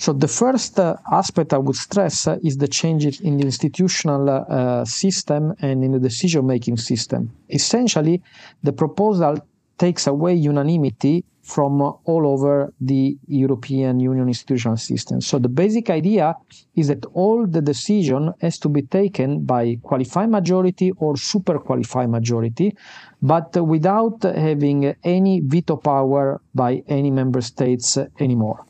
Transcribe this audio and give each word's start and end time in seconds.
So 0.00 0.14
the 0.14 0.28
first 0.28 0.80
uh, 0.80 0.96
aspect 1.12 1.52
I 1.52 1.58
would 1.58 1.76
stress 1.76 2.26
uh, 2.26 2.38
is 2.42 2.56
the 2.56 2.68
changes 2.68 3.20
in 3.20 3.36
the 3.36 3.44
institutional 3.44 4.30
uh, 4.30 4.82
system 4.86 5.52
and 5.60 5.84
in 5.84 5.92
the 5.92 5.98
decision-making 5.98 6.78
system. 6.78 7.30
Essentially, 7.50 8.22
the 8.62 8.72
proposal 8.72 9.34
takes 9.76 10.06
away 10.06 10.34
unanimity 10.36 11.26
from 11.42 11.82
all 11.82 12.26
over 12.26 12.72
the 12.80 13.18
European 13.26 14.00
Union 14.00 14.28
institutional 14.28 14.78
system. 14.78 15.20
So 15.20 15.38
the 15.38 15.50
basic 15.50 15.90
idea 15.90 16.34
is 16.76 16.88
that 16.88 17.04
all 17.12 17.46
the 17.46 17.60
decision 17.60 18.32
has 18.40 18.58
to 18.60 18.70
be 18.70 18.80
taken 18.80 19.44
by 19.44 19.76
qualified 19.82 20.30
majority 20.30 20.92
or 20.92 21.18
super 21.18 21.58
qualified 21.58 22.08
majority, 22.08 22.74
but 23.20 23.54
without 23.62 24.22
having 24.22 24.94
any 25.04 25.40
veto 25.40 25.76
power 25.76 26.40
by 26.54 26.82
any 26.88 27.10
member 27.10 27.42
states 27.42 27.98
anymore 28.18 28.64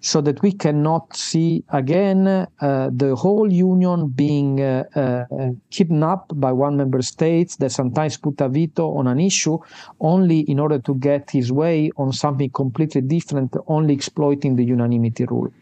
so 0.00 0.20
that 0.22 0.40
we 0.42 0.52
cannot 0.52 1.14
see 1.14 1.62
again 1.68 2.26
uh, 2.26 2.46
the 2.90 3.14
whole 3.14 3.52
union 3.52 4.08
being 4.08 4.60
uh, 4.60 4.84
uh, 4.96 5.24
kidnapped 5.70 6.38
by 6.40 6.50
one 6.50 6.76
member 6.76 7.02
state 7.02 7.54
that 7.58 7.70
sometimes 7.70 8.16
put 8.16 8.40
a 8.40 8.48
veto 8.48 8.96
on 8.96 9.06
an 9.06 9.20
issue 9.20 9.58
only 10.00 10.40
in 10.40 10.58
order 10.58 10.78
to 10.78 10.94
get 10.94 11.30
his 11.30 11.52
way 11.52 11.90
on 11.98 12.12
something 12.12 12.48
completely 12.50 13.02
different, 13.02 13.54
only 13.66 13.92
exploiting 13.92 14.56
the 14.56 14.64
unanimity 14.64 15.24
rule. 15.26 15.52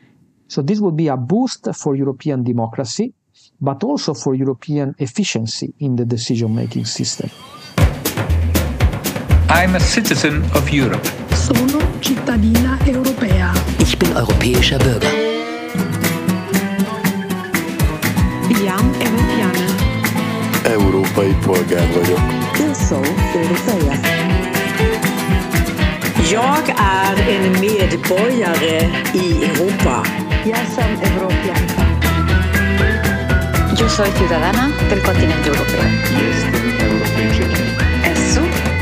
So 0.46 0.62
this 0.62 0.78
would 0.78 0.96
be 0.96 1.08
a 1.08 1.16
boost 1.16 1.68
for 1.74 1.96
European 1.96 2.44
democracy, 2.44 3.12
but 3.60 3.82
also 3.82 4.14
for 4.14 4.34
European 4.34 4.94
efficiency 4.98 5.74
in 5.80 5.96
the 5.96 6.04
decision-making 6.04 6.84
system. 6.84 7.28
I'm 9.50 9.74
a 9.74 9.80
citizen 9.80 10.44
of 10.54 10.70
Europe. 10.70 11.27
Sono 11.48 11.80
cittadina 12.00 12.76
europea. 12.84 13.52
Ich 13.78 13.98
bin 13.98 14.14
europäischer 14.14 14.78
Bürger. 14.78 15.12
Iam 18.50 18.86
Europeană. 19.00 19.66
Európai 20.62 21.36
polgár 21.46 21.86
vagyok. 21.94 22.20
Eu 22.60 22.74
sou 22.88 23.04
europeia. 23.34 23.94
Jag 26.30 26.64
är 27.04 27.16
en 27.34 27.50
medborgare 27.60 28.76
i 29.12 29.26
Europa. 29.48 30.02
Jag 30.44 30.66
som 30.74 30.90
europeanka. 31.08 31.82
Yo 33.78 33.88
soy 33.88 34.10
ciudadana 34.18 34.64
del 34.88 35.00
continente 35.00 35.48
europeo. 35.48 35.84
Jestem 36.20 36.64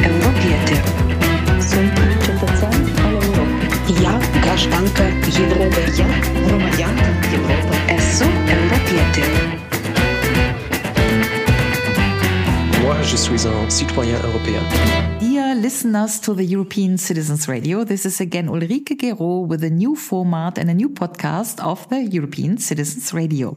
Europieter. 0.05 0.83
Sunt 1.71 1.87
cetățean 1.87 1.99
al 1.99 2.06
Europei. 4.46 4.46
Ja 4.46 4.46
grażdanka 4.46 5.04
Europy. 5.40 5.82
Ja 5.98 6.06
громадянка 6.46 7.06
Європи. 7.32 7.76
Esu 7.88 8.26
Europieter. 8.58 9.26
Moi, 12.84 12.96
je 13.12 13.18
suis 13.18 13.46
un 13.46 13.70
citoyen 13.70 14.18
européen. 14.24 14.64
Dear 15.22 15.45
Listeners 15.57 16.21
to 16.21 16.35
the 16.35 16.45
European 16.45 16.99
Citizens 16.99 17.49
Radio, 17.49 17.83
this 17.83 18.05
is 18.05 18.21
again 18.21 18.47
Ulrike 18.49 18.95
Guérot 18.95 19.47
with 19.47 19.65
a 19.65 19.71
new 19.71 19.97
format 19.97 20.59
and 20.59 20.69
a 20.69 20.75
new 20.75 20.91
podcast 20.91 21.59
of 21.65 21.89
the 21.89 22.03
European 22.03 22.59
Citizens 22.59 23.15
Radio. 23.15 23.57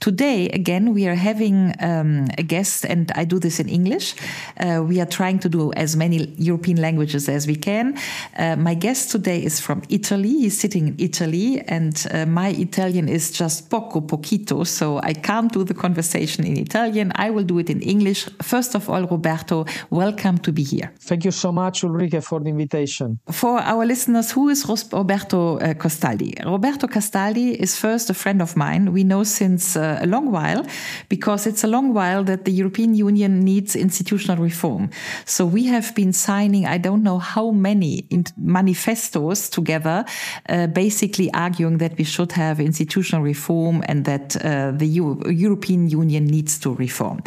Today, 0.00 0.50
again, 0.50 0.92
we 0.92 1.08
are 1.08 1.14
having 1.14 1.74
um, 1.80 2.26
a 2.36 2.42
guest, 2.42 2.84
and 2.84 3.10
I 3.12 3.24
do 3.24 3.38
this 3.38 3.58
in 3.58 3.70
English. 3.70 4.16
Uh, 4.58 4.82
we 4.86 5.00
are 5.00 5.06
trying 5.06 5.38
to 5.38 5.48
do 5.48 5.72
as 5.72 5.96
many 5.96 6.26
European 6.36 6.76
languages 6.76 7.26
as 7.26 7.46
we 7.46 7.56
can. 7.56 7.96
Uh, 8.36 8.56
my 8.56 8.74
guest 8.74 9.10
today 9.10 9.42
is 9.42 9.60
from 9.60 9.82
Italy. 9.88 10.40
He's 10.40 10.60
sitting 10.60 10.88
in 10.88 10.96
Italy, 10.98 11.62
and 11.68 12.06
uh, 12.10 12.26
my 12.26 12.50
Italian 12.50 13.08
is 13.08 13.30
just 13.30 13.70
poco 13.70 14.02
poquito, 14.02 14.66
so 14.66 14.98
I 15.02 15.14
can't 15.14 15.50
do 15.50 15.64
the 15.64 15.74
conversation 15.74 16.44
in 16.44 16.58
Italian. 16.58 17.12
I 17.14 17.30
will 17.30 17.44
do 17.44 17.58
it 17.58 17.70
in 17.70 17.80
English. 17.80 18.28
First 18.42 18.74
of 18.74 18.90
all, 18.90 19.06
Roberto, 19.06 19.64
welcome 19.88 20.36
to 20.40 20.52
be 20.52 20.64
here. 20.64 20.92
Thank 20.98 21.24
you 21.24 21.29
so 21.30 21.52
much, 21.52 21.82
Ulrike, 21.82 22.22
for 22.22 22.40
the 22.40 22.48
invitation. 22.48 23.18
For 23.30 23.58
our 23.58 23.84
listeners, 23.86 24.30
who 24.32 24.48
is 24.48 24.66
Roberto 24.92 25.58
uh, 25.58 25.74
Castaldi? 25.74 26.34
Roberto 26.44 26.86
Castaldi 26.86 27.54
is 27.54 27.76
first 27.76 28.10
a 28.10 28.14
friend 28.14 28.42
of 28.42 28.56
mine. 28.56 28.92
We 28.92 29.04
know 29.04 29.24
since 29.24 29.76
uh, 29.76 29.98
a 30.00 30.06
long 30.06 30.30
while 30.30 30.64
because 31.08 31.46
it's 31.46 31.64
a 31.64 31.68
long 31.68 31.94
while 31.94 32.24
that 32.24 32.44
the 32.44 32.52
European 32.52 32.94
Union 32.94 33.40
needs 33.40 33.76
institutional 33.76 34.42
reform. 34.42 34.90
So 35.24 35.44
we 35.46 35.66
have 35.66 35.94
been 35.94 36.12
signing, 36.12 36.66
I 36.66 36.78
don't 36.78 37.02
know 37.02 37.18
how 37.18 37.50
many 37.50 38.06
manifestos 38.36 39.48
together, 39.48 40.04
uh, 40.48 40.66
basically 40.68 41.32
arguing 41.32 41.78
that 41.78 41.96
we 41.98 42.04
should 42.04 42.32
have 42.32 42.60
institutional 42.60 43.22
reform 43.22 43.82
and 43.86 44.04
that 44.04 44.36
uh, 44.36 44.72
the 44.72 44.86
European 44.86 45.88
Union 45.88 46.26
needs 46.26 46.58
to 46.60 46.74
reform. 46.74 47.22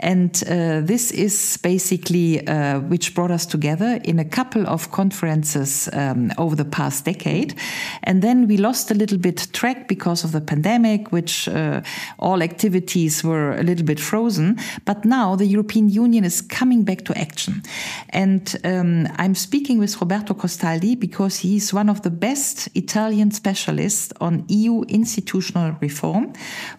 And 0.00 0.42
uh, 0.48 0.80
this 0.80 1.10
is 1.10 1.58
basically 1.62 2.46
uh, 2.46 2.80
which 2.80 3.14
brought 3.14 3.30
us 3.30 3.41
together 3.46 4.00
in 4.04 4.18
a 4.18 4.24
couple 4.24 4.66
of 4.66 4.90
conferences 4.90 5.88
um, 5.92 6.32
over 6.38 6.56
the 6.56 6.64
past 6.64 7.04
decade. 7.04 7.54
And 8.02 8.22
then 8.22 8.48
we 8.48 8.56
lost 8.56 8.90
a 8.90 8.94
little 8.94 9.18
bit 9.18 9.48
track 9.52 9.88
because 9.88 10.24
of 10.24 10.32
the 10.32 10.40
pandemic, 10.40 11.12
which 11.12 11.48
uh, 11.48 11.82
all 12.18 12.42
activities 12.42 13.24
were 13.24 13.52
a 13.52 13.62
little 13.62 13.84
bit 13.84 14.00
frozen. 14.00 14.58
But 14.84 15.04
now 15.04 15.36
the 15.36 15.46
European 15.46 15.88
Union 15.88 16.24
is 16.24 16.40
coming 16.40 16.84
back 16.84 17.04
to 17.04 17.18
action. 17.18 17.62
And 18.10 18.56
um, 18.64 19.08
I'm 19.16 19.34
speaking 19.34 19.78
with 19.78 20.00
Roberto 20.00 20.34
Castaldi 20.34 20.98
because 20.98 21.38
he's 21.38 21.72
one 21.72 21.88
of 21.88 22.02
the 22.02 22.10
best 22.10 22.68
Italian 22.74 23.30
specialists 23.30 24.12
on 24.20 24.44
EU 24.48 24.82
institutional 24.88 25.76
reform. 25.80 26.32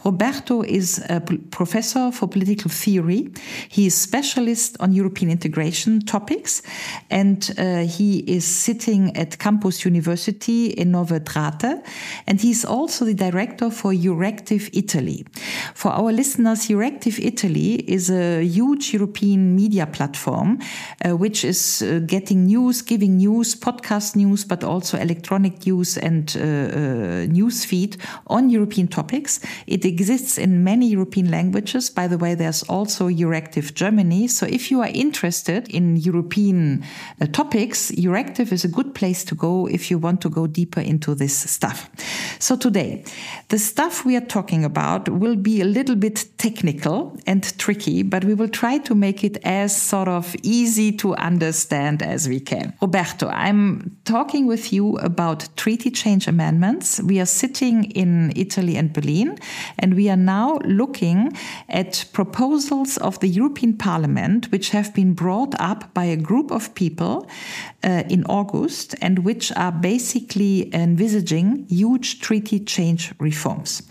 Roberto 0.04 0.62
is 0.62 1.04
a 1.10 1.22
professor 1.52 2.12
for 2.12 2.28
political 2.28 2.70
theory. 2.70 3.32
He 3.70 3.86
is 3.86 3.96
specialist 3.96 4.78
on 4.80 4.94
European 4.94 5.32
integration 5.32 6.02
topics, 6.02 6.53
and 7.10 7.54
uh, 7.58 7.80
he 7.98 8.20
is 8.20 8.46
sitting 8.46 9.16
at 9.16 9.40
Campus 9.40 9.86
University 9.86 10.68
in 10.68 10.92
Novedrate, 10.92 11.82
and 12.28 12.42
he's 12.42 12.66
also 12.66 13.06
the 13.06 13.14
director 13.14 13.72
for 13.72 13.92
Euractiv 13.94 14.70
Italy. 14.74 15.26
For 15.74 15.92
our 15.92 16.12
listeners, 16.12 16.68
Euractiv 16.68 17.20
Italy 17.20 17.76
is 17.88 18.10
a 18.10 18.44
huge 18.44 18.94
European 18.94 19.56
media 19.56 19.86
platform 19.86 20.60
uh, 21.06 21.16
which 21.16 21.44
is 21.44 21.82
uh, 21.82 22.00
getting 22.06 22.46
news, 22.46 22.82
giving 22.82 23.18
news, 23.18 23.56
podcast 23.56 24.16
news, 24.16 24.46
but 24.46 24.64
also 24.64 24.98
electronic 24.98 25.66
news 25.66 25.98
and 25.98 26.36
uh, 26.36 26.42
uh, 26.42 27.26
news 27.28 27.66
feed 27.66 27.98
on 28.28 28.50
European 28.50 28.88
topics. 28.88 29.40
It 29.68 29.86
exists 29.86 30.38
in 30.38 30.64
many 30.64 30.88
European 30.88 31.32
languages. 31.32 31.90
By 31.90 32.08
the 32.08 32.18
way, 32.18 32.36
there's 32.36 32.64
also 32.64 33.10
Euractiv 33.10 33.74
Germany. 33.74 34.28
So 34.28 34.46
if 34.46 34.72
you 34.72 34.82
are 34.82 34.92
interested 34.94 35.68
in 35.70 35.98
European 35.98 36.43
uh, 36.52 37.26
topics, 37.28 37.92
Euractiv 37.92 38.52
is 38.52 38.66
a 38.66 38.68
good 38.68 38.94
place 38.94 39.24
to 39.26 39.36
go 39.36 39.68
if 39.68 39.90
you 39.90 39.98
want 39.98 40.22
to 40.22 40.30
go 40.30 40.48
deeper 40.48 40.82
into 40.82 41.16
this 41.16 41.36
stuff. 41.36 41.90
So 42.40 42.58
today, 42.58 43.06
the 43.50 43.60
stuff 43.60 44.06
we 44.06 44.16
are 44.16 44.26
talking 44.26 44.66
about 44.66 45.10
will 45.10 45.36
be 45.36 45.62
a 45.62 45.66
little 45.66 45.96
bit 45.96 46.26
technical 46.38 47.16
and 47.26 47.58
tricky, 47.58 48.04
but 48.04 48.26
we 48.26 48.34
will 48.34 48.50
try 48.50 48.80
to 48.80 48.96
make 48.96 49.24
it 49.24 49.38
as 49.44 49.76
sort 49.76 50.08
of 50.08 50.36
easy 50.44 50.92
to 50.94 51.16
understand 51.16 52.02
as 52.02 52.28
we 52.28 52.40
can. 52.40 52.74
Roberto, 52.82 53.30
I'm 53.30 53.96
talking 54.06 54.48
with 54.48 54.74
you 54.74 54.98
about 54.98 55.48
treaty 55.56 55.92
change 55.92 56.28
amendments. 56.28 57.02
We 57.02 57.20
are 57.20 57.26
sitting 57.26 57.86
in 57.92 58.34
Italy 58.36 58.76
and 58.76 58.92
Berlin, 58.92 59.38
and 59.80 59.96
we 59.96 60.10
are 60.10 60.18
now 60.18 60.60
looking 60.66 61.32
at 61.70 62.06
proposals 62.14 62.98
of 62.98 63.20
the 63.20 63.28
European 63.28 63.78
Parliament 63.78 64.52
which 64.52 64.72
have 64.72 64.94
been 64.94 65.14
brought 65.14 65.54
up 65.60 65.94
by 65.94 66.06
a 66.06 66.16
group 66.16 66.33
of 66.52 66.74
people 66.74 67.28
uh, 67.84 68.04
in 68.10 68.24
August 68.26 68.96
and 69.02 69.20
which 69.20 69.52
are 69.56 69.72
basically 69.72 70.74
envisaging 70.74 71.66
huge 71.70 72.20
treaty 72.22 72.60
change 72.60 73.14
reforms. 73.20 73.82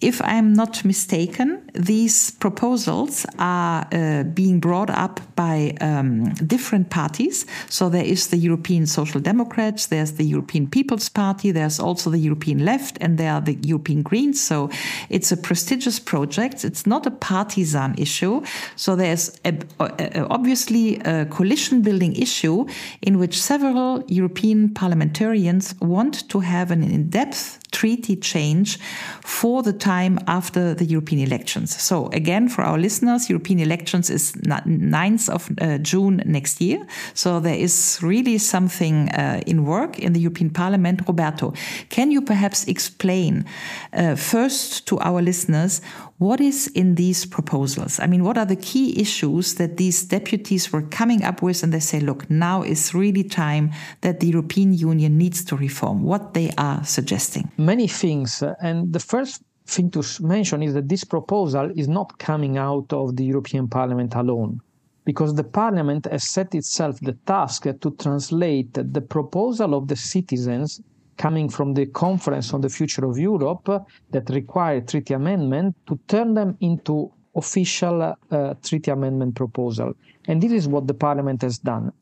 If 0.00 0.22
I'm 0.22 0.54
not 0.54 0.82
mistaken, 0.84 1.60
these 1.74 2.30
proposals 2.30 3.26
are 3.38 3.86
uh, 3.92 4.22
being 4.22 4.58
brought 4.58 4.88
up 4.88 5.20
by 5.36 5.76
um, 5.82 6.32
different 6.46 6.88
parties. 6.88 7.44
So 7.68 7.90
there 7.90 8.04
is 8.04 8.28
the 8.28 8.38
European 8.38 8.86
Social 8.86 9.20
Democrats, 9.20 9.86
there's 9.86 10.12
the 10.12 10.24
European 10.24 10.68
People's 10.68 11.10
Party, 11.10 11.50
there's 11.52 11.78
also 11.78 12.08
the 12.08 12.18
European 12.18 12.64
Left, 12.64 12.96
and 13.02 13.18
there 13.18 13.32
are 13.34 13.42
the 13.42 13.58
European 13.62 14.02
Greens. 14.02 14.40
So 14.40 14.70
it's 15.10 15.32
a 15.32 15.36
prestigious 15.36 15.98
project. 15.98 16.64
It's 16.64 16.86
not 16.86 17.06
a 17.06 17.10
partisan 17.10 17.94
issue. 17.98 18.42
So 18.76 18.96
there's 18.96 19.38
a, 19.44 19.52
a, 19.80 20.26
obviously 20.28 20.98
a 21.00 21.26
coalition 21.26 21.82
building 21.82 22.14
issue 22.16 22.66
in 23.02 23.18
which 23.18 23.29
several 23.38 24.02
European 24.06 24.72
parliamentarians 24.74 25.74
want 25.80 26.28
to 26.28 26.40
have 26.40 26.70
an 26.70 26.82
in 26.82 27.10
depth 27.10 27.58
treaty 27.70 28.16
change 28.16 28.78
for 29.20 29.62
the 29.62 29.72
time 29.72 30.18
after 30.26 30.74
the 30.74 30.84
European 30.84 31.20
elections. 31.20 31.80
So 31.80 32.08
again, 32.12 32.48
for 32.48 32.62
our 32.62 32.78
listeners, 32.78 33.30
European 33.30 33.60
elections 33.60 34.10
is 34.10 34.32
9th 34.32 35.28
of 35.28 35.50
uh, 35.60 35.78
June 35.78 36.22
next 36.26 36.60
year. 36.60 36.86
So 37.14 37.40
there 37.40 37.54
is 37.54 37.98
really 38.02 38.38
something 38.38 39.08
uh, 39.10 39.40
in 39.46 39.64
work 39.64 39.98
in 39.98 40.12
the 40.12 40.20
European 40.20 40.50
Parliament. 40.50 41.02
Roberto, 41.06 41.52
can 41.88 42.10
you 42.10 42.22
perhaps 42.22 42.66
explain 42.66 43.44
uh, 43.92 44.16
first 44.16 44.86
to 44.86 44.98
our 45.00 45.22
listeners 45.22 45.80
what 46.20 46.38
is 46.38 46.66
in 46.74 46.96
these 46.96 47.24
proposals? 47.24 47.98
I 47.98 48.06
mean, 48.06 48.24
what 48.24 48.36
are 48.36 48.44
the 48.44 48.54
key 48.54 49.00
issues 49.00 49.54
that 49.54 49.78
these 49.78 50.04
deputies 50.04 50.70
were 50.70 50.82
coming 50.82 51.24
up 51.24 51.40
with? 51.40 51.62
And 51.62 51.72
they 51.72 51.80
say, 51.80 51.98
look, 51.98 52.28
now 52.28 52.62
is 52.62 52.92
really 52.92 53.24
time 53.24 53.72
that 54.02 54.20
the 54.20 54.26
European 54.26 54.74
Union 54.74 55.16
needs 55.16 55.42
to 55.46 55.56
reform, 55.56 56.02
what 56.02 56.34
they 56.34 56.50
are 56.58 56.84
suggesting. 56.84 57.50
Many 57.56 57.88
things. 57.88 58.42
And 58.60 58.92
the 58.92 59.00
first 59.00 59.42
thing 59.66 59.90
to 59.92 60.02
mention 60.20 60.62
is 60.62 60.74
that 60.74 60.90
this 60.90 61.04
proposal 61.04 61.70
is 61.74 61.88
not 61.88 62.18
coming 62.18 62.58
out 62.58 62.92
of 62.92 63.16
the 63.16 63.24
European 63.24 63.66
Parliament 63.66 64.14
alone 64.14 64.60
because 65.06 65.34
the 65.34 65.44
parliament 65.44 66.06
has 66.10 66.24
set 66.28 66.54
itself 66.54 67.00
the 67.00 67.16
task 67.24 67.62
to 67.62 67.90
translate 67.92 68.74
the 68.74 69.00
proposal 69.00 69.74
of 69.74 69.88
the 69.88 69.96
citizens 69.96 70.82
coming 71.16 71.48
from 71.48 71.74
the 71.74 71.86
Conference 71.86 72.54
on 72.54 72.60
the 72.60 72.68
Future 72.68 73.04
of 73.04 73.18
Europe 73.18 73.68
that 74.10 74.30
required 74.30 74.88
treaty 74.88 75.14
amendment 75.14 75.76
to 75.86 75.98
turn 76.08 76.34
them 76.34 76.56
into 76.60 77.10
official 77.34 78.02
uh, 78.02 78.54
treaty 78.62 78.90
amendment 78.90 79.34
proposal. 79.34 79.92
And 80.26 80.42
this 80.42 80.52
is 80.52 80.68
what 80.68 80.86
the 80.86 80.94
Parliament 80.94 81.42
has 81.42 81.58
done. 81.58 81.92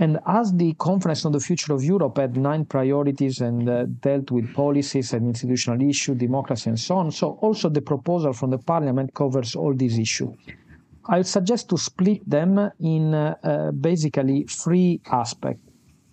And 0.00 0.20
as 0.26 0.52
the 0.52 0.74
Conference 0.74 1.24
on 1.24 1.32
the 1.32 1.40
Future 1.40 1.74
of 1.74 1.82
Europe 1.82 2.18
had 2.18 2.36
nine 2.36 2.64
priorities 2.64 3.40
and 3.40 3.68
uh, 3.68 3.86
dealt 4.00 4.30
with 4.30 4.52
policies 4.54 5.12
and 5.12 5.26
institutional 5.26 5.82
issues, 5.88 6.16
democracy, 6.18 6.70
and 6.70 6.78
so 6.78 6.96
on, 6.96 7.10
so 7.10 7.32
also 7.40 7.68
the 7.68 7.82
proposal 7.82 8.32
from 8.32 8.50
the 8.50 8.58
Parliament 8.58 9.12
covers 9.14 9.56
all 9.56 9.74
these 9.74 9.98
issues. 9.98 10.34
I 11.06 11.22
suggest 11.22 11.68
to 11.70 11.78
split 11.78 12.28
them 12.28 12.70
in 12.78 13.14
uh, 13.14 13.34
uh, 13.42 13.70
basically 13.72 14.44
three 14.44 15.00
aspects. 15.10 15.67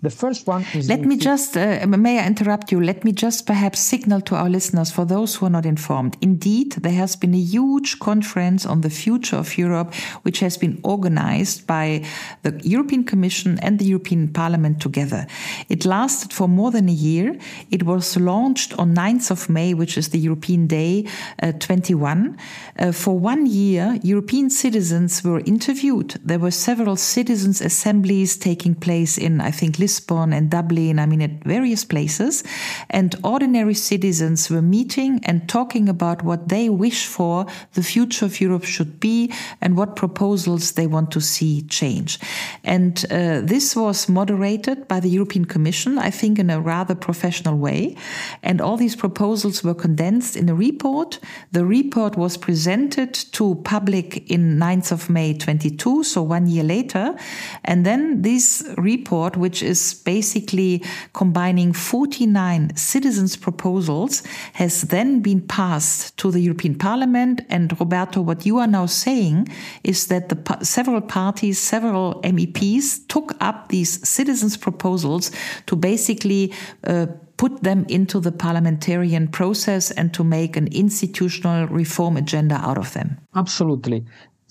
The 0.05 0.11
first 0.11 0.45
one 0.45 0.63
is. 0.75 0.87
Let 0.87 1.01
me 1.01 1.17
just, 1.17 1.57
uh, 1.57 1.83
may 1.87 2.19
I 2.19 2.27
interrupt 2.27 2.71
you? 2.71 2.79
Let 2.79 3.03
me 3.03 3.11
just 3.11 3.47
perhaps 3.47 3.79
signal 3.79 4.21
to 4.21 4.35
our 4.35 4.47
listeners, 4.47 4.91
for 4.91 5.03
those 5.03 5.33
who 5.33 5.47
are 5.47 5.49
not 5.49 5.65
informed. 5.65 6.15
Indeed, 6.21 6.73
there 6.73 6.93
has 6.93 7.15
been 7.15 7.33
a 7.33 7.39
huge 7.39 7.97
conference 7.97 8.67
on 8.67 8.81
the 8.81 8.91
future 8.91 9.35
of 9.35 9.57
Europe, 9.57 9.95
which 10.21 10.41
has 10.41 10.57
been 10.57 10.79
organized 10.83 11.65
by 11.65 12.05
the 12.43 12.51
European 12.63 13.03
Commission 13.03 13.57
and 13.63 13.79
the 13.79 13.85
European 13.85 14.27
Parliament 14.27 14.79
together. 14.79 15.25
It 15.69 15.85
lasted 15.85 16.31
for 16.31 16.47
more 16.47 16.69
than 16.69 16.87
a 16.87 16.99
year. 17.09 17.35
It 17.71 17.81
was 17.81 18.15
launched 18.15 18.77
on 18.77 18.93
9th 18.93 19.31
of 19.31 19.49
May, 19.49 19.73
which 19.73 19.97
is 19.97 20.09
the 20.09 20.19
European 20.19 20.67
Day 20.67 21.07
uh, 21.41 21.51
21. 21.53 22.37
Uh, 22.77 22.91
for 22.91 23.17
one 23.17 23.47
year, 23.47 23.97
European 24.03 24.51
citizens 24.51 25.23
were 25.23 25.41
interviewed. 25.47 26.19
There 26.23 26.37
were 26.37 26.51
several 26.51 26.95
citizens' 26.95 27.59
assemblies 27.59 28.37
taking 28.37 28.75
place 28.75 29.17
in, 29.17 29.41
I 29.41 29.49
think, 29.49 29.79
Lisbon 29.79 29.94
Lisbon 29.95 30.33
and 30.33 30.49
Dublin, 30.49 30.99
I 30.99 31.05
mean, 31.05 31.21
at 31.21 31.43
various 31.45 31.85
places. 31.85 32.43
And 32.89 33.15
ordinary 33.23 33.73
citizens 33.73 34.49
were 34.49 34.61
meeting 34.61 35.21
and 35.23 35.47
talking 35.47 35.87
about 35.87 36.23
what 36.23 36.49
they 36.49 36.69
wish 36.69 37.05
for 37.05 37.45
the 37.73 37.83
future 37.83 38.25
of 38.25 38.41
Europe 38.41 38.65
should 38.65 38.99
be 38.99 39.31
and 39.61 39.77
what 39.77 39.95
proposals 39.95 40.73
they 40.73 40.87
want 40.87 41.11
to 41.11 41.21
see 41.21 41.61
change. 41.63 42.19
And 42.63 43.05
uh, 43.09 43.41
this 43.41 43.75
was 43.75 44.09
moderated 44.09 44.87
by 44.87 44.99
the 44.99 45.09
European 45.09 45.45
Commission, 45.45 45.97
I 45.97 46.09
think, 46.09 46.39
in 46.39 46.49
a 46.49 46.59
rather 46.59 46.95
professional 46.95 47.57
way. 47.57 47.95
And 48.43 48.59
all 48.59 48.77
these 48.77 48.95
proposals 48.95 49.63
were 49.63 49.75
condensed 49.75 50.35
in 50.35 50.49
a 50.49 50.55
report. 50.55 51.19
The 51.53 51.65
report 51.65 52.17
was 52.17 52.37
presented 52.37 53.13
to 53.31 53.55
public 53.63 54.29
in 54.29 54.59
9th 54.59 54.91
of 54.91 55.09
May 55.09 55.37
22, 55.37 56.03
so 56.03 56.21
one 56.21 56.47
year 56.47 56.63
later. 56.63 57.15
And 57.63 57.85
then 57.85 58.23
this 58.23 58.65
report, 58.77 59.37
which 59.37 59.63
is 59.63 59.84
basically 59.93 60.83
combining 61.13 61.73
49 61.73 62.75
citizens' 62.75 63.35
proposals, 63.35 64.23
has 64.53 64.81
then 64.83 65.21
been 65.21 65.41
passed 65.41 66.17
to 66.17 66.31
the 66.31 66.39
European 66.39 66.75
Parliament. 66.75 67.41
And 67.49 67.79
Roberto, 67.79 68.21
what 68.21 68.45
you 68.45 68.57
are 68.57 68.67
now 68.67 68.85
saying 68.85 69.47
is 69.83 70.07
that 70.07 70.29
the 70.29 70.57
several 70.63 71.01
parties, 71.01 71.59
several 71.59 72.21
MEPs 72.23 73.07
took 73.07 73.35
up 73.41 73.69
these 73.69 74.07
citizens' 74.07 74.57
proposals 74.57 75.31
to 75.67 75.75
basically 75.75 76.53
uh, 76.85 77.07
put 77.37 77.63
them 77.63 77.85
into 77.89 78.19
the 78.19 78.31
parliamentarian 78.31 79.27
process 79.27 79.91
and 79.91 80.13
to 80.13 80.23
make 80.23 80.55
an 80.55 80.67
institutional 80.67 81.67
reform 81.67 82.17
agenda 82.17 82.55
out 82.55 82.77
of 82.77 82.93
them. 82.93 83.17
Absolutely. 83.35 84.05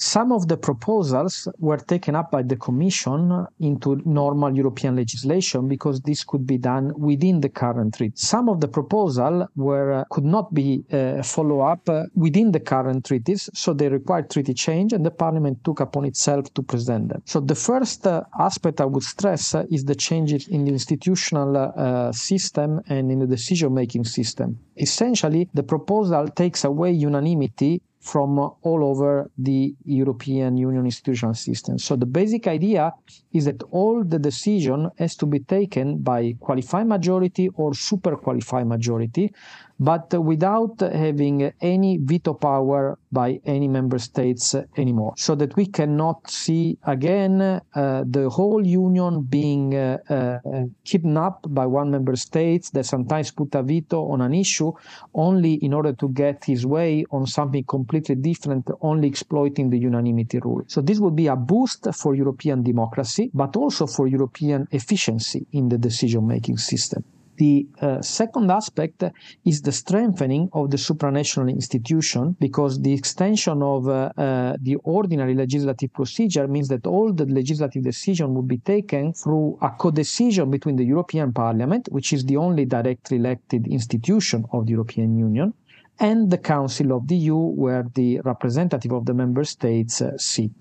Some 0.05 0.33
of 0.33 0.49
the 0.49 0.59
proposals 0.59 1.49
were 1.59 1.79
taken 1.79 2.15
up 2.15 2.31
by 2.31 2.43
the 2.43 2.57
Commission 2.57 3.47
into 3.59 4.03
normal 4.05 4.55
European 4.55 4.97
legislation 4.97 5.67
because 5.67 6.03
this 6.03 6.25
could 6.25 6.47
be 6.47 6.59
done 6.59 6.93
within 6.95 7.41
the 7.41 7.49
current 7.49 7.95
treaty. 7.95 8.13
Some 8.15 8.51
of 8.51 8.61
the 8.61 8.69
proposals 8.69 9.47
were 9.57 9.93
uh, 9.95 10.05
could 10.11 10.27
not 10.27 10.53
be 10.53 10.85
uh, 10.93 11.23
follow 11.23 11.61
up 11.63 11.89
uh, 11.89 12.03
within 12.15 12.53
the 12.53 12.61
current 12.61 13.07
treaties, 13.07 13.49
so 13.55 13.73
they 13.73 13.89
required 13.89 14.29
treaty 14.29 14.53
change, 14.53 14.93
and 14.93 15.07
the 15.07 15.11
Parliament 15.11 15.65
took 15.65 15.81
upon 15.81 16.05
itself 16.05 16.53
to 16.53 16.63
present 16.63 17.09
them. 17.09 17.23
So 17.25 17.41
the 17.41 17.55
first 17.55 18.07
uh, 18.07 18.25
aspect 18.39 18.83
I 18.83 18.85
would 18.85 19.05
stress 19.05 19.55
uh, 19.55 19.65
is 19.71 19.87
the 19.87 19.95
changes 19.95 20.49
in 20.49 20.67
the 20.67 20.73
institutional 20.73 22.13
system 22.13 22.83
and 22.89 23.11
in 23.11 23.21
the 23.21 23.27
decision-making 23.27 24.05
system. 24.05 24.59
Essentially, 24.77 25.49
the 25.55 25.63
proposal 25.63 26.29
takes 26.29 26.65
away 26.65 26.93
unanimity 26.93 27.81
from 28.05 28.39
uh, 28.39 28.49
all 28.63 28.85
over 28.85 29.31
the 29.39 29.75
European 29.85 30.59
Union 30.59 30.85
institutional 30.85 31.35
system. 31.35 31.79
So 31.79 31.97
the 31.97 32.07
basic 32.07 32.47
idea 32.47 32.93
is 33.33 33.47
that 33.47 33.63
all 33.71 34.05
the 34.05 34.19
decision 34.19 34.91
has 34.99 35.17
to 35.17 35.27
be 35.27 35.41
taken 35.41 35.99
by 35.99 36.37
qualified 36.39 36.87
majority 36.87 37.49
or 37.55 37.73
super 37.73 38.15
qualified 38.17 38.67
majority 38.67 39.33
but 39.79 40.13
without 40.23 40.81
having 40.81 41.53
any 41.61 41.99
veto 41.99 42.35
power 42.35 42.99
by 43.11 43.41
any 43.45 43.69
member 43.69 43.99
states 43.99 44.55
anymore. 44.77 45.15
So 45.17 45.35
that 45.37 45.57
we 45.57 45.67
cannot 45.67 46.31
see 46.31 46.79
again 46.85 47.41
uh, 47.41 48.05
the 48.07 48.29
whole 48.31 48.65
union 48.67 49.23
being 49.23 49.75
uh, 49.75 49.99
uh, 50.09 50.39
kidnapped 50.85 51.53
by 51.55 51.67
one 51.67 51.91
member 51.91 52.17
state 52.17 52.71
that 52.73 52.85
sometimes 52.85 53.31
put 53.31 53.55
a 53.55 53.63
veto 53.63 54.11
on 54.11 54.21
an 54.21 54.35
issue 54.35 54.73
only 55.15 55.55
in 55.55 55.73
order 55.73 55.93
to 55.95 56.09
get 56.09 56.45
his 56.45 56.67
way 56.67 57.05
on 57.11 57.27
something 57.27 57.65
completely 57.65 58.15
different, 58.15 58.71
only 58.81 59.09
exploiting 59.09 59.71
the 59.71 59.79
unanimity 59.79 60.39
rule. 60.39 60.63
So 60.67 60.81
this 60.81 60.99
would 60.99 61.17
be 61.17 61.29
a 61.29 61.37
boost 61.37 61.87
for 61.95 62.15
European 62.15 62.63
democracy, 62.63 63.31
but 63.35 63.57
also 63.57 63.87
for 63.87 64.07
European 64.07 64.67
efficiency 64.71 65.47
in 65.53 65.69
the 65.69 65.79
decision 65.79 66.27
making 66.27 66.59
system. 66.59 67.05
The 67.37 67.67
uh, 67.81 68.01
second 68.01 68.51
aspect 68.51 69.03
is 69.45 69.63
the 69.63 69.73
strengthening 69.73 70.49
of 70.53 70.71
the 70.71 70.77
supranational 70.77 71.51
institution 71.51 72.37
because 72.39 72.81
the 72.81 72.93
extension 72.93 73.63
of 73.63 73.89
uh, 73.89 74.13
uh, 74.17 74.57
the 74.61 74.77
ordinary 74.85 75.35
legislative 75.35 75.93
procedure 75.93 76.47
means 76.47 76.69
that 76.69 76.87
all 76.87 77.13
the 77.13 77.27
legislative 77.27 77.83
decision 77.83 78.35
would 78.35 78.47
be 78.47 78.59
taken 78.59 79.13
through 79.13 79.59
a 79.63 79.71
co-decision 79.71 80.51
between 80.51 80.77
the 80.77 80.85
European 80.85 81.33
Parliament, 81.33 81.89
which 81.91 82.13
is 82.13 82.25
the 82.25 82.37
only 82.37 82.65
directly 82.65 83.17
elected 83.17 83.67
institution 83.67 84.45
of 84.53 84.67
the 84.67 84.73
European 84.73 85.17
Union, 85.17 85.53
and 85.99 86.31
the 86.31 86.39
Council 86.39 86.93
of 86.93 87.07
the 87.09 87.17
EU, 87.17 87.37
where 87.37 87.85
the 87.95 88.21
representative 88.25 88.93
of 88.93 89.07
the 89.07 89.15
member 89.15 89.45
states 89.45 90.03
uh, 90.03 90.17
sit 90.19 90.53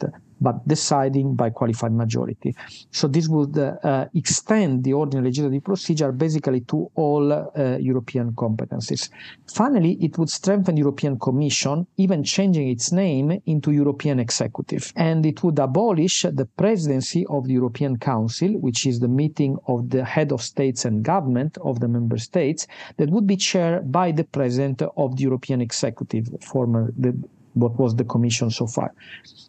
but 0.44 0.68
deciding 0.68 1.36
by 1.36 1.50
qualified 1.50 1.94
majority. 1.94 2.54
So 2.92 3.08
this 3.08 3.28
would 3.30 3.58
uh, 3.58 4.06
extend 4.14 4.84
the 4.84 4.94
ordinary 4.94 5.28
legislative 5.30 5.64
procedure 5.64 6.12
basically 6.12 6.62
to 6.72 6.92
all 6.96 7.32
uh, 7.32 7.78
European 7.80 8.34
competencies. 8.34 9.10
Finally, 9.48 9.94
it 10.02 10.18
would 10.18 10.30
strengthen 10.30 10.76
European 10.78 11.18
Commission, 11.18 11.88
even 11.98 12.24
changing 12.24 12.68
its 12.68 12.92
name 12.92 13.40
into 13.46 13.72
European 13.72 14.20
Executive, 14.20 14.92
and 14.96 15.26
it 15.26 15.42
would 15.44 15.60
abolish 15.60 16.24
the 16.24 16.48
presidency 16.58 17.26
of 17.28 17.48
the 17.48 17.54
European 17.54 17.98
Council, 17.98 18.50
which 18.60 18.86
is 18.86 19.00
the 19.00 19.08
meeting 19.08 19.58
of 19.68 19.90
the 19.90 20.04
head 20.04 20.32
of 20.34 20.42
states 20.42 20.84
and 20.84 21.04
government 21.04 21.58
of 21.64 21.80
the 21.80 21.88
member 21.88 22.18
states, 22.18 22.68
that 22.98 23.10
would 23.10 23.26
be 23.26 23.38
chaired 23.38 23.92
by 23.92 24.12
the 24.12 24.26
president 24.26 24.82
of 24.98 25.16
the 25.16 25.24
European 25.24 25.62
Executive, 25.62 26.28
former 26.42 26.92
the 26.98 27.14
what 27.54 27.78
was 27.80 27.96
the 27.96 28.04
commission 28.04 28.50
so 28.50 28.68
far. 28.68 28.94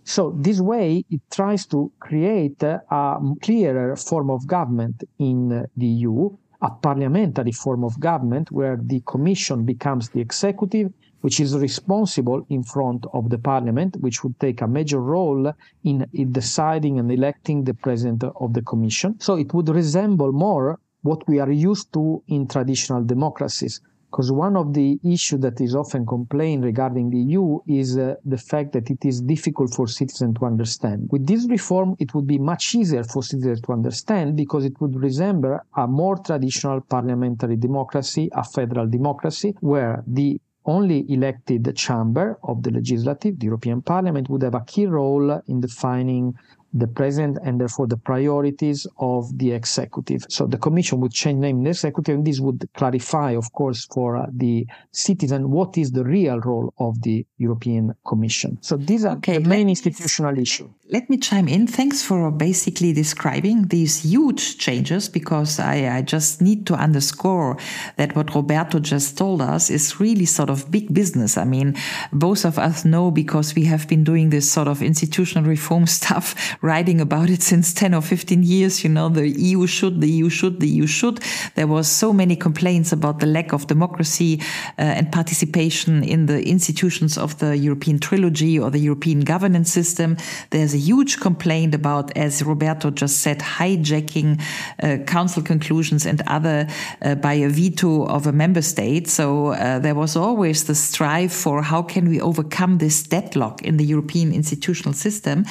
So 0.05 0.35
this 0.39 0.61
way, 0.61 1.05
it 1.11 1.21
tries 1.31 1.67
to 1.67 1.91
create 2.01 2.63
a 2.63 3.19
clearer 3.43 3.97
form 3.97 4.31
of 4.31 4.47
government 4.47 5.05
in 5.19 5.67
the 5.77 5.87
EU, 5.87 6.31
a 6.63 6.71
parliamentary 6.71 7.53
form 7.53 7.85
of 7.85 7.99
government 8.01 8.51
where 8.51 8.79
the 8.81 9.01
commission 9.07 9.65
becomes 9.65 10.09
the 10.11 10.21
executive, 10.21 10.93
which 11.21 11.41
is 11.41 11.57
responsible 11.57 12.45
in 12.51 12.63
front 12.63 13.07
of 13.15 13.31
the 13.31 13.39
parliament, 13.39 13.97
which 14.01 14.23
would 14.23 14.39
take 14.39 14.61
a 14.61 14.69
major 14.69 15.01
role 15.01 15.53
in, 15.85 16.07
in 16.13 16.33
deciding 16.33 16.99
and 16.99 17.11
electing 17.11 17.65
the 17.65 17.75
president 17.75 18.25
of 18.25 18.53
the 18.53 18.63
commission. 18.63 19.19
So 19.21 19.37
it 19.37 19.53
would 19.55 19.69
resemble 19.69 20.33
more 20.33 20.79
what 21.03 21.27
we 21.29 21.39
are 21.39 21.51
used 21.51 21.93
to 21.95 22.23
in 22.29 22.47
traditional 22.47 23.05
democracies 23.05 23.81
because 24.15 24.31
one 24.31 24.57
of 24.57 24.73
the 24.75 24.97
issues 25.03 25.41
that 25.41 25.61
is 25.61 25.75
often 25.75 26.07
complained 26.07 26.65
regarding 26.65 27.11
the 27.11 27.19
EU 27.19 27.59
is 27.67 27.99
uh, 27.99 28.15
the 28.25 28.39
fact 28.39 28.71
that 28.73 28.89
it 28.89 29.05
is 29.05 29.21
difficult 29.21 29.75
for 29.75 29.89
citizens 29.89 30.39
to 30.39 30.45
understand. 30.45 31.09
With 31.11 31.27
this 31.27 31.49
reform, 31.49 31.97
it 31.99 32.15
would 32.15 32.25
be 32.25 32.39
much 32.39 32.77
easier 32.77 33.03
for 33.03 33.25
citizens 33.25 33.61
to 33.63 33.73
understand 33.73 34.37
because 34.37 34.65
it 34.65 34.81
would 34.81 34.95
resemble 34.95 35.59
a 35.77 35.89
more 35.89 36.17
traditional 36.19 36.81
parliamentary 36.83 37.57
democracy, 37.57 38.31
a 38.33 38.45
federal 38.45 38.87
democracy, 38.89 39.57
where 39.59 40.05
the 40.07 40.41
only 40.65 41.05
elected 41.13 41.75
chamber 41.75 42.39
of 42.45 42.63
the 42.63 42.71
legislative, 42.71 43.41
the 43.41 43.47
European 43.47 43.83
Parliament, 43.83 44.31
would 44.31 44.43
have 44.43 44.55
a 44.55 44.65
key 44.65 44.87
role 44.87 45.43
in 45.49 45.61
defining 45.61 46.35
the 46.75 46.89
president 46.89 47.39
and 47.45 47.61
therefore 47.61 47.87
the 47.87 47.97
priorities 47.97 48.87
of 48.99 49.39
the 49.39 49.53
executive. 49.53 50.27
So 50.29 50.47
the 50.47 50.59
commission 50.59 51.01
would 51.01 51.13
change 51.13 51.39
name 51.39 51.59
in 51.59 51.65
the 51.65 51.71
executive, 51.71 52.17
and 52.17 52.27
this 52.27 52.41
would 52.41 52.69
clarify, 52.75 53.31
of 53.33 53.53
course, 53.53 53.87
for 53.87 54.17
uh, 54.17 54.27
the 54.33 54.67
citizen 54.91 55.51
what 55.51 55.79
is 55.79 55.93
the 55.93 56.05
real 56.05 56.41
role 56.41 56.75
of 56.79 57.01
the 57.03 57.25
European 57.39 57.95
Commission. 58.05 58.59
So 58.61 58.77
these 58.77 59.05
are 59.05 59.17
okay, 59.17 59.39
the 59.39 59.49
main 59.49 59.69
institutional 59.69 60.37
issues. 60.37 60.69
Let 60.91 61.09
me 61.09 61.17
chime 61.17 61.49
in. 61.49 61.67
Thanks 61.67 62.03
for 62.03 62.31
basically 62.31 62.93
describing 62.93 63.69
these 63.69 64.03
huge 64.03 64.59
changes 64.59 65.09
because 65.09 65.59
I, 65.59 65.97
I 65.97 66.03
just 66.03 66.43
need 66.43 66.67
to 66.67 66.75
underscore 66.75 67.57
that 67.97 68.15
what 68.15 68.35
Roberto 68.35 68.81
just 68.81 69.17
told 69.17 69.41
us 69.41 69.71
is 69.71 69.99
really 69.99 70.27
sort 70.27 70.51
of 70.51 70.71
big 70.71 70.93
business. 70.93 71.39
I 71.39 71.45
mean, 71.45 71.75
both 72.13 72.45
of 72.45 72.59
us 72.59 72.85
know 72.85 73.11
because 73.11 73.55
we 73.55 73.65
have 73.65 73.89
been 73.89 74.05
doing 74.05 74.29
this 74.29 74.53
sort 74.53 74.69
of 74.69 74.83
institutional 74.83 75.49
reform 75.49 75.87
stuff 75.99 76.35
writing 76.61 77.01
about 77.01 77.31
it 77.31 77.43
since 77.43 77.73
10 77.73 77.95
or 77.95 78.03
15 78.03 78.43
years. 78.43 78.85
You 78.85 78.91
know, 78.91 79.09
the 79.09 79.27
EU 79.27 79.67
should, 79.67 80.03
the 80.03 80.11
EU 80.11 80.29
should, 80.29 80.61
the 80.61 80.69
EU 80.69 80.87
should. 80.87 81.19
There 81.55 81.67
was 81.67 81.89
so 81.89 82.13
many 82.13 82.37
complaints 82.37 82.93
about 82.93 83.21
the 83.21 83.27
lack 83.27 83.55
of 83.55 83.69
democracy 83.69 84.43
uh, 84.79 84.83
and 84.83 85.11
participation 85.11 86.05
in 86.05 86.27
the 86.27 86.47
institutions 86.47 87.17
of 87.17 87.39
the 87.39 87.57
European 87.57 87.99
trilogy 88.01 88.59
or 88.59 88.71
the 88.71 88.81
European 88.81 89.21
governance 89.21 89.73
system. 89.73 90.19
There's 90.51 90.74
a 90.75 90.79
huge 90.79 91.21
complaint 91.21 91.75
about, 91.75 92.17
as 92.17 92.43
Roberto 92.43 92.91
just 92.91 93.21
said, 93.21 93.39
hijacking 93.39 94.41
uh, 94.83 94.99
council 95.05 95.43
conclusions 95.43 96.07
and 96.07 96.23
other 96.27 96.67
uh, 97.03 97.15
by 97.15 97.35
a 97.35 97.49
veto 97.49 98.07
of 98.07 98.27
a 98.27 98.33
member 98.33 98.63
state. 98.63 99.09
So 99.09 99.49
uh, 99.49 99.79
there 99.79 99.95
was 99.95 100.17
always 100.17 100.65
the 100.65 100.75
strive 100.75 101.33
for 101.33 101.63
how 101.63 101.83
can 101.83 102.09
we 102.09 102.21
overcome 102.21 102.79
this 102.79 103.03
deadlock 103.03 103.63
in 103.63 103.77
the 103.77 103.85
European 103.85 104.33
institutional 104.33 104.95
system. 104.95 105.45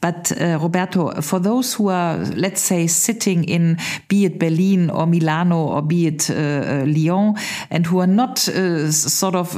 But 0.00 0.32
uh, 0.40 0.58
Roberto, 0.60 1.20
for 1.20 1.40
those 1.40 1.74
who 1.74 1.88
are, 1.88 2.18
let's 2.36 2.60
say, 2.60 2.86
sitting 2.86 3.44
in 3.44 3.78
be 4.08 4.24
it 4.24 4.38
Berlin 4.38 4.90
or 4.90 5.06
Milano 5.06 5.66
or 5.66 5.82
be 5.82 6.06
it 6.06 6.30
uh, 6.30 6.34
uh 6.34 6.84
Lyon, 6.86 7.34
and 7.70 7.86
who 7.86 8.00
are 8.00 8.06
not 8.06 8.38
sort 8.38 9.34
of 9.34 9.56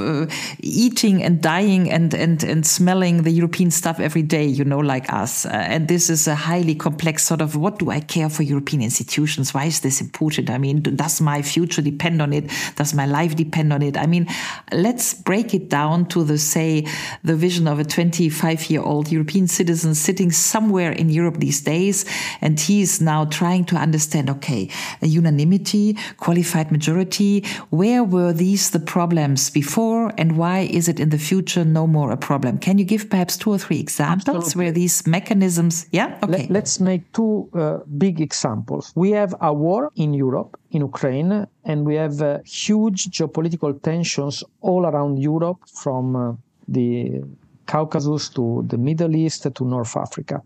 eating 0.61 1.23
and 1.23 1.41
dying 1.41 1.91
and, 1.91 2.15
and, 2.15 2.43
and 2.45 2.67
smelling 2.67 3.23
the 3.23 3.31
European 3.31 3.71
stuff 3.71 4.01
every 4.01 4.23
day, 4.23 4.45
you 4.45 4.65
know, 4.65 4.79
like 4.79 5.10
us. 5.13 5.47
Uh, 5.47 5.51
and 5.51 5.89
this 5.89 6.09
is 6.11 6.27
a 6.27 6.35
highly 6.35 6.75
complex 6.75 7.25
sort 7.25 7.41
of 7.41 7.57
what 7.57 7.79
do 7.79 7.91
I 7.91 8.01
care 8.01 8.29
for 8.29 8.43
European 8.43 8.83
institutions? 8.83 9.53
Why 9.53 9.65
is 9.65 9.81
this 9.81 10.01
important? 10.01 10.51
I 10.51 10.59
mean, 10.59 10.81
does 10.83 11.21
my 11.21 11.43
future 11.43 11.83
depend 11.83 12.23
on 12.23 12.33
it? 12.33 12.51
Does 12.77 12.95
my 12.95 13.07
life 13.07 13.37
depend 13.37 13.73
on 13.73 13.83
it? 13.83 13.97
I 13.97 14.07
mean, 14.07 14.27
let's 14.73 15.15
break 15.15 15.55
it 15.55 15.69
down 15.69 16.07
to 16.07 16.25
the, 16.25 16.39
say, 16.39 16.87
the 17.25 17.37
vision 17.37 17.67
of 17.69 17.79
a 17.79 17.85
25 17.85 18.71
year 18.71 18.83
old 18.83 19.11
European 19.11 19.49
citizen 19.49 19.95
sitting 19.95 20.31
somewhere 20.31 20.93
in 20.93 21.11
Europe 21.11 21.39
these 21.39 21.61
days. 21.61 22.05
And 22.41 22.59
he 22.59 22.83
is 22.83 23.01
now 23.01 23.25
trying 23.25 23.65
to 23.67 23.77
understand, 23.77 24.31
okay, 24.31 24.71
a 25.03 25.07
unanimity, 25.07 25.97
qualified 26.17 26.71
majority, 26.71 27.45
where 27.71 28.05
were 28.05 28.33
these 28.33 28.71
the 28.71 28.81
problems 28.81 29.51
before 29.51 30.13
and 30.17 30.37
why 30.37 30.61
is 30.61 30.89
it 30.89 31.01
in 31.01 31.11
the 31.11 31.19
future 31.19 31.65
no 31.65 31.87
more 31.87 32.11
a 32.13 32.17
problem? 32.17 32.59
Can 32.59 32.79
you 32.79 32.85
give 32.85 33.11
perhaps 33.11 33.37
two 33.37 33.51
or 33.51 33.59
three 33.59 33.81
examples 33.81 34.37
Absolutely. 34.37 34.65
where 34.65 34.73
these 34.73 35.00
mechanisms, 35.07 35.87
yeah? 35.93 36.19
Okay. 36.23 36.47
Let, 36.49 36.65
us 36.65 36.81
make 36.81 37.13
two 37.13 37.49
uh, 37.55 37.79
big 37.99 38.21
examples. 38.21 38.93
We 38.95 39.11
have 39.11 39.35
a 39.41 39.53
war 39.53 39.91
in 39.97 40.15
Europe, 40.15 40.59
in 40.71 40.83
Ukraine, 40.83 41.47
and 41.65 41.85
we 41.85 41.95
have 41.97 42.21
uh, 42.21 42.39
huge 42.45 43.11
geopolitical 43.11 43.81
tensions 43.83 44.45
all 44.61 44.87
around 44.87 45.19
Europe 45.19 45.59
from 45.69 46.17
uh, 46.17 46.33
the 46.69 47.23
Caucasus 47.67 48.29
to 48.31 48.65
the 48.67 48.79
Middle 48.79 49.15
East 49.15 49.47
to 49.55 49.65
North 49.65 49.97
Africa. 49.97 50.43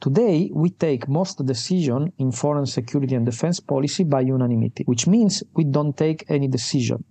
Today, 0.00 0.50
we 0.52 0.70
take 0.70 1.08
most 1.08 1.44
decision 1.44 2.12
in 2.18 2.30
foreign 2.30 2.66
security 2.66 3.14
and 3.14 3.24
defense 3.24 3.60
policy 3.60 4.04
by 4.04 4.20
unanimity, 4.20 4.84
which 4.84 5.06
means 5.06 5.42
we 5.54 5.64
don't 5.64 5.96
take 5.96 6.24
any 6.28 6.48
decision. 6.48 7.02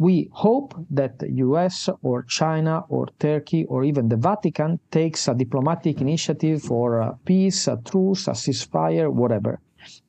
We 0.00 0.30
hope 0.32 0.74
that 0.88 1.18
the 1.18 1.30
US 1.44 1.90
or 2.02 2.22
China 2.22 2.84
or 2.88 3.08
Turkey 3.18 3.66
or 3.66 3.84
even 3.84 4.08
the 4.08 4.16
Vatican 4.16 4.80
takes 4.90 5.28
a 5.28 5.34
diplomatic 5.34 6.00
initiative 6.00 6.62
for 6.62 7.00
a 7.00 7.18
peace, 7.26 7.68
a 7.68 7.76
truce, 7.84 8.26
a 8.26 8.30
ceasefire, 8.30 9.12
whatever. 9.12 9.60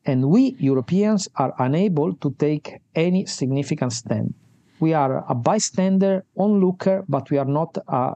And 0.06 0.30
we 0.30 0.56
Europeans 0.60 1.28
are 1.36 1.54
unable 1.60 2.16
to 2.24 2.32
take 2.40 2.80
any 2.96 3.26
significant 3.26 3.92
stand. 3.92 4.34
We 4.80 4.94
are 4.94 5.26
a 5.28 5.36
bystander, 5.36 6.24
onlooker, 6.38 7.04
but 7.10 7.30
we 7.30 7.38
are 7.38 7.52
not 7.60 7.78
a 7.90 8.14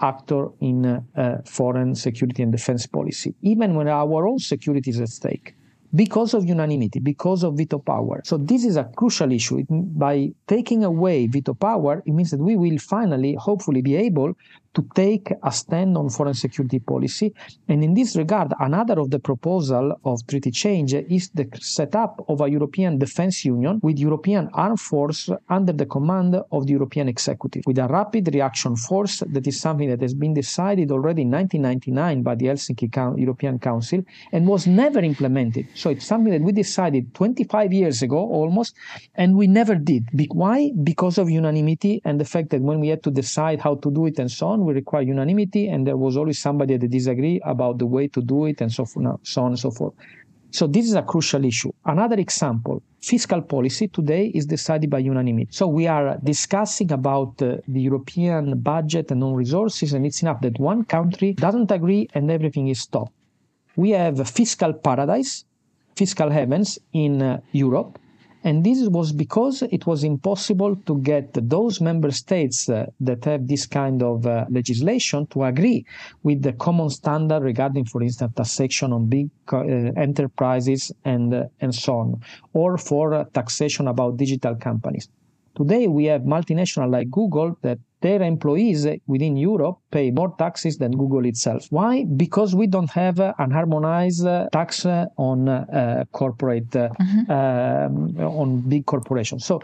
actor 0.00 0.48
in 0.60 0.84
uh, 0.84 1.38
foreign 1.46 1.94
security 1.94 2.42
and 2.42 2.52
defense 2.52 2.86
policy, 2.86 3.34
even 3.40 3.74
when 3.74 3.88
our 3.88 4.28
own 4.28 4.38
security 4.38 4.90
is 4.90 5.00
at 5.00 5.08
stake, 5.08 5.54
because 5.94 6.34
of 6.34 6.44
unanimity, 6.44 6.98
because 6.98 7.44
of 7.44 7.56
veto 7.56 7.78
power. 7.78 8.20
So 8.24 8.36
this 8.36 8.64
is 8.64 8.76
a 8.76 8.84
crucial 8.96 9.30
issue. 9.32 9.58
It, 9.58 9.66
by 9.70 10.32
taking 10.46 10.84
away 10.84 11.26
veto 11.26 11.54
power, 11.54 12.02
it 12.04 12.12
means 12.12 12.30
that 12.30 12.40
we 12.40 12.56
will 12.56 12.78
finally, 12.78 13.34
hopefully, 13.34 13.82
be 13.82 13.96
able 13.96 14.34
to 14.74 14.86
take 14.94 15.32
a 15.42 15.52
stand 15.52 15.96
on 15.96 16.10
foreign 16.10 16.34
security 16.34 16.78
policy. 16.78 17.32
And 17.68 17.82
in 17.82 17.94
this 17.94 18.16
regard, 18.16 18.52
another 18.60 19.00
of 19.00 19.10
the 19.10 19.18
proposal 19.18 19.98
of 20.04 20.26
treaty 20.26 20.50
change 20.50 20.94
is 20.94 21.30
the 21.30 21.48
setup 21.60 22.24
of 22.28 22.40
a 22.40 22.48
European 22.48 22.98
defense 22.98 23.44
union 23.44 23.80
with 23.82 23.98
European 23.98 24.50
armed 24.52 24.80
force 24.80 25.30
under 25.48 25.72
the 25.72 25.86
command 25.86 26.36
of 26.52 26.66
the 26.66 26.72
European 26.72 27.08
executive, 27.08 27.62
with 27.66 27.78
a 27.78 27.86
rapid 27.86 28.34
reaction 28.34 28.76
force 28.76 29.22
that 29.26 29.46
is 29.46 29.60
something 29.60 29.88
that 29.88 30.00
has 30.00 30.14
been 30.14 30.34
decided 30.34 30.90
already 30.90 31.22
in 31.22 31.30
1999 31.30 32.22
by 32.22 32.34
the 32.34 32.46
Helsinki 32.46 32.88
European 33.18 33.58
Council 33.58 34.02
and 34.32 34.46
was 34.46 34.66
never 34.66 35.00
implemented. 35.00 35.66
So 35.74 35.90
it's 35.90 36.06
something 36.06 36.32
that 36.32 36.42
we 36.42 36.52
decided 36.52 37.14
25 37.14 37.72
years 37.72 38.02
ago 38.02 38.18
almost, 38.18 38.74
and 39.14 39.36
we 39.36 39.46
never 39.46 39.74
did. 39.74 40.08
Why? 40.32 40.72
Because 40.82 41.18
of 41.18 41.30
unanimity 41.30 42.00
and 42.04 42.20
the 42.20 42.24
fact 42.24 42.50
that 42.50 42.60
when 42.60 42.80
we 42.80 42.88
had 42.88 43.02
to 43.04 43.10
decide 43.10 43.60
how 43.60 43.76
to 43.76 43.90
do 43.90 44.06
it 44.06 44.18
and 44.18 44.30
so 44.30 44.48
on, 44.48 44.63
we 44.64 44.74
require 44.74 45.02
unanimity, 45.02 45.68
and 45.68 45.86
there 45.86 45.96
was 45.96 46.16
always 46.16 46.38
somebody 46.38 46.76
that 46.76 46.88
disagree 46.88 47.40
about 47.44 47.78
the 47.78 47.86
way 47.86 48.08
to 48.08 48.20
do 48.20 48.46
it, 48.46 48.60
and 48.60 48.72
so, 48.72 48.84
forth, 48.84 49.20
so 49.22 49.42
on 49.42 49.52
and 49.52 49.58
so 49.58 49.70
forth. 49.70 49.94
So 50.50 50.68
this 50.68 50.86
is 50.86 50.94
a 50.94 51.02
crucial 51.02 51.44
issue. 51.44 51.72
Another 51.84 52.14
example, 52.14 52.80
fiscal 53.02 53.42
policy 53.42 53.88
today 53.88 54.30
is 54.34 54.46
decided 54.46 54.88
by 54.88 55.00
unanimity. 55.00 55.48
So 55.50 55.66
we 55.66 55.88
are 55.88 56.16
discussing 56.22 56.92
about 56.92 57.42
uh, 57.42 57.56
the 57.66 57.80
European 57.80 58.60
budget 58.60 59.10
and 59.10 59.24
own 59.24 59.34
resources, 59.34 59.92
and 59.94 60.06
it's 60.06 60.22
enough 60.22 60.40
that 60.42 60.60
one 60.60 60.84
country 60.84 61.32
doesn't 61.32 61.72
agree 61.72 62.08
and 62.14 62.30
everything 62.30 62.68
is 62.68 62.80
stopped. 62.80 63.12
We 63.74 63.90
have 63.90 64.20
a 64.20 64.24
fiscal 64.24 64.72
paradise, 64.72 65.44
fiscal 65.96 66.30
heavens 66.30 66.78
in 66.92 67.20
uh, 67.20 67.40
Europe, 67.50 67.98
and 68.44 68.62
this 68.62 68.86
was 68.88 69.12
because 69.12 69.62
it 69.62 69.86
was 69.86 70.04
impossible 70.04 70.76
to 70.76 70.98
get 71.00 71.30
those 71.48 71.80
member 71.80 72.10
states 72.10 72.68
uh, 72.68 72.84
that 73.00 73.24
have 73.24 73.48
this 73.48 73.66
kind 73.66 74.02
of 74.02 74.26
uh, 74.26 74.44
legislation 74.50 75.26
to 75.28 75.44
agree 75.44 75.84
with 76.22 76.42
the 76.42 76.52
common 76.52 76.90
standard 76.90 77.42
regarding, 77.42 77.86
for 77.86 78.02
instance, 78.02 78.34
taxation 78.36 78.92
on 78.92 79.06
big 79.06 79.30
uh, 79.50 79.64
enterprises 79.96 80.92
and, 81.06 81.32
uh, 81.32 81.44
and 81.62 81.74
so 81.74 81.94
on, 81.94 82.20
or 82.52 82.76
for 82.76 83.14
uh, 83.14 83.24
taxation 83.32 83.88
about 83.88 84.18
digital 84.18 84.54
companies. 84.54 85.08
Today, 85.56 85.86
we 85.86 86.04
have 86.06 86.22
multinational 86.22 86.90
like 86.90 87.10
Google 87.10 87.56
that 87.62 87.78
their 88.04 88.20
employees 88.22 88.86
within 89.06 89.34
Europe 89.50 89.76
pay 89.90 90.10
more 90.10 90.32
taxes 90.44 90.76
than 90.82 90.92
Google 91.02 91.24
itself. 91.32 91.62
Why? 91.70 92.04
Because 92.04 92.54
we 92.54 92.66
don't 92.74 92.90
have 92.90 93.18
an 93.18 93.50
harmonized 93.58 94.26
tax 94.52 94.84
on 95.30 95.48
uh, 95.48 96.04
corporate, 96.12 96.70
mm-hmm. 96.70 97.30
um, 97.38 97.94
on 98.40 98.48
big 98.72 98.84
corporations. 98.84 99.46
So 99.46 99.62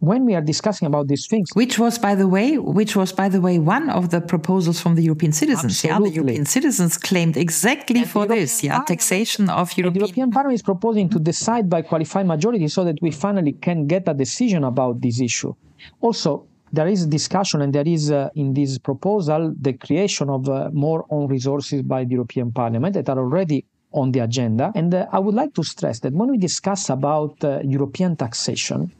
when 0.00 0.24
we 0.28 0.34
are 0.34 0.46
discussing 0.52 0.86
about 0.86 1.06
these 1.08 1.26
things 1.32 1.48
which 1.54 1.78
was 1.78 1.94
by 1.98 2.14
the 2.14 2.28
way 2.36 2.58
which 2.58 2.94
was 3.00 3.10
by 3.22 3.28
the 3.34 3.40
way 3.46 3.58
one 3.58 3.88
of 3.98 4.10
the 4.10 4.20
proposals 4.20 4.78
from 4.82 4.92
the 4.96 5.02
european 5.08 5.32
citizens 5.32 5.72
Absolutely. 5.72 5.90
yeah 5.90 6.10
the 6.10 6.14
european 6.20 6.46
citizens 6.56 6.92
claimed 7.08 7.36
exactly 7.46 8.00
and 8.00 8.10
for 8.14 8.26
this 8.26 8.62
yeah 8.62 8.82
taxation 8.94 9.48
of 9.48 9.66
european 9.78 9.94
the 9.94 10.00
european 10.00 10.30
parliament 10.36 10.56
is 10.60 10.62
proposing 10.72 11.08
to 11.08 11.18
decide 11.18 11.70
by 11.70 11.80
qualified 11.80 12.26
majority 12.26 12.68
so 12.76 12.84
that 12.84 12.98
we 13.00 13.10
finally 13.10 13.54
can 13.66 13.86
get 13.86 14.02
a 14.08 14.14
decision 14.24 14.64
about 14.72 15.00
this 15.00 15.16
issue 15.20 15.52
also 16.00 16.30
there 16.74 16.88
is 16.88 17.06
discussion 17.06 17.62
and 17.62 17.72
there 17.72 17.86
is 17.86 18.10
uh, 18.10 18.28
in 18.34 18.54
this 18.54 18.78
proposal 18.78 19.54
the 19.60 19.72
creation 19.72 20.28
of 20.28 20.48
uh, 20.48 20.70
more 20.72 21.04
own 21.10 21.28
resources 21.28 21.82
by 21.82 22.04
the 22.04 22.12
European 22.12 22.52
Parliament 22.52 22.94
that 22.94 23.08
are 23.08 23.18
already 23.18 23.64
on 23.92 24.12
the 24.12 24.20
agenda. 24.20 24.72
And 24.74 24.92
uh, 24.94 25.06
I 25.12 25.18
would 25.20 25.34
like 25.34 25.54
to 25.54 25.62
stress 25.62 26.00
that 26.00 26.12
when 26.12 26.30
we 26.30 26.38
discuss 26.38 26.90
about 26.90 27.42
uh, 27.44 27.60
European 27.62 28.16
taxation, 28.16 28.90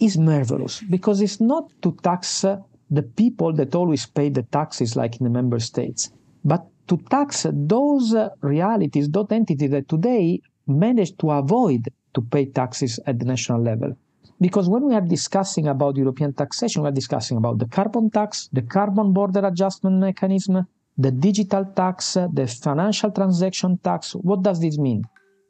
is 0.00 0.16
marvelous 0.16 0.80
because 0.80 1.20
it's 1.20 1.40
not 1.40 1.70
to 1.82 1.96
tax 2.02 2.44
the 2.90 3.02
people 3.02 3.52
that 3.52 3.74
always 3.74 4.06
pay 4.06 4.28
the 4.30 4.42
taxes 4.44 4.96
like 4.96 5.20
in 5.20 5.24
the 5.24 5.30
member 5.30 5.60
states, 5.60 6.10
but 6.44 6.66
to 6.88 6.96
tax 7.10 7.46
those 7.52 8.16
realities, 8.40 9.08
those 9.10 9.30
entities 9.30 9.70
that 9.70 9.88
today 9.88 10.40
manage 10.66 11.16
to 11.18 11.30
avoid 11.30 11.88
to 12.14 12.20
pay 12.22 12.46
taxes 12.46 12.98
at 13.06 13.18
the 13.18 13.24
national 13.24 13.62
level. 13.62 13.96
Because 14.40 14.68
when 14.70 14.84
we 14.84 14.94
are 14.94 15.02
discussing 15.02 15.68
about 15.68 15.96
European 15.96 16.32
taxation, 16.32 16.82
we 16.82 16.88
are 16.88 16.92
discussing 16.92 17.36
about 17.36 17.58
the 17.58 17.66
carbon 17.66 18.10
tax, 18.10 18.48
the 18.52 18.62
carbon 18.62 19.12
border 19.12 19.46
adjustment 19.46 19.96
mechanism, 19.96 20.66
the 20.96 21.10
digital 21.10 21.64
tax, 21.64 22.14
the 22.14 22.46
financial 22.46 23.10
transaction 23.10 23.78
tax. 23.78 24.14
What 24.14 24.42
does 24.42 24.60
this 24.60 24.78
mean? 24.78 25.04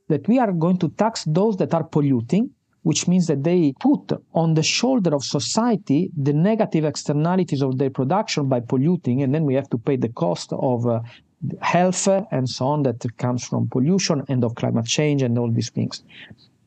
That 0.08 0.26
we 0.26 0.40
are 0.40 0.52
going 0.52 0.78
to 0.78 0.88
tax 0.88 1.24
those 1.24 1.56
that 1.58 1.72
are 1.72 1.84
polluting, 1.84 2.50
which 2.82 3.06
means 3.06 3.28
that 3.28 3.44
they 3.44 3.74
put 3.78 4.12
on 4.34 4.54
the 4.54 4.62
shoulder 4.62 5.14
of 5.14 5.22
society 5.22 6.10
the 6.16 6.32
negative 6.32 6.84
externalities 6.84 7.62
of 7.62 7.78
their 7.78 7.90
production 7.90 8.48
by 8.48 8.58
polluting, 8.58 9.22
and 9.22 9.32
then 9.32 9.44
we 9.44 9.54
have 9.54 9.70
to 9.70 9.78
pay 9.78 9.96
the 9.96 10.08
cost 10.08 10.52
of 10.52 10.86
uh, 10.86 11.00
health 11.60 12.08
and 12.32 12.48
so 12.48 12.66
on 12.66 12.82
that 12.82 13.04
comes 13.18 13.46
from 13.46 13.68
pollution 13.68 14.22
and 14.28 14.42
of 14.44 14.54
climate 14.56 14.86
change 14.86 15.22
and 15.22 15.38
all 15.38 15.50
these 15.50 15.70
things. 15.70 16.02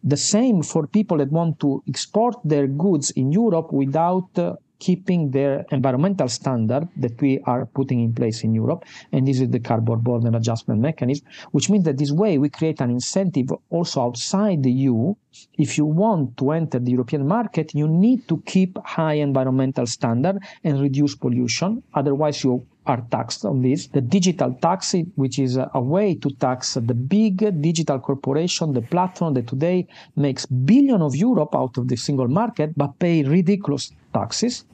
The 0.03 0.17
same 0.17 0.63
for 0.63 0.85
people 0.85 1.17
that 1.17 1.31
want 1.31 1.59
to 1.61 1.81
export 1.87 2.35
their 2.43 2.67
goods 2.67 3.11
in 3.11 3.31
Europe 3.31 3.71
without 3.71 4.37
uh, 4.37 4.55
keeping 4.79 5.31
their 5.31 5.65
environmental 5.71 6.27
standard 6.27 6.89
that 6.97 7.15
we 7.21 7.39
are 7.45 7.65
putting 7.65 8.01
in 8.01 8.11
place 8.13 8.43
in 8.43 8.53
Europe. 8.53 8.83
And 9.13 9.25
this 9.25 9.39
is 9.39 9.49
the 9.49 9.61
carbon 9.61 9.99
border 9.99 10.35
adjustment 10.35 10.81
mechanism, 10.81 11.25
which 11.51 11.69
means 11.69 11.85
that 11.85 11.97
this 11.97 12.11
way 12.11 12.37
we 12.37 12.49
create 12.49 12.81
an 12.81 12.89
incentive 12.89 13.49
also 13.69 14.01
outside 14.01 14.61
the 14.61 14.71
EU. 14.71 15.13
If 15.57 15.77
you 15.77 15.85
want 15.85 16.35
to 16.39 16.51
enter 16.51 16.79
the 16.79 16.91
European 16.91 17.25
market, 17.25 17.73
you 17.73 17.87
need 17.87 18.27
to 18.27 18.43
keep 18.45 18.77
high 18.83 19.17
environmental 19.29 19.85
standard 19.87 20.37
and 20.65 20.81
reduce 20.81 21.15
pollution. 21.15 21.81
Otherwise, 21.93 22.43
you 22.43 22.65
are 22.85 23.01
taxed 23.11 23.45
on 23.45 23.61
this. 23.61 23.87
The 23.87 24.01
digital 24.01 24.53
tax, 24.61 24.95
which 25.15 25.39
is 25.39 25.57
a 25.57 25.81
way 25.81 26.15
to 26.15 26.29
tax 26.31 26.73
the 26.73 26.93
big 26.93 27.61
digital 27.61 27.99
corporation, 27.99 28.73
the 28.73 28.81
platform 28.81 29.33
that 29.35 29.47
today 29.47 29.87
makes 30.15 30.45
billion 30.45 31.01
of 31.01 31.15
Europe 31.15 31.55
out 31.55 31.77
of 31.77 31.87
the 31.87 31.95
single 31.95 32.27
market, 32.27 32.73
but 32.75 32.99
pay 32.99 33.23
ridiculous 33.23 33.91
taxes. 34.13 34.65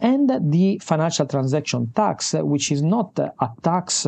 And 0.00 0.30
the 0.52 0.78
financial 0.82 1.26
transaction 1.26 1.92
tax, 1.94 2.32
which 2.34 2.70
is 2.70 2.82
not 2.82 3.18
a 3.18 3.48
tax 3.62 4.06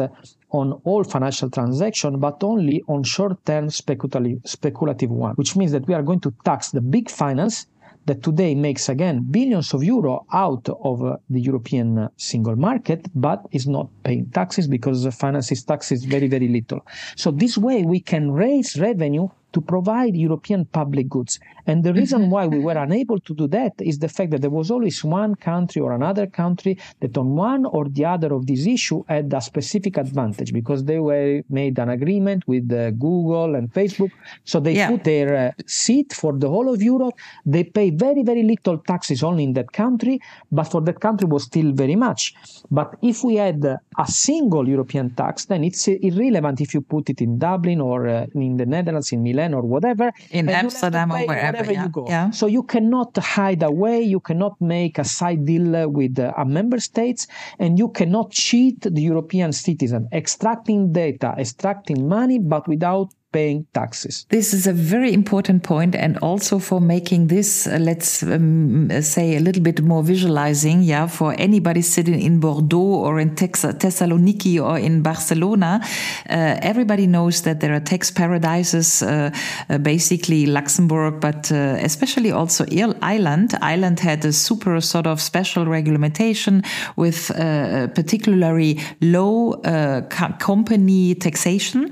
on 0.52 0.72
all 0.84 1.02
financial 1.02 1.50
transactions, 1.50 2.16
but 2.18 2.42
only 2.42 2.82
on 2.86 3.02
short-term 3.02 3.70
speculative, 3.70 4.40
speculative 4.44 5.10
one, 5.10 5.34
which 5.34 5.56
means 5.56 5.72
that 5.72 5.86
we 5.88 5.94
are 5.94 6.02
going 6.02 6.20
to 6.20 6.32
tax 6.44 6.70
the 6.70 6.80
big 6.80 7.10
finance 7.10 7.66
that 8.06 8.22
today 8.22 8.54
makes 8.54 8.88
again 8.88 9.26
billions 9.30 9.74
of 9.74 9.84
euro 9.84 10.26
out 10.32 10.68
of 10.68 11.04
uh, 11.04 11.16
the 11.28 11.40
European 11.40 12.08
single 12.16 12.56
market, 12.56 13.06
but 13.14 13.46
is 13.52 13.66
not 13.66 13.88
paying 14.04 14.26
taxes 14.30 14.66
because 14.66 15.06
finances 15.14 15.62
taxes 15.62 16.04
very, 16.04 16.28
very 16.28 16.48
little. 16.48 16.84
So 17.16 17.30
this 17.30 17.58
way 17.58 17.82
we 17.82 18.00
can 18.00 18.32
raise 18.32 18.78
revenue 18.78 19.28
to 19.52 19.60
provide 19.60 20.14
European 20.16 20.64
public 20.64 21.08
goods. 21.08 21.38
And 21.66 21.84
the 21.84 21.92
reason 21.92 22.22
mm-hmm. 22.22 22.30
why 22.30 22.46
we 22.46 22.58
were 22.58 22.76
unable 22.76 23.18
to 23.20 23.34
do 23.34 23.46
that 23.48 23.74
is 23.80 23.98
the 23.98 24.08
fact 24.08 24.30
that 24.32 24.40
there 24.40 24.50
was 24.50 24.70
always 24.70 25.04
one 25.04 25.34
country 25.34 25.80
or 25.80 25.92
another 25.92 26.26
country 26.26 26.78
that 27.00 27.16
on 27.16 27.36
one 27.36 27.64
or 27.64 27.88
the 27.88 28.04
other 28.04 28.32
of 28.32 28.46
this 28.46 28.66
issue 28.66 29.02
had 29.08 29.32
a 29.32 29.40
specific 29.40 29.96
advantage 29.96 30.52
because 30.52 30.84
they 30.84 30.98
were 30.98 31.42
made 31.48 31.78
an 31.78 31.90
agreement 31.90 32.46
with 32.46 32.72
uh, 32.72 32.90
Google 32.92 33.54
and 33.54 33.72
Facebook. 33.72 34.10
So 34.44 34.60
they 34.60 34.74
yeah. 34.74 34.90
put 34.90 35.04
their 35.04 35.48
uh, 35.48 35.62
seat 35.66 36.12
for 36.12 36.32
the 36.32 36.48
whole 36.48 36.72
of 36.72 36.82
Europe. 36.82 37.14
They 37.44 37.64
pay 37.64 37.90
very, 37.90 38.22
very 38.22 38.42
little 38.42 38.78
taxes 38.78 39.22
only 39.22 39.44
in 39.44 39.52
that 39.54 39.72
country, 39.72 40.20
but 40.50 40.64
for 40.64 40.80
that 40.82 41.00
country 41.00 41.26
was 41.28 41.44
still 41.44 41.72
very 41.72 41.96
much. 41.96 42.34
But 42.70 42.96
if 43.02 43.22
we 43.24 43.36
had 43.36 43.64
a 43.64 44.06
single 44.06 44.68
European 44.68 45.10
tax, 45.10 45.46
then 45.46 45.64
it's 45.64 45.86
irrelevant 45.88 46.60
if 46.60 46.74
you 46.74 46.80
put 46.80 47.10
it 47.10 47.20
in 47.20 47.38
Dublin 47.38 47.80
or 47.80 48.08
uh, 48.08 48.26
in 48.34 48.56
the 48.56 48.66
Netherlands, 48.66 49.12
in 49.12 49.22
Milan 49.22 49.39
Or 49.54 49.62
whatever. 49.62 50.12
In 50.30 50.48
Amsterdam 50.48 51.12
or 51.12 51.26
wherever, 51.26 51.72
yeah. 51.72 51.82
you 51.84 51.88
go. 51.88 52.04
Yeah. 52.06 52.30
So 52.30 52.46
you 52.46 52.62
cannot 52.62 53.16
hide 53.16 53.62
away, 53.62 54.02
you 54.02 54.20
cannot 54.20 54.60
make 54.60 54.98
a 54.98 55.04
side 55.04 55.44
deal 55.46 55.88
with 55.88 56.18
uh, 56.18 56.32
a 56.36 56.44
member 56.44 56.78
states, 56.78 57.26
and 57.58 57.78
you 57.78 57.88
cannot 57.88 58.30
cheat 58.30 58.80
the 58.82 59.02
European 59.02 59.52
citizen, 59.52 60.08
extracting 60.12 60.92
data, 60.92 61.34
extracting 61.38 62.08
money, 62.08 62.38
but 62.38 62.68
without 62.68 63.08
paying 63.32 63.66
taxes. 63.72 64.26
This 64.28 64.52
is 64.52 64.66
a 64.66 64.72
very 64.72 65.12
important 65.12 65.62
point, 65.62 65.94
and 65.94 66.18
also 66.18 66.58
for 66.58 66.80
making 66.80 67.28
this, 67.28 67.66
uh, 67.66 67.78
let's 67.80 68.22
um, 68.22 68.90
say, 69.02 69.36
a 69.36 69.40
little 69.40 69.62
bit 69.62 69.82
more 69.82 70.02
visualizing. 70.02 70.82
Yeah, 70.82 71.06
for 71.06 71.34
anybody 71.38 71.82
sitting 71.82 72.20
in 72.20 72.40
Bordeaux 72.40 72.78
or 72.78 73.20
in 73.20 73.34
Thessaloniki 73.36 74.60
or 74.60 74.78
in 74.78 75.02
Barcelona, 75.02 75.80
uh, 76.28 76.56
everybody 76.62 77.06
knows 77.06 77.42
that 77.42 77.60
there 77.60 77.74
are 77.74 77.80
tax 77.80 78.10
paradises, 78.10 79.02
uh, 79.02 79.30
uh 79.68 79.78
basically 79.78 80.46
Luxembourg, 80.46 81.20
but 81.20 81.52
uh, 81.52 81.76
especially 81.80 82.32
also 82.32 82.64
Ireland. 83.02 83.54
Ireland 83.62 84.00
had 84.00 84.24
a 84.24 84.32
super 84.32 84.80
sort 84.80 85.06
of 85.06 85.20
special 85.20 85.66
regulation 85.66 86.62
with 86.96 87.30
uh, 87.30 87.88
particularly 87.88 88.80
low 89.00 89.60
co 89.62 90.28
company 90.38 91.14
taxation, 91.14 91.90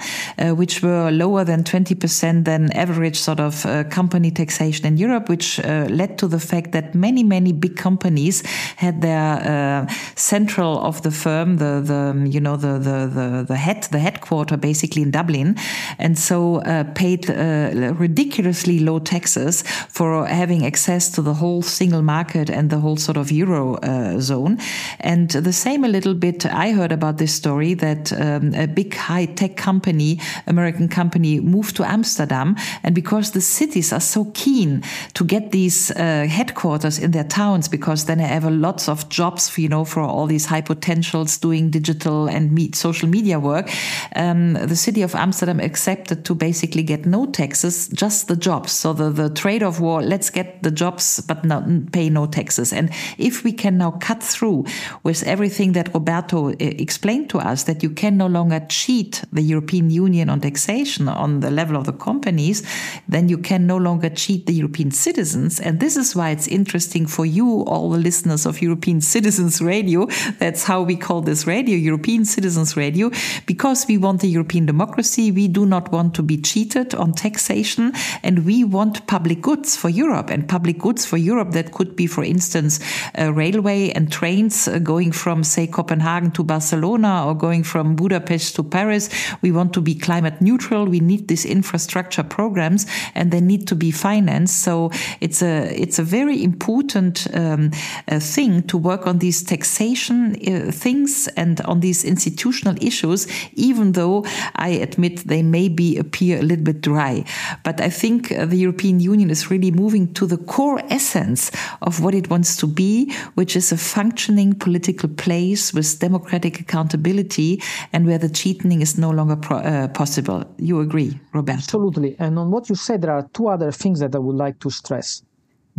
which 0.57 0.83
were 0.83 1.11
low 1.11 1.28
lower 1.29 1.45
than 1.45 1.63
20% 1.63 2.45
than 2.45 2.73
average 2.73 3.19
sort 3.19 3.41
of 3.41 3.67
uh, 3.67 3.85
company 3.85 4.31
taxation 4.31 4.87
in 4.87 4.97
Europe, 4.97 5.29
which 5.29 5.61
uh, 5.61 5.87
led 5.91 6.19
to 6.19 6.27
the 6.27 6.41
fact 6.41 6.73
that 6.73 6.95
many, 6.95 7.23
many 7.23 7.53
big 7.53 7.77
companies 7.77 8.43
had 8.77 9.03
their 9.03 9.29
uh, 9.45 9.93
central 10.15 10.79
of 10.81 11.03
the 11.03 11.11
firm, 11.11 11.59
the, 11.59 11.81
the 11.85 12.29
you 12.31 12.41
know, 12.41 12.57
the, 12.57 12.79
the, 12.79 12.99
the, 13.19 13.45
the 13.47 13.57
head, 13.57 13.83
the 13.91 13.99
headquarter 13.99 14.57
basically 14.57 15.03
in 15.03 15.11
Dublin. 15.11 15.57
And 15.99 16.19
so 16.19 16.57
uh, 16.63 16.85
paid 16.95 17.31
uh, 17.31 17.95
ridiculously 17.99 18.79
low 18.79 18.99
taxes 18.99 19.63
for 19.89 20.27
having 20.27 20.65
access 20.65 21.11
to 21.11 21.23
the 21.23 21.35
whole 21.35 21.63
single 21.63 22.03
market 22.03 22.49
and 22.51 22.71
the 22.71 22.79
whole 22.79 22.97
sort 22.97 23.17
of 23.17 23.31
Euro 23.31 23.75
uh, 23.77 24.19
zone. 24.21 24.59
And 25.01 25.31
the 25.31 25.53
same 25.53 25.85
a 25.85 25.89
little 25.89 26.15
bit, 26.15 26.47
I 26.47 26.73
heard 26.73 26.93
about 26.93 27.19
this 27.19 27.35
story 27.35 27.75
that 27.75 28.13
um, 28.13 28.55
a 28.55 28.67
big 28.67 28.95
high 28.95 29.27
tech 29.27 29.57
company, 29.57 30.21
American 30.47 30.89
company, 30.89 31.18
company 31.19 31.41
moved 31.41 31.77
to 31.77 31.85
Amsterdam. 31.85 32.57
And 32.83 32.95
because 32.95 33.33
the 33.33 33.41
cities 33.41 33.93
are 33.93 34.01
so 34.01 34.31
keen 34.35 34.83
to 35.15 35.25
get 35.25 35.51
these 35.51 35.91
uh, 35.91 36.27
headquarters 36.29 36.99
in 36.99 37.11
their 37.11 37.25
towns, 37.25 37.69
because 37.69 38.05
then 38.05 38.19
they 38.19 38.25
have 38.25 38.45
lots 38.45 38.89
of 38.89 39.09
jobs, 39.09 39.49
for, 39.49 39.61
you 39.61 39.69
know, 39.69 39.85
for 39.85 40.03
all 40.03 40.27
these 40.27 40.47
high 40.47 40.63
potentials 40.63 41.39
doing 41.39 41.71
digital 41.71 42.29
and 42.29 42.75
social 42.75 43.09
media 43.09 43.39
work, 43.39 43.71
um, 44.17 44.55
the 44.55 44.77
city 44.77 45.03
of 45.03 45.15
Amsterdam 45.15 45.61
accepted 45.61 46.25
to 46.25 46.35
basically 46.35 46.83
get 46.83 47.07
no 47.07 47.27
taxes, 47.27 47.89
just 47.89 48.29
the 48.29 48.37
jobs. 48.37 48.73
So 48.73 48.93
the, 48.93 49.11
the 49.11 49.31
trade-off 49.31 49.81
war, 49.81 50.03
let's 50.03 50.31
get 50.31 50.63
the 50.63 50.71
jobs, 50.71 51.21
but 51.27 51.45
not 51.45 51.65
pay 51.93 52.11
no 52.11 52.27
taxes. 52.27 52.73
And 52.73 52.91
if 53.19 53.45
we 53.45 53.53
can 53.53 53.79
now 53.79 53.93
cut 54.01 54.23
through 54.23 54.65
with 55.03 55.23
everything 55.25 55.73
that 55.75 55.93
Roberto 55.95 56.51
uh, 56.51 56.55
explained 56.59 57.31
to 57.31 57.39
us, 57.39 57.65
that 57.65 57.83
you 57.83 57.91
can 57.91 58.17
no 58.17 58.27
longer 58.27 58.61
cheat 58.69 59.25
the 59.33 59.43
European 59.43 59.91
Union 59.91 60.29
on 60.31 60.41
taxation, 60.41 61.08
on 61.09 61.41
the 61.41 61.51
level 61.51 61.77
of 61.77 61.85
the 61.85 61.93
companies, 61.93 62.63
then 63.09 63.29
you 63.29 63.39
can 63.39 63.67
no 63.67 63.77
longer 63.77 64.09
cheat 64.09 64.47
the 64.47 64.53
European 64.53 64.91
citizens. 64.91 65.61
And 65.61 65.81
this 65.81 65.97
is 65.97 66.15
why 66.17 66.31
it's 66.31 66.49
interesting 66.49 67.07
for 67.07 67.25
you, 67.25 67.63
all 67.63 67.91
the 67.91 67.99
listeners 67.99 68.47
of 68.47 68.61
European 68.61 69.01
Citizens 69.15 69.61
Radio. 69.61 70.07
That's 70.39 70.65
how 70.65 70.83
we 70.83 70.97
call 70.97 71.21
this 71.23 71.47
radio, 71.47 71.77
European 71.77 72.25
Citizens 72.25 72.77
Radio, 72.77 73.11
because 73.47 73.87
we 73.87 73.99
want 73.99 74.23
a 74.25 74.27
European 74.27 74.67
democracy. 74.67 75.31
We 75.31 75.49
do 75.49 75.67
not 75.67 75.93
want 75.93 76.15
to 76.15 76.23
be 76.23 76.39
cheated 76.39 76.95
on 76.95 77.13
taxation 77.13 77.93
and 78.23 78.45
we 78.45 78.65
want 78.65 79.07
public 79.07 79.41
goods 79.41 79.77
for 79.77 79.89
Europe 79.89 80.31
and 80.31 80.49
public 80.49 80.79
goods 80.79 81.05
for 81.05 81.17
Europe 81.17 81.53
that 81.53 81.73
could 81.73 81.97
be, 81.97 82.07
for 82.07 82.25
instance, 82.25 82.81
a 83.15 83.33
railway 83.33 83.91
and 83.91 84.11
trains 84.11 84.69
uh, 84.69 84.79
going 84.79 85.13
from, 85.13 85.45
say, 85.45 85.67
Copenhagen 85.67 86.31
to 86.33 86.43
Barcelona 86.43 87.27
or 87.27 87.35
going 87.35 87.63
from 87.63 87.97
Budapest 87.97 88.57
to 88.57 88.63
Paris. 88.63 89.09
We 89.43 89.53
want 89.53 89.73
to 89.75 89.81
be 89.81 89.95
climate 89.95 90.41
neutral 90.41 90.89
we 90.89 90.98
need 91.01 91.29
these 91.29 91.45
infrastructure 91.45 92.23
programs 92.23 92.87
and 93.15 93.31
they 93.31 93.41
need 93.41 93.67
to 93.69 93.75
be 93.75 93.91
financed. 93.91 94.63
So 94.63 94.91
it's 95.21 95.43
a 95.43 95.69
it's 95.81 95.99
a 95.99 96.03
very 96.03 96.43
important 96.43 97.27
um, 97.35 97.71
uh, 98.09 98.21
thing 98.21 98.63
to 98.65 98.79
work 98.79 99.07
on 99.07 99.19
these 99.19 99.43
taxation 99.43 100.37
uh, 100.47 100.71
things 100.73 101.29
and 101.37 101.61
on 101.63 101.81
these 101.81 102.05
institutional 102.05 102.77
issues, 102.81 103.27
even 103.55 103.93
though 103.93 104.25
I 104.57 104.69
admit 104.69 105.29
they 105.29 105.43
maybe 105.43 105.99
appear 105.99 106.39
a 106.39 106.43
little 106.43 106.65
bit 106.65 106.81
dry. 106.81 107.25
But 107.65 107.81
I 107.81 107.91
think 107.91 108.33
uh, 108.33 108.47
the 108.47 108.57
European 108.57 109.01
Union 109.01 109.31
is 109.31 109.51
really 109.51 109.71
moving 109.71 110.13
to 110.15 110.27
the 110.27 110.37
core 110.37 110.81
essence 110.91 111.51
of 111.83 112.03
what 112.03 112.15
it 112.15 112.31
wants 112.31 112.57
to 112.57 112.67
be, 112.67 113.13
which 113.35 113.57
is 113.57 113.73
a 113.73 113.77
functioning 113.77 114.55
political 114.55 115.09
place 115.09 115.73
with 115.73 115.99
democratic 115.99 116.61
accountability 116.61 117.63
and 117.93 118.07
where 118.07 118.19
the 118.19 118.29
cheating 118.29 118.81
is 118.81 118.99
no 118.99 119.11
longer 119.11 119.39
uh, 119.51 119.89
possible. 119.89 120.45
You 120.59 120.81
agree, 120.89 121.11
Roberto? 121.33 121.59
Absolutely. 121.59 122.17
And 122.19 122.39
on 122.39 122.51
what 122.51 122.69
you 122.71 122.75
said, 122.75 123.03
there 123.03 123.13
are 123.19 123.27
two 123.37 123.49
other 123.49 123.71
things 123.71 124.01
that 124.01 124.15
I 124.15 124.19
would 124.19 124.37
like 124.37 124.59
to 124.61 124.71
stress. 124.71 125.23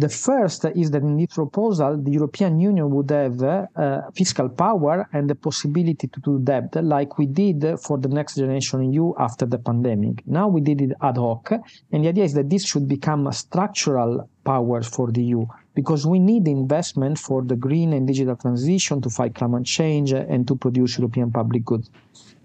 The 0.05 0.07
first 0.07 0.63
is 0.81 0.91
that 0.91 1.01
in 1.01 1.17
this 1.17 1.33
proposal, 1.41 1.91
the 2.01 2.11
European 2.11 2.53
Union 2.57 2.89
would 2.95 3.09
have 3.09 3.43
uh, 3.43 3.65
fiscal 4.15 4.47
power 4.47 4.95
and 5.11 5.29
the 5.29 5.35
possibility 5.35 6.07
to 6.07 6.19
do 6.21 6.39
debt 6.39 6.73
like 6.95 7.17
we 7.17 7.25
did 7.25 7.59
for 7.85 7.97
the 7.97 8.07
next 8.07 8.35
generation 8.35 8.93
EU 8.93 9.13
after 9.19 9.45
the 9.45 9.57
pandemic. 9.57 10.15
Now 10.25 10.47
we 10.47 10.61
did 10.61 10.79
it 10.85 10.93
ad 11.01 11.17
hoc, 11.17 11.51
and 11.91 11.99
the 12.03 12.09
idea 12.13 12.23
is 12.23 12.33
that 12.35 12.49
this 12.49 12.63
should 12.65 12.87
become 12.87 13.27
a 13.27 13.33
structural 13.33 14.29
power 14.45 14.81
for 14.83 15.11
the 15.11 15.21
EU 15.21 15.45
because 15.75 16.07
we 16.07 16.19
need 16.19 16.47
investment 16.47 17.19
for 17.19 17.43
the 17.43 17.57
green 17.57 17.91
and 17.91 18.07
digital 18.07 18.37
transition 18.37 19.01
to 19.01 19.09
fight 19.09 19.35
climate 19.35 19.65
change 19.65 20.13
and 20.13 20.47
to 20.47 20.55
produce 20.55 20.97
European 20.97 21.29
public 21.29 21.65
goods. 21.65 21.89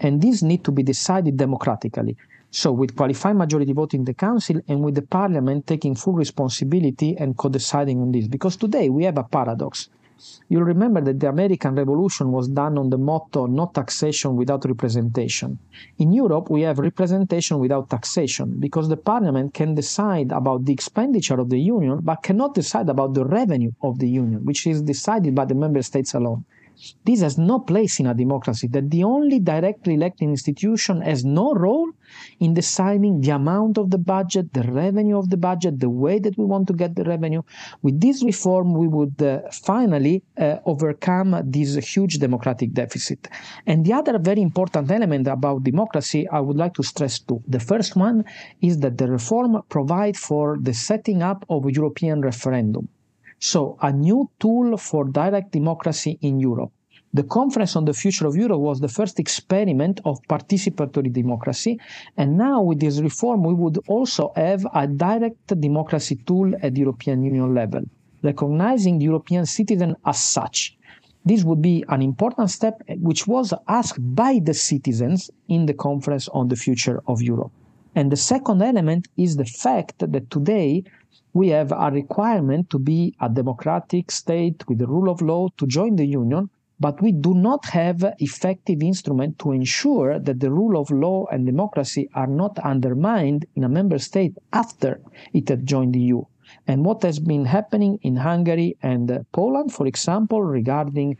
And 0.00 0.20
these 0.20 0.42
need 0.42 0.64
to 0.64 0.72
be 0.72 0.83
decided 0.83 1.37
democratically. 1.37 2.16
So, 2.57 2.71
with 2.71 2.95
qualified 2.95 3.35
majority 3.35 3.73
vote 3.73 3.95
in 3.95 4.05
the 4.05 4.14
Council 4.14 4.61
and 4.69 4.85
with 4.85 4.95
the 4.95 5.03
Parliament 5.03 5.67
taking 5.67 5.97
full 5.97 6.12
responsibility 6.12 7.17
and 7.17 7.37
co 7.37 7.49
deciding 7.49 8.01
on 8.01 8.12
this. 8.12 8.29
Because 8.29 8.55
today 8.57 8.88
we 8.88 9.03
have 9.03 9.19
a 9.19 9.25
paradox. 9.25 9.88
You'll 10.49 10.62
remember 10.62 11.01
that 11.01 11.19
the 11.19 11.29
American 11.29 11.75
Revolution 11.75 12.31
was 12.31 12.47
done 12.47 12.79
on 12.79 12.90
the 12.90 12.97
motto 12.97 13.47
no 13.47 13.73
taxation 13.75 14.37
without 14.37 14.64
representation. 14.67 15.59
In 15.99 16.12
Europe, 16.12 16.49
we 16.49 16.61
have 16.61 16.79
representation 16.79 17.59
without 17.59 17.90
taxation 17.90 18.61
because 18.61 18.88
the 18.88 18.99
Parliament 18.99 19.53
can 19.53 19.75
decide 19.75 20.31
about 20.31 20.64
the 20.64 20.73
expenditure 20.73 21.40
of 21.40 21.51
the 21.51 21.59
Union 21.59 21.99
but 22.05 22.23
cannot 22.23 22.55
decide 22.55 22.88
about 22.88 23.14
the 23.14 23.25
revenue 23.25 23.73
of 23.83 23.99
the 23.99 24.09
Union, 24.09 24.45
which 24.45 24.64
is 24.69 24.81
decided 24.81 25.35
by 25.35 25.45
the 25.45 25.57
member 25.57 25.83
states 25.83 26.14
alone. 26.14 26.45
This 27.05 27.20
has 27.20 27.38
no 27.38 27.61
place 27.61 28.01
in 28.01 28.07
a 28.07 28.14
democracy, 28.14 28.66
that 28.68 28.90
the 28.90 29.05
only 29.05 29.38
directly 29.40 29.94
elected 29.94 30.29
institution 30.29 31.01
has 31.03 31.25
no 31.25 31.55
role 31.55 31.90
in 32.40 32.55
deciding 32.55 33.20
the 33.20 33.31
amount 33.31 33.79
of 33.79 33.90
the 33.90 33.99
budget, 33.99 34.53
the 34.53 34.62
revenue 34.62 35.18
of 35.18 35.31
the 35.31 35.37
budget, 35.37 35.81
the 35.81 35.88
way 35.88 36.18
that 36.18 36.37
we 36.37 36.44
want 36.44 36.66
to 36.68 36.75
get 36.75 36.94
the 36.94 37.05
revenue. 37.05 37.42
With 37.83 38.01
this 38.01 38.23
reform, 38.23 38.75
we 38.75 38.88
would 38.88 39.20
uh, 39.23 39.40
finally 39.51 40.23
uh, 40.38 40.57
overcome 40.66 41.40
this 41.44 41.75
huge 41.77 42.18
democratic 42.18 42.73
deficit. 42.73 43.29
And 43.66 43.85
the 43.85 43.92
other 43.92 44.18
very 44.18 44.42
important 44.42 44.90
element 44.90 45.27
about 45.27 45.64
democracy, 45.64 46.29
I 46.29 46.40
would 46.40 46.57
like 46.57 46.75
to 46.75 46.83
stress 46.83 47.18
too. 47.18 47.42
The 47.49 47.61
first 47.61 47.97
one 47.97 48.25
is 48.61 48.79
that 48.81 48.99
the 48.99 49.09
reform 49.11 49.62
provides 49.68 50.18
for 50.18 50.59
the 50.61 50.75
setting 50.75 51.23
up 51.23 51.44
of 51.49 51.66
a 51.66 51.73
European 51.73 52.20
referendum. 52.20 52.88
So, 53.38 53.77
a 53.83 53.92
new 53.92 54.31
tool 54.38 54.77
for 54.77 55.05
direct 55.05 55.53
democracy 55.53 56.18
in 56.20 56.40
Europe. 56.40 56.73
The 57.14 57.22
Conference 57.22 57.77
on 57.77 57.85
the 57.85 57.92
Future 57.92 58.27
of 58.27 58.35
Europe 58.35 58.59
was 58.59 58.81
the 58.81 58.88
first 58.88 59.20
experiment 59.20 60.00
of 60.05 60.20
participatory 60.29 61.12
democracy, 61.12 61.79
and 62.16 62.37
now 62.37 62.61
with 62.61 62.81
this 62.81 62.98
reform, 63.00 63.44
we 63.44 63.55
would 63.55 63.79
also 63.87 64.33
have 64.35 64.66
a 64.74 64.88
direct 64.88 65.61
democracy 65.61 66.16
tool 66.27 66.53
at 66.61 66.74
the 66.74 66.81
European 66.81 67.22
Union 67.22 67.55
level, 67.55 67.83
recognizing 68.24 68.98
the 68.98 69.05
European 69.05 69.46
citizen 69.46 69.94
as 70.05 70.18
such. 70.18 70.77
This 71.24 71.44
would 71.44 71.62
be 71.62 71.85
an 71.88 72.03
important 72.03 72.50
step 72.50 72.83
which 72.98 73.29
was 73.29 73.55
asked 73.68 74.00
by 74.16 74.40
the 74.42 74.55
citizens 74.55 75.31
in 75.46 75.66
the 75.66 75.74
Conference 75.74 76.27
on 76.31 76.48
the 76.48 76.57
Future 76.57 77.00
of 77.07 77.22
Europe. 77.22 77.53
And 77.94 78.11
the 78.11 78.16
second 78.16 78.61
element 78.61 79.07
is 79.16 79.37
the 79.37 79.44
fact 79.44 80.00
that 80.00 80.31
today 80.31 80.83
we 81.33 81.50
have 81.50 81.70
a 81.70 81.92
requirement 81.92 82.70
to 82.70 82.79
be 82.81 83.14
a 83.20 83.29
democratic 83.29 84.11
state 84.11 84.68
with 84.68 84.79
the 84.79 84.88
rule 84.88 85.09
of 85.09 85.22
law 85.22 85.46
to 85.59 85.66
join 85.68 85.94
the 85.94 86.07
union, 86.07 86.50
but 86.85 87.01
we 87.01 87.12
do 87.12 87.33
not 87.33 87.64
have 87.64 88.05
effective 88.18 88.83
instrument 88.83 89.38
to 89.38 89.53
ensure 89.53 90.18
that 90.18 90.38
the 90.40 90.51
rule 90.51 90.79
of 90.79 90.90
law 90.90 91.25
and 91.33 91.47
democracy 91.47 92.11
are 92.14 92.27
not 92.27 92.59
undermined 92.59 93.47
in 93.57 93.64
a 93.64 93.75
member 93.79 93.99
state 93.99 94.37
after 94.53 95.01
it 95.33 95.49
had 95.49 95.64
joined 95.64 95.94
the 95.94 96.01
EU. 96.01 96.23
And 96.66 96.85
what 96.85 97.03
has 97.03 97.18
been 97.18 97.47
happening 97.47 97.99
in 98.03 98.16
Hungary 98.16 98.77
and 98.83 99.25
Poland, 99.33 99.73
for 99.73 99.87
example, 99.87 100.42
regarding 100.42 101.16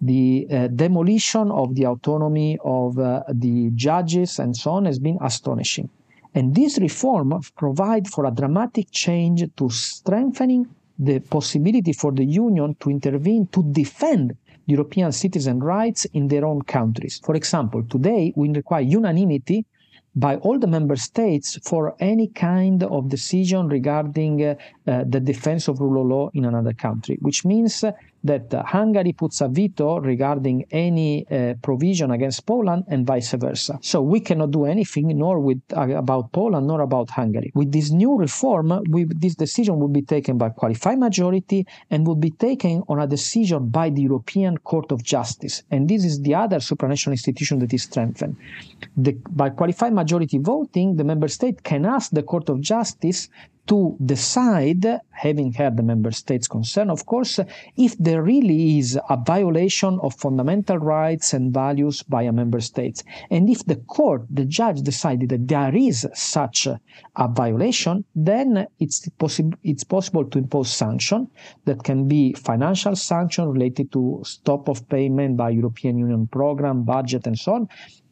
the 0.00 0.46
uh, 0.52 0.68
demolition 0.68 1.50
of 1.50 1.74
the 1.74 1.86
autonomy 1.86 2.56
of 2.64 2.96
uh, 3.00 3.24
the 3.28 3.72
judges 3.74 4.38
and 4.38 4.56
so 4.56 4.70
on, 4.70 4.84
has 4.84 5.00
been 5.00 5.18
astonishing. 5.20 5.90
And 6.36 6.54
this 6.54 6.78
reform 6.78 7.40
provide 7.56 8.06
for 8.06 8.24
a 8.24 8.30
dramatic 8.30 8.92
change 8.92 9.42
to 9.56 9.68
strengthening 9.68 10.68
the 10.96 11.18
possibility 11.18 11.92
for 11.92 12.12
the 12.12 12.24
Union 12.24 12.76
to 12.78 12.88
intervene 12.88 13.48
to 13.48 13.64
defend 13.72 14.36
European 14.68 15.10
citizen 15.12 15.58
rights 15.60 16.04
in 16.12 16.28
their 16.28 16.44
own 16.44 16.60
countries. 16.62 17.20
For 17.24 17.34
example, 17.34 17.82
today 17.82 18.32
we 18.36 18.48
require 18.50 18.82
unanimity 18.82 19.64
by 20.14 20.36
all 20.36 20.58
the 20.58 20.66
member 20.66 20.96
states 20.96 21.58
for 21.62 21.94
any 22.00 22.28
kind 22.28 22.82
of 22.82 23.08
decision 23.08 23.68
regarding 23.68 24.34
uh, 24.44 24.54
uh, 24.86 25.04
the 25.08 25.20
defense 25.20 25.68
of 25.68 25.80
rule 25.80 26.02
of 26.02 26.08
law 26.08 26.30
in 26.34 26.44
another 26.44 26.72
country, 26.72 27.16
which 27.20 27.44
means 27.44 27.84
that 28.24 28.52
uh, 28.52 28.62
Hungary 28.64 29.12
puts 29.12 29.40
a 29.40 29.48
veto 29.48 30.00
regarding 30.00 30.64
any 30.70 31.26
uh, 31.30 31.54
provision 31.62 32.10
against 32.10 32.46
Poland 32.46 32.84
and 32.88 33.06
vice 33.06 33.32
versa. 33.32 33.78
So 33.82 34.02
we 34.02 34.20
cannot 34.20 34.50
do 34.50 34.64
anything 34.64 35.16
nor 35.16 35.38
with 35.40 35.60
uh, 35.76 35.96
about 35.96 36.32
Poland 36.32 36.66
nor 36.66 36.80
about 36.80 37.10
Hungary. 37.10 37.52
With 37.54 37.72
this 37.72 37.90
new 37.90 38.16
reform, 38.16 38.82
we, 38.90 39.04
this 39.04 39.34
decision 39.34 39.78
will 39.78 39.88
be 39.88 40.02
taken 40.02 40.38
by 40.38 40.50
qualified 40.50 40.98
majority 40.98 41.66
and 41.90 42.06
will 42.06 42.16
be 42.16 42.30
taken 42.30 42.82
on 42.88 43.00
a 43.00 43.06
decision 43.06 43.68
by 43.68 43.90
the 43.90 44.02
European 44.02 44.58
Court 44.58 44.90
of 44.92 45.02
Justice. 45.02 45.62
And 45.70 45.88
this 45.88 46.04
is 46.04 46.20
the 46.20 46.34
other 46.34 46.58
supranational 46.58 47.12
institution 47.12 47.58
that 47.60 47.72
is 47.72 47.84
strengthened. 47.84 48.36
The, 48.96 49.12
by 49.30 49.50
qualified 49.50 49.92
majority 49.92 50.38
voting, 50.38 50.96
the 50.96 51.04
member 51.04 51.28
state 51.28 51.62
can 51.62 51.86
ask 51.86 52.10
the 52.10 52.22
Court 52.22 52.48
of 52.48 52.60
Justice 52.60 53.28
to 53.68 53.96
decide, 54.04 54.86
having 55.10 55.52
heard 55.52 55.76
the 55.76 55.82
member 55.82 56.10
states 56.10 56.48
concern, 56.48 56.88
of 56.88 57.04
course, 57.04 57.38
if 57.76 57.96
there 57.98 58.22
really 58.22 58.78
is 58.78 58.98
a 59.10 59.16
violation 59.16 59.98
of 60.02 60.14
fundamental 60.14 60.78
rights 60.78 61.34
and 61.34 61.52
values 61.52 62.02
by 62.02 62.22
a 62.22 62.32
member 62.32 62.60
state. 62.60 63.02
And 63.30 63.48
if 63.50 63.64
the 63.66 63.76
court, 63.76 64.22
the 64.30 64.46
judge 64.46 64.80
decided 64.80 65.28
that 65.28 65.48
there 65.48 65.74
is 65.74 66.06
such 66.14 66.66
a, 66.66 66.80
violation, 67.28 68.04
then 68.14 68.66
it's, 68.78 69.06
possi- 69.20 69.54
it's 69.62 69.84
possible 69.84 70.24
to 70.24 70.38
impose 70.38 70.70
sanction 70.70 71.28
that 71.66 71.82
can 71.84 72.08
be 72.08 72.32
financial 72.32 72.96
sanction 72.96 73.48
related 73.48 73.92
to 73.92 74.22
stop 74.24 74.68
of 74.68 74.88
payment 74.88 75.36
by 75.36 75.50
European 75.50 75.98
Union 75.98 76.26
program, 76.28 76.84
budget, 76.84 77.26
and 77.26 77.38
so 77.38 77.54
on, 77.54 77.68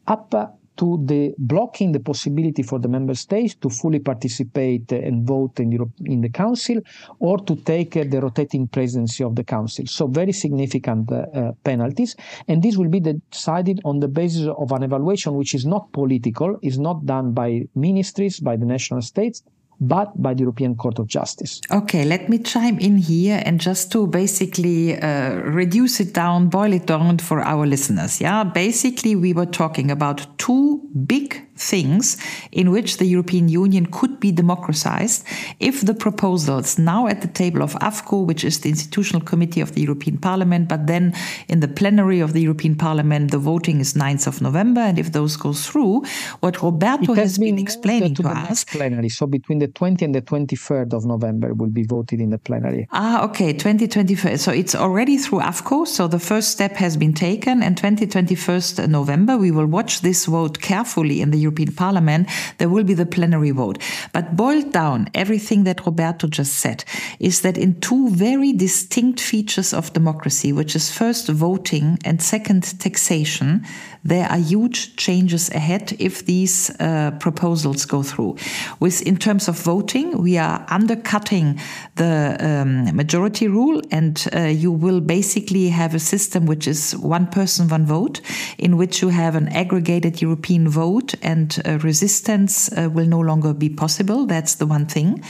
up 0.07 0.57
to 0.77 0.99
the 1.05 1.33
blocking 1.37 1.91
the 1.91 1.99
possibility 1.99 2.63
for 2.63 2.79
the 2.79 2.87
member 2.87 3.15
states 3.15 3.55
to 3.55 3.69
fully 3.69 3.99
participate 3.99 4.91
and 4.91 5.27
vote 5.27 5.59
in, 5.59 5.71
Europe, 5.71 5.91
in 6.05 6.21
the 6.21 6.29
council 6.29 6.77
or 7.19 7.37
to 7.39 7.55
take 7.55 7.97
uh, 7.97 8.03
the 8.07 8.21
rotating 8.21 8.67
presidency 8.67 9.23
of 9.23 9.35
the 9.35 9.43
council. 9.43 9.85
So 9.87 10.07
very 10.07 10.31
significant 10.31 11.11
uh, 11.11 11.25
uh, 11.33 11.51
penalties, 11.63 12.15
and 12.47 12.61
this 12.61 12.77
will 12.77 12.89
be 12.89 12.99
decided 12.99 13.81
on 13.85 13.99
the 13.99 14.07
basis 14.07 14.47
of 14.47 14.71
an 14.71 14.83
evaluation 14.83 15.35
which 15.35 15.53
is 15.53 15.65
not 15.65 15.91
political, 15.91 16.57
is 16.61 16.79
not 16.79 17.05
done 17.05 17.33
by 17.33 17.61
ministries, 17.75 18.39
by 18.39 18.55
the 18.55 18.65
national 18.65 19.01
states, 19.01 19.43
but 19.79 20.21
by 20.21 20.33
the 20.33 20.41
European 20.41 20.75
Court 20.75 20.99
of 20.99 21.07
Justice. 21.07 21.61
Okay, 21.71 22.05
let 22.05 22.29
me 22.29 22.39
chime 22.39 22.79
in 22.79 22.97
here 22.97 23.41
and 23.45 23.59
just 23.59 23.91
to 23.91 24.07
basically 24.07 24.99
uh, 24.99 25.35
reduce 25.35 25.99
it 25.99 26.13
down, 26.13 26.49
boil 26.49 26.73
it 26.73 26.85
down 26.85 27.19
for 27.19 27.41
our 27.41 27.65
listeners. 27.65 28.19
Yeah, 28.19 28.43
basically, 28.43 29.15
we 29.15 29.33
were 29.33 29.45
talking 29.45 29.91
about 29.91 30.25
two 30.37 30.81
big 31.05 31.46
things 31.57 32.17
in 32.51 32.71
which 32.71 32.97
the 32.97 33.05
European 33.05 33.49
Union 33.49 33.85
could 33.87 34.19
be 34.19 34.31
democratized 34.31 35.25
if 35.59 35.81
the 35.81 35.93
proposals 35.93 36.77
now 36.77 37.07
at 37.07 37.21
the 37.21 37.27
table 37.27 37.61
of 37.61 37.73
AFCO, 37.75 38.25
which 38.25 38.43
is 38.43 38.59
the 38.61 38.69
institutional 38.69 39.21
committee 39.21 39.61
of 39.61 39.73
the 39.73 39.81
European 39.81 40.17
Parliament, 40.17 40.67
but 40.67 40.87
then 40.87 41.13
in 41.47 41.59
the 41.59 41.67
plenary 41.67 42.19
of 42.19 42.33
the 42.33 42.41
European 42.41 42.75
Parliament, 42.75 43.31
the 43.31 43.37
voting 43.37 43.79
is 43.79 43.93
9th 43.93 44.27
of 44.27 44.41
November. 44.41 44.81
And 44.81 44.99
if 44.99 45.11
those 45.11 45.35
go 45.35 45.53
through, 45.53 46.03
what 46.39 46.61
Roberto 46.61 47.13
has, 47.13 47.31
has, 47.31 47.37
been, 47.37 47.59
explaining 47.59 48.15
to, 48.15 48.23
to 48.23 48.29
us. 48.29 48.63
Plenary. 48.63 49.09
So 49.09 49.27
between 49.27 49.59
the 49.59 49.67
20th 49.67 50.01
and 50.01 50.15
the 50.15 50.21
23rd 50.21 50.93
of 50.93 51.05
November 51.05 51.53
will 51.53 51.69
be 51.69 51.83
voted 51.83 52.19
in 52.19 52.29
the 52.29 52.37
plenary. 52.37 52.87
Ah, 52.91 53.23
okay, 53.23 53.53
2021. 53.53 54.37
So 54.37 54.51
it's 54.51 54.75
already 54.75 55.17
through 55.17 55.39
AFCO. 55.39 55.87
So 55.87 56.07
the 56.07 56.19
first 56.19 56.51
step 56.51 56.73
has 56.73 56.97
been 56.97 57.13
taken. 57.13 57.63
And 57.63 57.79
2021st 57.79 58.87
November, 58.87 59.37
we 59.37 59.51
will 59.51 59.65
watch 59.65 60.01
this 60.01 60.25
vote 60.25 60.59
carefully 60.61 61.21
in 61.21 61.31
the 61.31 61.39
European 61.47 61.71
Parliament, 61.73 62.27
there 62.57 62.69
will 62.69 62.83
be 62.83 62.93
the 62.93 63.05
plenary 63.05 63.51
vote. 63.51 63.77
But 64.11 64.35
boiled 64.35 64.71
down, 64.73 65.07
everything 65.13 65.63
that 65.63 65.85
Roberto 65.85 66.27
just 66.27 66.53
said 66.53 66.83
is 67.19 67.41
that 67.41 67.57
in 67.57 67.79
two 67.79 68.09
very 68.09 68.51
distinct 68.53 69.19
features 69.19 69.73
of 69.73 69.93
democracy, 69.93 70.51
which 70.51 70.75
is 70.75 70.91
first 70.91 71.27
voting 71.29 71.97
and 72.03 72.21
second 72.21 72.63
taxation, 72.79 73.65
there 74.07 74.27
are 74.29 74.37
huge 74.37 74.95
changes 74.95 75.49
ahead 75.51 75.93
if 75.99 76.25
these 76.25 76.71
uh, 76.79 77.11
proposals 77.19 77.85
go 77.85 78.01
through. 78.01 78.37
With 78.79 79.01
in 79.01 79.17
terms 79.17 79.49
of 79.49 79.59
voting, 79.59 80.23
we 80.23 80.37
are 80.37 80.65
undercutting 80.69 81.59
the 81.95 82.37
um, 82.39 82.95
majority 82.95 83.47
rule, 83.49 83.81
and 83.91 84.25
uh, 84.33 84.43
you 84.43 84.71
will 84.71 85.01
basically 85.01 85.67
have 85.69 85.93
a 85.93 85.99
system 85.99 86.45
which 86.45 86.67
is 86.67 86.95
one 86.95 87.27
person, 87.27 87.67
one 87.67 87.85
vote, 87.85 88.21
in 88.57 88.77
which 88.77 89.01
you 89.01 89.09
have 89.09 89.35
an 89.35 89.49
aggregated 89.49 90.21
European 90.21 90.69
vote 90.69 91.13
and 91.21 91.61
uh, 91.65 91.77
resistance 91.79 92.71
uh, 92.71 92.89
will 92.89 93.07
no 93.07 93.19
longer 93.19 93.53
be 93.53 93.69
possible. 93.69 94.25
That's 94.25 94.55
the 94.55 94.65
one 94.65 94.85
thing. 94.85 95.21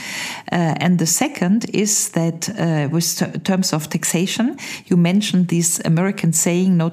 Uh, 0.52 0.74
and 0.78 0.98
the 0.98 1.06
second 1.06 1.66
is 1.74 2.10
that 2.10 2.48
uh, 2.50 2.88
with 2.92 3.42
terms 3.42 3.72
of 3.72 3.88
taxation, 3.88 4.56
you 4.86 4.96
mentioned 4.96 5.48
this 5.48 5.80
American 5.84 6.32
saying, 6.32 6.76
no, 6.76 6.92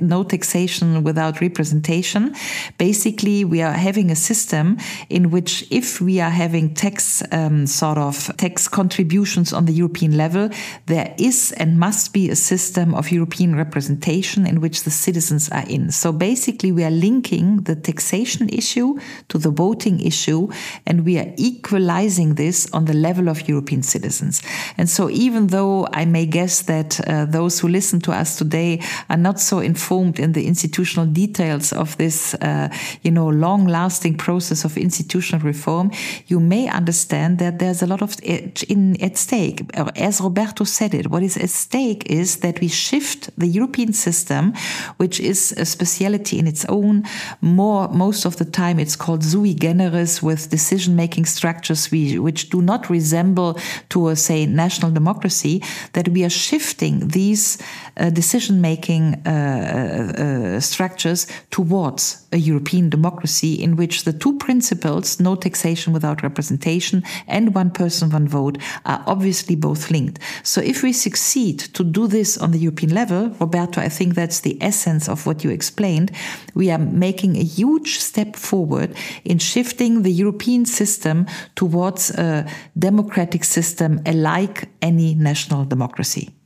no 0.00 0.24
taxation 0.24 1.04
without 1.18 1.40
representation. 1.40 2.32
Basically, 2.78 3.44
we 3.44 3.60
are 3.60 3.72
having 3.72 4.08
a 4.10 4.14
system 4.14 4.78
in 5.08 5.32
which 5.32 5.66
if 5.68 6.00
we 6.00 6.20
are 6.20 6.30
having 6.30 6.74
tax 6.74 7.24
um, 7.32 7.66
sort 7.66 7.98
of 7.98 8.30
tax 8.36 8.68
contributions 8.68 9.52
on 9.52 9.64
the 9.64 9.72
European 9.72 10.16
level, 10.16 10.48
there 10.86 11.12
is 11.18 11.52
and 11.58 11.76
must 11.76 12.12
be 12.12 12.30
a 12.30 12.36
system 12.36 12.94
of 12.94 13.10
European 13.10 13.56
representation 13.56 14.46
in 14.46 14.60
which 14.60 14.84
the 14.84 14.90
citizens 14.90 15.48
are 15.50 15.66
in. 15.68 15.90
So 15.90 16.12
basically, 16.12 16.70
we 16.70 16.84
are 16.84 16.96
linking 17.08 17.64
the 17.64 17.74
taxation 17.74 18.48
issue 18.48 19.00
to 19.28 19.38
the 19.38 19.50
voting 19.50 19.98
issue, 19.98 20.48
and 20.86 21.04
we 21.04 21.18
are 21.18 21.32
equalizing 21.36 22.36
this 22.36 22.70
on 22.72 22.84
the 22.84 22.94
level 22.94 23.28
of 23.28 23.48
European 23.48 23.82
citizens. 23.82 24.40
And 24.76 24.88
so, 24.88 25.10
even 25.10 25.48
though 25.48 25.88
I 25.92 26.04
may 26.04 26.26
guess 26.26 26.62
that 26.62 27.00
uh, 27.00 27.24
those 27.24 27.58
who 27.58 27.68
listen 27.68 28.00
to 28.02 28.12
us 28.12 28.38
today 28.38 28.80
are 29.10 29.20
not 29.20 29.40
so 29.40 29.58
informed 29.58 30.20
in 30.20 30.32
the 30.32 30.46
institutional 30.46 31.07
details 31.12 31.72
of 31.72 31.96
this, 31.96 32.34
uh, 32.34 32.68
you 33.02 33.10
know, 33.10 33.28
long-lasting 33.28 34.16
process 34.16 34.64
of 34.64 34.76
institutional 34.76 35.44
reform, 35.44 35.90
you 36.26 36.40
may 36.40 36.68
understand 36.68 37.38
that 37.38 37.58
there's 37.58 37.82
a 37.82 37.86
lot 37.86 38.02
of 38.02 38.16
in 38.22 39.00
at 39.02 39.16
stake. 39.16 39.64
As 39.96 40.20
Roberto 40.20 40.64
said 40.64 40.94
it, 40.94 41.10
what 41.10 41.22
is 41.22 41.36
at 41.36 41.50
stake 41.50 42.04
is 42.10 42.38
that 42.38 42.60
we 42.60 42.68
shift 42.68 43.30
the 43.38 43.46
European 43.46 43.92
system, 43.92 44.54
which 44.96 45.20
is 45.20 45.52
a 45.52 45.64
speciality 45.64 46.38
in 46.38 46.46
its 46.46 46.64
own. 46.66 47.04
More, 47.40 47.88
most 47.88 48.24
of 48.24 48.36
the 48.36 48.44
time, 48.44 48.78
it's 48.78 48.96
called 48.96 49.24
sui 49.24 49.54
generis, 49.54 50.22
with 50.22 50.50
decision-making 50.50 51.26
structures 51.26 51.90
we, 51.90 52.18
which 52.18 52.50
do 52.50 52.62
not 52.62 52.90
resemble 52.90 53.58
to 53.88 54.08
a 54.08 54.16
say 54.16 54.46
national 54.46 54.90
democracy. 54.90 55.62
That 55.92 56.08
we 56.08 56.24
are 56.24 56.30
shifting 56.30 57.08
these 57.08 57.58
uh, 57.96 58.10
decision-making 58.10 59.22
uh, 59.26 59.28
uh, 59.28 60.22
uh 60.22 60.60
structures 60.88 61.26
towards 61.50 62.26
a 62.32 62.38
European 62.38 62.88
democracy 62.88 63.54
in 63.54 63.76
which 63.76 64.04
the 64.04 64.12
two 64.12 64.38
principles, 64.38 65.20
no 65.20 65.36
taxation 65.36 65.92
without 65.92 66.22
representation 66.22 67.02
and 67.26 67.54
one 67.54 67.70
person, 67.70 68.10
one 68.10 68.28
vote, 68.28 68.58
are 68.84 69.02
obviously 69.06 69.56
both 69.56 69.90
linked. 69.90 70.18
So 70.42 70.60
if 70.60 70.82
we 70.82 70.92
succeed 70.92 71.58
to 71.74 71.84
do 71.84 72.06
this 72.06 72.38
on 72.38 72.52
the 72.52 72.58
European 72.58 72.94
level, 72.94 73.28
Roberto, 73.40 73.80
I 73.80 73.90
think 73.90 74.14
that's 74.14 74.40
the 74.40 74.56
essence 74.60 75.08
of 75.08 75.26
what 75.26 75.44
you 75.44 75.50
explained. 75.50 76.10
We 76.54 76.70
are 76.70 76.78
making 76.78 77.36
a 77.36 77.44
huge 77.44 77.98
step 77.98 78.36
forward 78.36 78.94
in 79.24 79.38
shifting 79.38 80.02
the 80.02 80.12
European 80.12 80.64
system 80.64 81.26
towards 81.54 82.10
a 82.10 82.46
democratic 82.78 83.44
system 83.44 84.00
alike 84.06 84.68
any 84.80 85.14
national 85.14 85.64
democracy. 85.64 86.37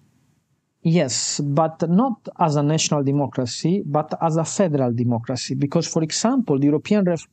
Yes, 0.82 1.40
but 1.40 1.88
not 1.88 2.28
as 2.40 2.56
a 2.56 2.62
national 2.62 3.04
democracy, 3.04 3.82
but 3.86 4.12
as 4.20 4.36
a 4.36 4.44
federal 4.44 4.92
democracy. 4.92 5.54
Because, 5.54 5.86
for 5.86 6.02
example, 6.02 6.58
the 6.58 6.66
European 6.66 7.04
ref- 7.04 7.28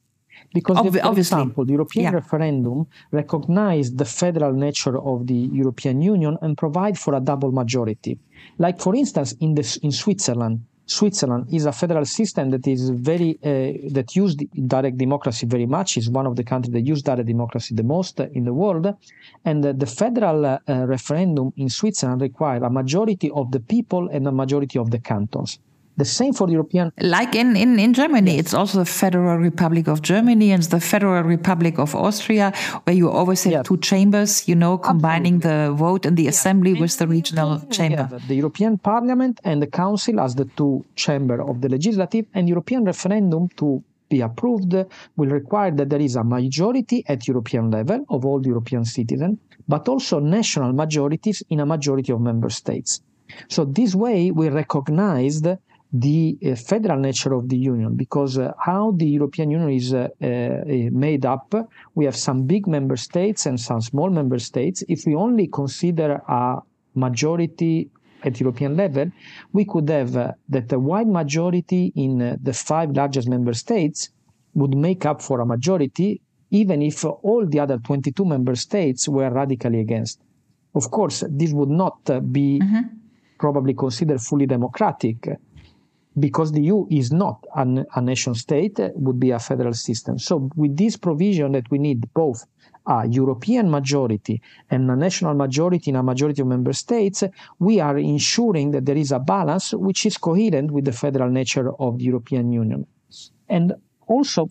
because, 0.53 0.77
Ob- 0.77 0.91
the, 0.91 0.99
for 0.99 1.07
obviously. 1.07 1.37
example, 1.37 1.65
the 1.65 1.71
European 1.73 2.03
yeah. 2.05 2.11
referendum 2.11 2.87
recognized 3.11 3.97
the 3.97 4.05
federal 4.05 4.53
nature 4.53 4.97
of 4.99 5.27
the 5.27 5.49
European 5.51 6.01
Union 6.01 6.37
and 6.41 6.57
provide 6.57 6.97
for 6.97 7.15
a 7.15 7.19
double 7.19 7.51
majority. 7.51 8.19
Like, 8.57 8.79
for 8.79 8.95
instance, 8.95 9.33
in 9.39 9.55
the, 9.55 9.79
in 9.81 9.91
Switzerland, 9.91 10.63
Switzerland 10.89 11.45
is 11.53 11.65
a 11.67 11.71
federal 11.71 12.03
system 12.05 12.49
that 12.49 12.65
is 12.67 12.89
very 12.89 13.37
uh, 13.43 13.93
that 13.93 14.15
used 14.15 14.39
direct 14.67 14.97
democracy 14.97 15.45
very 15.45 15.67
much. 15.67 15.97
is 15.97 16.09
one 16.09 16.25
of 16.25 16.35
the 16.35 16.43
countries 16.43 16.73
that 16.73 16.81
use 16.81 17.03
direct 17.03 17.27
democracy 17.27 17.75
the 17.75 17.83
most 17.83 18.19
in 18.19 18.43
the 18.43 18.53
world, 18.53 18.85
and 19.45 19.63
uh, 19.63 19.71
the 19.71 19.85
federal 19.85 20.45
uh, 20.45 20.57
referendum 20.95 21.53
in 21.57 21.69
Switzerland 21.69 22.21
required 22.21 22.63
a 22.63 22.71
majority 22.71 23.29
of 23.31 23.51
the 23.51 23.59
people 23.59 24.09
and 24.09 24.27
a 24.27 24.31
majority 24.31 24.79
of 24.79 24.89
the 24.89 24.99
cantons. 24.99 25.59
The 25.99 26.05
same 26.05 26.31
for 26.31 26.47
the 26.47 26.53
European. 26.53 26.93
Like 27.01 27.35
in, 27.35 27.57
in, 27.57 27.77
in 27.77 27.93
Germany, 27.93 28.31
yes. 28.31 28.39
it's 28.39 28.53
also 28.53 28.79
the 28.79 28.91
Federal 29.03 29.37
Republic 29.37 29.85
of 29.87 30.01
Germany 30.01 30.53
and 30.53 30.63
the 30.63 30.79
Federal 30.79 31.23
Republic 31.23 31.77
of 31.77 31.93
Austria, 31.93 32.53
where 32.85 32.95
you 32.95 33.09
always 33.09 33.43
have 33.43 33.65
two 33.65 33.77
chambers, 33.89 34.47
you 34.47 34.55
know, 34.55 34.77
combining 34.77 35.35
Absolutely. 35.35 35.67
the 35.67 35.73
vote 35.73 36.05
in 36.05 36.15
the 36.15 36.23
yeah. 36.23 36.29
assembly 36.29 36.73
with 36.73 36.97
the 36.97 37.05
regional 37.05 37.59
chamber. 37.69 38.07
Yeah, 38.09 38.19
the 38.29 38.35
European 38.35 38.77
Parliament 38.77 39.41
and 39.43 39.61
the 39.61 39.67
Council 39.67 40.21
as 40.21 40.35
the 40.35 40.45
two 40.55 40.85
chamber 40.95 41.41
of 41.41 41.59
the 41.59 41.67
legislative 41.67 42.25
and 42.33 42.47
European 42.47 42.85
referendum 42.85 43.49
to 43.57 43.83
be 44.07 44.21
approved 44.21 44.73
will 45.17 45.29
require 45.29 45.71
that 45.71 45.89
there 45.89 46.01
is 46.01 46.15
a 46.15 46.23
majority 46.23 47.03
at 47.09 47.27
European 47.27 47.71
level 47.71 48.05
of 48.07 48.25
all 48.25 48.39
the 48.39 48.47
European 48.47 48.85
citizens, 48.85 49.37
but 49.67 49.89
also 49.89 50.19
national 50.19 50.71
majorities 50.71 51.43
in 51.49 51.59
a 51.59 51.65
majority 51.65 52.13
of 52.13 52.21
member 52.21 52.49
states. 52.49 53.01
So 53.49 53.65
this 53.65 53.93
way 53.95 54.31
we 54.31 54.47
recognized 54.49 55.47
the 55.91 56.37
uh, 56.45 56.55
federal 56.55 56.99
nature 56.99 57.33
of 57.33 57.49
the 57.49 57.57
union 57.57 57.95
because 57.95 58.37
uh, 58.37 58.51
how 58.59 58.91
the 58.91 59.07
European 59.07 59.49
Union 59.49 59.71
is 59.71 59.93
uh, 59.93 60.07
made 60.19 61.25
up, 61.25 61.55
we 61.95 62.05
have 62.05 62.15
some 62.15 62.45
big 62.45 62.67
member 62.67 62.95
states 62.95 63.45
and 63.47 63.59
some 63.59 63.81
small 63.81 64.09
member 64.09 64.37
states. 64.37 64.83
If 64.87 65.05
we 65.07 65.15
only 65.15 65.47
consider 65.47 66.21
a 66.27 66.59
majority 66.93 67.89
at 68.23 68.39
European 68.39 68.75
level, 68.75 69.11
we 69.53 69.65
could 69.65 69.89
have 69.89 70.11
that 70.49 70.71
a 70.71 70.79
wide 70.79 71.07
majority 71.07 71.91
in 71.95 72.37
the 72.41 72.53
five 72.53 72.91
largest 72.91 73.27
member 73.27 73.53
states 73.53 74.09
would 74.53 74.75
make 74.75 75.05
up 75.05 75.21
for 75.21 75.39
a 75.39 75.45
majority, 75.45 76.21
even 76.51 76.81
if 76.81 77.05
all 77.05 77.45
the 77.47 77.59
other 77.59 77.77
22 77.77 78.25
member 78.25 78.55
states 78.55 79.07
were 79.07 79.29
radically 79.29 79.79
against. 79.79 80.19
Of 80.75 80.91
course, 80.91 81.23
this 81.29 81.51
would 81.53 81.69
not 81.69 82.03
be 82.31 82.59
mm-hmm. 82.59 82.81
probably 83.39 83.73
considered 83.73 84.21
fully 84.21 84.45
democratic 84.45 85.29
because 86.17 86.51
the 86.51 86.61
EU 86.61 86.87
is 86.89 87.11
not 87.11 87.45
an, 87.55 87.85
a 87.95 88.01
nation 88.01 88.33
state, 88.33 88.79
uh, 88.79 88.89
would 88.95 89.19
be 89.19 89.31
a 89.31 89.39
federal 89.39 89.73
system. 89.73 90.17
So 90.17 90.49
with 90.55 90.77
this 90.77 90.97
provision 90.97 91.51
that 91.51 91.69
we 91.69 91.77
need 91.77 92.11
both 92.13 92.45
a 92.87 93.07
European 93.07 93.69
majority 93.69 94.41
and 94.71 94.89
a 94.89 94.95
national 94.95 95.35
majority 95.35 95.91
in 95.91 95.95
a 95.95 96.03
majority 96.03 96.41
of 96.41 96.47
member 96.47 96.73
states, 96.73 97.23
we 97.59 97.79
are 97.79 97.97
ensuring 97.97 98.71
that 98.71 98.85
there 98.85 98.97
is 98.97 99.11
a 99.11 99.19
balance 99.19 99.73
which 99.73 100.05
is 100.05 100.17
coherent 100.17 100.71
with 100.71 100.85
the 100.85 100.91
federal 100.91 101.29
nature 101.29 101.71
of 101.79 101.99
the 101.99 102.05
European 102.05 102.51
Union. 102.51 102.85
And 103.47 103.73
also 104.07 104.49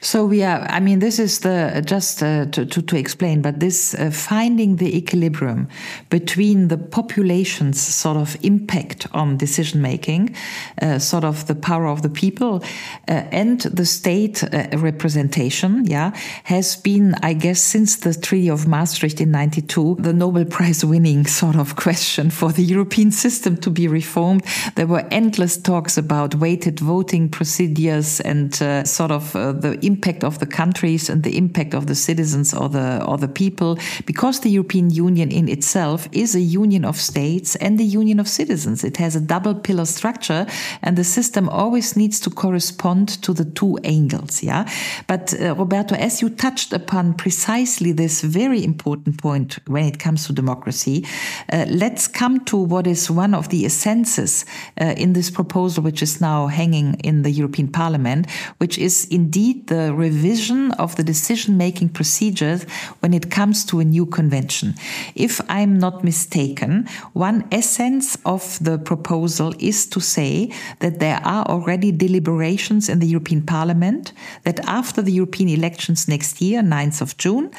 so 0.00 0.24
we 0.24 0.44
are, 0.44 0.60
I 0.68 0.80
mean, 0.80 1.00
this 1.00 1.18
is 1.18 1.40
the, 1.40 1.82
just 1.84 2.22
uh, 2.22 2.46
to, 2.46 2.64
to, 2.64 2.82
to, 2.82 2.96
explain, 2.96 3.42
but 3.42 3.60
this 3.60 3.94
uh, 3.94 4.10
finding 4.10 4.76
the 4.76 4.96
equilibrium 4.96 5.68
between 6.08 6.68
the 6.68 6.78
population's 6.78 7.80
sort 7.80 8.16
of 8.16 8.36
impact 8.44 9.08
on 9.12 9.36
decision 9.36 9.82
making, 9.82 10.36
uh, 10.80 10.98
sort 10.98 11.24
of 11.24 11.46
the 11.48 11.54
power 11.54 11.86
of 11.86 12.02
the 12.02 12.08
people, 12.08 12.62
uh, 13.08 13.24
and 13.32 13.62
the 13.62 13.84
state 13.84 14.44
uh, 14.44 14.68
representation, 14.78 15.84
yeah, 15.84 16.14
has 16.44 16.76
been, 16.76 17.14
I 17.22 17.32
guess, 17.32 17.60
since 17.60 17.96
the 17.96 18.14
Treaty 18.14 18.48
of 18.48 18.68
Maastricht 18.68 19.20
in 19.20 19.32
92, 19.32 19.96
the 19.98 20.12
Nobel 20.12 20.44
Prize 20.44 20.84
winning 20.84 21.26
sort 21.26 21.56
of 21.56 21.74
question 21.76 22.30
for 22.30 22.52
the 22.52 22.62
European 22.62 23.10
system 23.10 23.56
to 23.58 23.70
be 23.70 23.88
reformed. 23.88 24.44
There 24.76 24.86
were 24.86 25.06
endless 25.10 25.56
talks 25.56 25.98
about 25.98 26.36
weighted 26.36 26.78
voting 26.78 27.28
procedures 27.28 28.20
and 28.20 28.60
uh, 28.62 28.84
sort 28.84 29.10
of 29.10 29.34
the 29.60 29.78
impact 29.84 30.24
of 30.24 30.38
the 30.38 30.46
countries 30.46 31.10
and 31.10 31.22
the 31.22 31.36
impact 31.36 31.74
of 31.74 31.86
the 31.86 31.94
citizens 31.94 32.54
or 32.54 32.68
the 32.68 33.04
or 33.04 33.18
the 33.18 33.28
people 33.28 33.78
because 34.06 34.40
the 34.40 34.50
European 34.50 34.90
Union 34.90 35.30
in 35.30 35.48
itself 35.48 36.08
is 36.12 36.34
a 36.34 36.40
union 36.40 36.84
of 36.84 36.96
states 36.96 37.56
and 37.56 37.78
the 37.78 37.84
union 37.84 38.20
of 38.20 38.28
citizens. 38.28 38.84
It 38.84 38.96
has 38.96 39.16
a 39.16 39.20
double 39.20 39.54
pillar 39.54 39.86
structure 39.86 40.46
and 40.82 40.96
the 40.96 41.04
system 41.04 41.48
always 41.48 41.96
needs 41.96 42.20
to 42.20 42.30
correspond 42.30 43.08
to 43.22 43.32
the 43.32 43.44
two 43.44 43.78
angles 43.84 44.42
yeah? 44.42 44.68
But 45.06 45.34
uh, 45.40 45.54
Roberto 45.54 45.94
as 45.94 46.22
you 46.22 46.30
touched 46.30 46.72
upon 46.72 47.14
precisely 47.14 47.92
this 47.92 48.22
very 48.22 48.64
important 48.64 49.20
point 49.20 49.58
when 49.66 49.84
it 49.84 49.98
comes 49.98 50.26
to 50.26 50.32
democracy 50.32 51.06
uh, 51.52 51.66
let's 51.68 52.06
come 52.08 52.44
to 52.46 52.56
what 52.56 52.86
is 52.86 53.10
one 53.10 53.34
of 53.34 53.48
the 53.48 53.64
essences 53.64 54.44
uh, 54.80 54.94
in 54.96 55.12
this 55.12 55.30
proposal 55.30 55.82
which 55.82 56.02
is 56.02 56.20
now 56.20 56.46
hanging 56.46 56.94
in 57.04 57.22
the 57.22 57.30
European 57.30 57.68
Parliament 57.68 58.30
which 58.58 58.78
is 58.78 59.06
indeed 59.10 59.47
lead 59.48 59.66
the 59.66 59.94
revision 59.94 60.72
of 60.72 60.96
the 60.96 61.02
decision 61.02 61.56
making 61.56 61.88
procedures 61.88 62.64
when 63.00 63.14
it 63.14 63.30
comes 63.30 63.64
to 63.64 63.80
a 63.80 63.84
new 63.84 64.06
convention. 64.06 64.74
If 65.14 65.40
I'm 65.48 65.78
not 65.78 66.04
mistaken, 66.04 66.88
one 67.12 67.44
essence 67.50 68.18
of 68.24 68.58
the 68.60 68.78
proposal 68.78 69.54
is 69.58 69.86
to 69.86 70.00
say 70.00 70.52
that 70.80 70.98
there 70.98 71.20
are 71.24 71.44
already 71.46 71.92
deliberations 71.92 72.88
in 72.88 72.98
the 72.98 73.06
European 73.06 73.42
Parliament, 73.42 74.12
that 74.44 74.60
after 74.66 75.02
the 75.02 75.12
European 75.12 75.48
elections 75.48 76.08
next 76.08 76.40
year, 76.40 76.62
9th 76.62 77.00
of 77.00 77.16
June, 77.16 77.50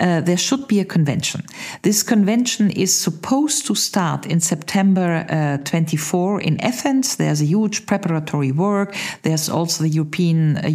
uh, 0.00 0.20
there 0.20 0.36
should 0.36 0.66
be 0.68 0.80
a 0.80 0.84
convention. 0.84 1.42
This 1.82 2.02
convention 2.02 2.70
is 2.70 2.92
supposed 2.94 3.66
to 3.66 3.74
start 3.74 4.26
in 4.26 4.40
September 4.40 5.26
uh, 5.28 5.58
24 5.64 6.40
in 6.40 6.60
Athens. 6.60 7.16
There's 7.16 7.40
a 7.40 7.44
huge 7.44 7.86
preparatory 7.86 8.52
work. 8.52 8.94
There's 9.22 9.48
also 9.48 9.82
the 9.84 9.90
European 9.90 10.56
uh, 10.56 10.68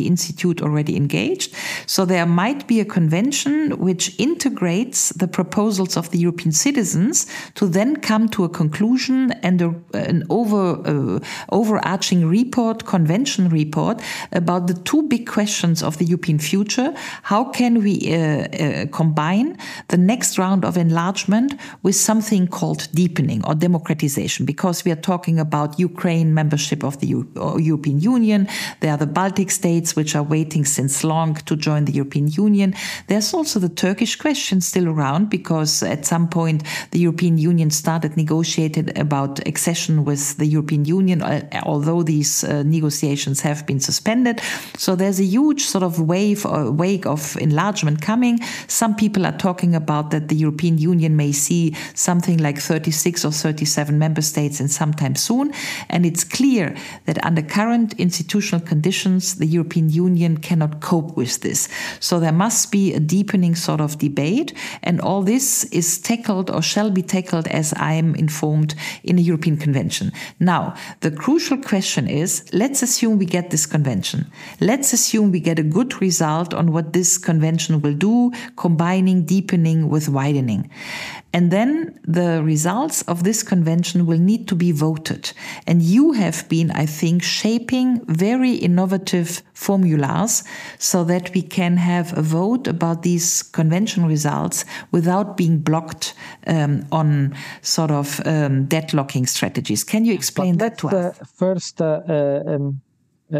University 0.00 0.10
Institute 0.10 0.62
already 0.62 0.96
engaged. 0.96 1.54
So 1.86 2.04
there 2.04 2.26
might 2.26 2.66
be 2.66 2.80
a 2.80 2.84
convention 2.84 3.78
which 3.78 4.14
integrates 4.18 5.10
the 5.16 5.28
proposals 5.28 5.96
of 5.96 6.10
the 6.10 6.18
European 6.18 6.52
citizens 6.52 7.26
to 7.54 7.66
then 7.66 7.96
come 7.96 8.28
to 8.28 8.44
a 8.44 8.48
conclusion 8.48 9.32
and 9.42 9.62
a, 9.62 9.74
an 9.94 10.24
over, 10.28 10.78
uh, 10.84 11.20
overarching 11.48 12.28
report, 12.28 12.84
convention 12.84 13.48
report 13.48 14.02
about 14.32 14.66
the 14.66 14.74
two 14.74 15.02
big 15.08 15.26
questions 15.26 15.82
of 15.82 15.96
the 15.98 16.04
European 16.04 16.38
future. 16.38 16.92
How 17.22 17.44
can 17.44 17.82
we 17.82 17.94
uh, 18.12 18.16
uh, 18.16 18.86
combine 18.92 19.56
the 19.88 19.96
next 19.96 20.38
round 20.38 20.64
of 20.64 20.76
enlargement 20.76 21.54
with 21.82 21.96
something 21.96 22.48
called 22.48 22.88
deepening 22.94 23.44
or 23.46 23.54
democratization? 23.54 24.46
Because 24.46 24.84
we 24.84 24.92
are 24.92 25.02
talking 25.02 25.38
about 25.38 25.78
Ukraine 25.78 26.34
membership 26.34 26.84
of 26.84 26.98
the 27.00 27.06
European 27.70 28.00
Union. 28.00 28.46
There 28.80 28.92
are 28.92 28.98
the 28.98 29.06
Baltic 29.06 29.50
states 29.50 29.89
which 29.96 30.14
are 30.14 30.22
waiting 30.22 30.64
since 30.64 31.04
long 31.04 31.34
to 31.34 31.56
join 31.56 31.84
the 31.84 31.92
European 31.92 32.28
Union. 32.28 32.74
There's 33.06 33.34
also 33.34 33.58
the 33.58 33.68
Turkish 33.68 34.16
question 34.16 34.60
still 34.60 34.88
around 34.88 35.30
because 35.30 35.82
at 35.82 36.06
some 36.06 36.28
point 36.28 36.62
the 36.90 36.98
European 36.98 37.38
Union 37.38 37.70
started 37.70 38.16
negotiated 38.16 38.96
about 38.98 39.46
accession 39.46 40.04
with 40.04 40.36
the 40.36 40.46
European 40.46 40.84
Union, 40.84 41.22
uh, 41.22 41.48
although 41.64 42.02
these 42.02 42.44
uh, 42.44 42.62
negotiations 42.62 43.40
have 43.40 43.66
been 43.66 43.80
suspended. 43.80 44.40
So 44.76 44.96
there's 44.96 45.20
a 45.20 45.24
huge 45.24 45.62
sort 45.62 45.84
of 45.84 46.00
wave 46.00 46.44
or 46.46 46.60
uh, 46.60 46.70
wake 46.70 47.06
of 47.06 47.36
enlargement 47.36 48.00
coming. 48.00 48.40
Some 48.66 48.94
people 48.94 49.26
are 49.26 49.36
talking 49.36 49.74
about 49.74 50.10
that 50.10 50.28
the 50.28 50.36
European 50.36 50.78
Union 50.78 51.16
may 51.16 51.32
see 51.32 51.74
something 51.94 52.38
like 52.38 52.58
36 52.58 53.24
or 53.24 53.32
37 53.32 53.98
member 53.98 54.22
states 54.22 54.60
in 54.60 54.68
sometime 54.68 55.14
soon. 55.14 55.52
And 55.88 56.06
it's 56.06 56.24
clear 56.24 56.76
that 57.06 57.24
under 57.24 57.42
current 57.42 57.94
institutional 57.94 58.64
conditions, 58.64 59.36
the 59.36 59.46
European 59.46 59.79
Union 59.88 60.36
cannot 60.36 60.80
cope 60.80 61.16
with 61.16 61.40
this. 61.40 61.68
So 62.00 62.20
there 62.20 62.32
must 62.32 62.70
be 62.70 62.92
a 62.92 63.00
deepening 63.00 63.54
sort 63.54 63.80
of 63.80 63.98
debate. 63.98 64.52
And 64.82 65.00
all 65.00 65.22
this 65.22 65.64
is 65.64 65.98
tackled 65.98 66.50
or 66.50 66.62
shall 66.62 66.90
be 66.90 67.02
tackled, 67.02 67.48
as 67.48 67.72
I 67.74 67.94
am 67.94 68.14
informed, 68.14 68.74
in 69.04 69.18
a 69.18 69.22
European 69.22 69.56
convention. 69.56 70.12
Now, 70.38 70.74
the 71.00 71.10
crucial 71.10 71.58
question 71.58 72.06
is 72.08 72.44
let's 72.52 72.82
assume 72.82 73.18
we 73.18 73.26
get 73.26 73.50
this 73.50 73.66
convention. 73.66 74.30
Let's 74.60 74.92
assume 74.92 75.32
we 75.32 75.40
get 75.40 75.58
a 75.58 75.62
good 75.62 76.00
result 76.00 76.52
on 76.52 76.72
what 76.72 76.92
this 76.92 77.18
convention 77.18 77.80
will 77.80 77.94
do, 77.94 78.32
combining 78.56 79.24
deepening 79.24 79.88
with 79.88 80.08
widening. 80.08 80.70
And 81.32 81.50
then 81.50 81.98
the 82.04 82.42
results 82.42 83.02
of 83.02 83.22
this 83.22 83.42
convention 83.42 84.06
will 84.06 84.18
need 84.18 84.48
to 84.48 84.54
be 84.56 84.72
voted. 84.72 85.32
And 85.66 85.80
you 85.80 86.12
have 86.12 86.48
been, 86.48 86.70
I 86.72 86.86
think, 86.86 87.22
shaping 87.22 88.04
very 88.06 88.54
innovative 88.54 89.42
formulas 89.54 90.42
so 90.78 91.04
that 91.04 91.32
we 91.32 91.42
can 91.42 91.76
have 91.76 92.16
a 92.18 92.22
vote 92.22 92.66
about 92.66 93.02
these 93.02 93.42
convention 93.42 94.06
results 94.06 94.64
without 94.90 95.36
being 95.36 95.58
blocked 95.58 96.14
um, 96.46 96.84
on 96.90 97.36
sort 97.62 97.90
of 97.90 98.20
um, 98.26 98.66
deadlocking 98.66 99.28
strategies. 99.28 99.84
Can 99.84 100.04
you 100.04 100.14
explain 100.14 100.58
that 100.58 100.78
to 100.78 100.88
us? 100.88 101.18
First, 101.36 101.80
uh, 101.80 102.00
uh, 102.08 102.42
um 102.46 102.80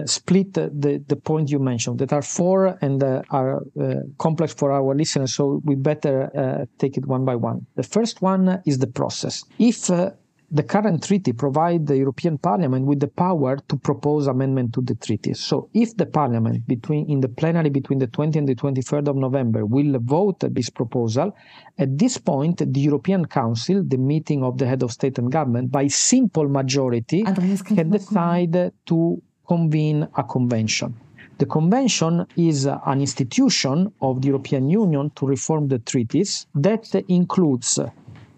split 0.07 0.55
the, 0.55 1.03
the 1.07 1.16
point 1.16 1.50
you 1.50 1.59
mentioned 1.59 1.98
that 1.98 2.12
are 2.12 2.22
four 2.22 2.79
and 2.81 3.03
uh, 3.03 3.22
are 3.31 3.62
uh, 3.81 3.94
complex 4.18 4.55
for 4.55 4.72
our 4.72 4.94
listeners, 4.94 5.35
so 5.35 5.61
we 5.64 5.74
better 5.74 6.31
uh, 6.37 6.64
take 6.79 6.96
it 6.96 7.07
one 7.07 7.24
by 7.24 7.35
one. 7.35 7.66
The 7.76 7.83
first 7.83 8.22
one 8.22 8.62
is 8.66 8.79
the 8.79 8.87
process. 8.87 9.44
If 9.59 9.90
uh, 9.90 10.11
the 10.53 10.62
current 10.64 11.05
treaty 11.05 11.33
provides 11.33 11.87
the 11.87 11.96
European 11.96 12.37
Parliament 12.37 12.85
with 12.85 12.98
the 12.98 13.07
power 13.09 13.57
to 13.68 13.76
propose 13.76 14.26
amendment 14.26 14.74
to 14.74 14.81
the 14.81 14.96
treaty. 14.96 15.33
So 15.35 15.68
if 15.72 15.96
the 15.96 16.07
Parliament 16.07 16.66
between 16.66 17.09
in 17.09 17.20
the 17.20 17.29
plenary 17.29 17.70
between 17.70 18.00
the 18.00 18.09
20th 18.09 18.37
and 18.37 18.48
the 18.48 18.57
23rd 18.57 19.09
of 19.09 19.16
November 19.16 19.64
will 19.64 19.98
vote 20.00 20.40
this 20.40 20.68
proposal, 20.68 21.37
at 21.79 21.96
this 21.96 22.18
point 22.18 22.59
the 22.59 22.81
European 22.81 23.26
Council, 23.26 23.85
the 23.87 23.98
meeting 23.98 24.42
of 24.42 24.59
the 24.59 24.66
head 24.66 24.83
of 24.83 24.90
state 24.90 25.18
and 25.18 25.31
government, 25.31 25.70
by 25.70 25.87
simple 25.87 26.48
majority 26.48 27.22
can 27.22 27.90
decide 27.90 28.72
to 28.87 29.22
convene 29.52 30.00
a 30.22 30.24
convention. 30.34 30.90
The 31.38 31.46
convention 31.46 32.14
is 32.36 32.58
an 32.66 32.98
institution 33.00 33.76
of 34.00 34.20
the 34.20 34.28
European 34.32 34.64
Union 34.82 35.10
to 35.16 35.26
reform 35.26 35.62
the 35.68 35.80
treaties 35.90 36.46
that 36.66 36.84
includes 37.08 37.80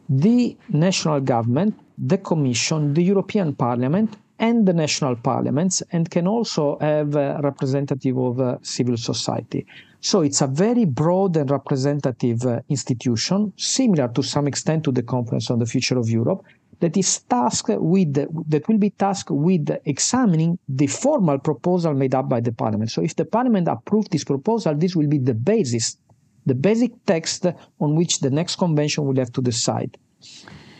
the 0.08 0.56
national 0.70 1.20
government, 1.34 1.74
the 1.98 2.18
Commission, 2.30 2.94
the 2.94 3.04
European 3.12 3.48
Parliament, 3.66 4.08
and 4.38 4.66
the 4.68 4.72
national 4.84 5.16
parliaments, 5.16 5.82
and 5.92 6.10
can 6.10 6.26
also 6.26 6.78
have 6.80 7.14
a 7.14 7.40
representative 7.42 8.16
of 8.18 8.40
uh, 8.40 8.56
civil 8.62 8.96
society. 8.96 9.66
So 10.00 10.22
it's 10.22 10.40
a 10.40 10.46
very 10.46 10.84
broad 10.84 11.36
and 11.36 11.50
representative 11.50 12.40
uh, 12.46 12.60
institution, 12.68 13.52
similar 13.56 14.08
to 14.16 14.22
some 14.22 14.46
extent 14.48 14.84
to 14.84 14.92
the 14.92 15.02
Conference 15.14 15.50
on 15.50 15.58
the 15.58 15.66
Future 15.66 15.98
of 15.98 16.08
Europe, 16.08 16.42
that 16.82 16.96
is 16.96 17.20
tasked 17.20 17.78
with 17.78 18.12
that 18.14 18.68
will 18.68 18.76
be 18.76 18.90
tasked 18.90 19.30
with 19.30 19.70
examining 19.84 20.58
the 20.68 20.88
formal 20.88 21.38
proposal 21.38 21.94
made 21.94 22.12
up 22.12 22.28
by 22.28 22.40
the 22.40 22.50
parliament. 22.50 22.90
So 22.90 23.02
if 23.02 23.14
the 23.14 23.24
parliament 23.24 23.68
approves 23.68 24.08
this 24.08 24.24
proposal, 24.24 24.74
this 24.74 24.96
will 24.96 25.06
be 25.06 25.18
the 25.18 25.32
basis, 25.32 25.96
the 26.44 26.56
basic 26.56 26.90
text 27.06 27.46
on 27.80 27.94
which 27.94 28.18
the 28.18 28.30
next 28.30 28.56
convention 28.56 29.06
will 29.06 29.14
have 29.14 29.32
to 29.34 29.40
decide. 29.40 29.96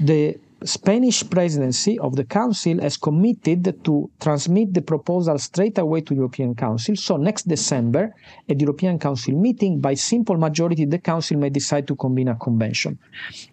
The 0.01 0.39
Spanish 0.65 1.29
presidency 1.29 1.99
of 1.99 2.17
the 2.17 2.25
Council 2.25 2.81
has 2.81 2.97
committed 2.97 3.85
to 3.85 4.11
transmit 4.21 4.73
the 4.73 4.83
proposal 4.83 5.39
straight 5.39 5.79
away 5.79 6.01
to 6.01 6.15
European 6.15 6.55
Council. 6.55 6.97
So 6.97 7.17
next 7.17 7.49
December, 7.49 8.15
at 8.49 8.61
European 8.61 8.99
Council 8.99 9.35
meeting, 9.35 9.81
by 9.81 9.95
simple 9.95 10.37
majority, 10.37 10.85
the 10.85 10.99
Council 10.99 11.39
may 11.39 11.51
decide 11.51 11.87
to 11.89 11.97
convene 11.97 12.29
a 12.29 12.37
convention. 12.37 12.99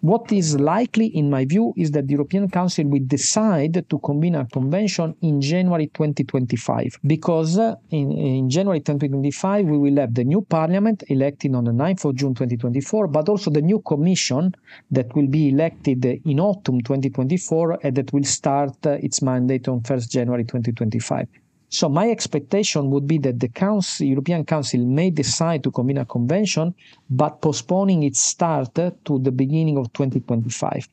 What 0.00 0.30
is 0.32 0.58
likely, 0.58 1.06
in 1.06 1.30
my 1.30 1.44
view, 1.44 1.72
is 1.76 1.90
that 1.92 2.06
the 2.06 2.12
European 2.12 2.48
Council 2.48 2.86
will 2.86 3.04
decide 3.06 3.84
to 3.88 3.98
convene 3.98 4.36
a 4.36 4.46
convention 4.46 5.14
in 5.22 5.40
January 5.40 5.86
2025, 5.88 6.98
because 7.06 7.58
uh, 7.58 7.74
in, 7.90 8.12
in 8.12 8.50
January 8.50 8.80
2025 8.80 9.66
we 9.66 9.78
will 9.78 9.96
have 9.96 10.14
the 10.14 10.24
new 10.24 10.42
Parliament 10.42 11.02
elected 11.08 11.54
on 11.54 11.64
the 11.64 11.72
9th 11.72 12.04
of 12.04 12.14
June 12.14 12.34
2024, 12.34 13.08
but 13.08 13.28
also 13.28 13.50
the 13.50 13.62
new 13.62 13.80
Commission 13.80 14.54
that 14.90 15.14
will 15.14 15.26
be 15.26 15.48
elected 15.48 16.04
in 16.04 16.40
autumn 16.40 16.80
2024 16.80 16.99
2024 17.08 17.78
and 17.82 17.96
that 17.96 18.12
will 18.12 18.24
start 18.24 18.74
uh, 18.86 18.90
its 19.02 19.22
mandate 19.22 19.68
on 19.68 19.80
1st 19.80 20.10
January 20.10 20.44
2025. 20.44 21.26
So 21.68 21.88
my 21.88 22.10
expectation 22.10 22.90
would 22.90 23.06
be 23.06 23.18
that 23.18 23.38
the 23.38 23.48
Council, 23.48 24.06
European 24.06 24.44
Council 24.44 24.84
may 24.84 25.10
decide 25.10 25.62
to 25.62 25.70
convene 25.70 25.98
a 25.98 26.04
convention, 26.04 26.74
but 27.08 27.40
postponing 27.40 28.02
its 28.02 28.20
start 28.20 28.74
to 28.74 29.18
the 29.20 29.30
beginning 29.30 29.78
of 29.78 29.92
2025. 29.92 30.88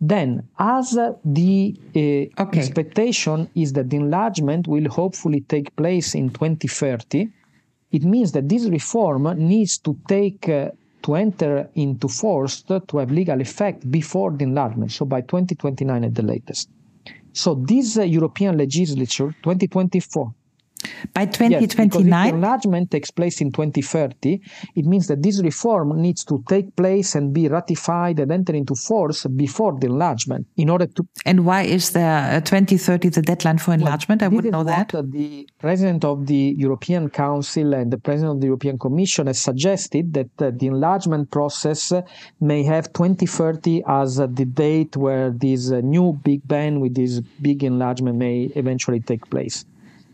Then, 0.00 0.48
as 0.58 0.98
the 1.24 1.76
uh, 1.94 2.42
okay. 2.42 2.58
expectation 2.58 3.48
is 3.54 3.74
that 3.74 3.90
the 3.90 3.96
enlargement 3.96 4.66
will 4.66 4.88
hopefully 4.88 5.42
take 5.42 5.74
place 5.76 6.14
in 6.14 6.30
2030, 6.30 7.28
it 7.92 8.02
means 8.02 8.32
that 8.32 8.48
this 8.48 8.64
reform 8.64 9.22
needs 9.36 9.78
to 9.78 9.96
take 10.08 10.48
uh, 10.48 10.70
to 11.04 11.14
enter 11.14 11.68
into 11.74 12.08
force 12.08 12.62
to 12.62 12.98
have 12.98 13.10
legal 13.10 13.40
effect 13.40 13.88
before 13.90 14.30
the 14.32 14.42
enlargement, 14.42 14.90
so 14.90 15.04
by 15.04 15.20
2029 15.20 16.02
at 16.02 16.14
the 16.14 16.22
latest. 16.22 16.70
So 17.34 17.54
this 17.54 17.98
uh, 17.98 18.02
European 18.02 18.56
legislature, 18.56 19.34
2024, 19.42 20.34
by 21.12 21.26
2029? 21.26 22.06
Yes, 22.08 22.28
if 22.28 22.34
enlargement 22.34 22.90
takes 22.90 23.10
place 23.10 23.40
in 23.40 23.52
2030, 23.52 24.40
it 24.76 24.84
means 24.84 25.06
that 25.08 25.22
this 25.22 25.42
reform 25.42 26.00
needs 26.00 26.24
to 26.24 26.42
take 26.48 26.74
place 26.76 27.14
and 27.14 27.32
be 27.32 27.48
ratified 27.48 28.20
and 28.20 28.32
enter 28.32 28.54
into 28.54 28.74
force 28.74 29.26
before 29.26 29.78
the 29.78 29.86
enlargement 29.86 30.46
in 30.56 30.68
order 30.70 30.86
to. 30.86 31.06
And 31.24 31.46
why 31.46 31.62
is 31.62 31.90
there 31.90 32.40
2030 32.40 33.08
the 33.10 33.22
deadline 33.22 33.58
for 33.58 33.72
enlargement? 33.72 34.22
Well, 34.22 34.30
I 34.30 34.34
wouldn't 34.34 34.52
know 34.52 34.64
that. 34.64 34.88
The 34.88 35.48
president 35.58 36.04
of 36.04 36.26
the 36.26 36.54
European 36.58 37.10
Council 37.10 37.74
and 37.74 37.92
the 37.92 37.98
president 37.98 38.36
of 38.36 38.40
the 38.40 38.46
European 38.46 38.78
Commission 38.78 39.26
has 39.26 39.40
suggested 39.40 40.14
that 40.14 40.30
uh, 40.40 40.50
the 40.54 40.66
enlargement 40.66 41.30
process 41.30 41.92
may 42.40 42.62
have 42.62 42.92
2030 42.92 43.82
as 43.86 44.20
uh, 44.20 44.26
the 44.26 44.44
date 44.44 44.96
where 44.96 45.30
this 45.30 45.70
uh, 45.70 45.80
new 45.80 46.12
big 46.24 46.46
bang 46.46 46.80
with 46.80 46.94
this 46.94 47.20
big 47.40 47.62
enlargement 47.64 48.16
may 48.18 48.50
eventually 48.54 49.00
take 49.00 49.28
place. 49.30 49.64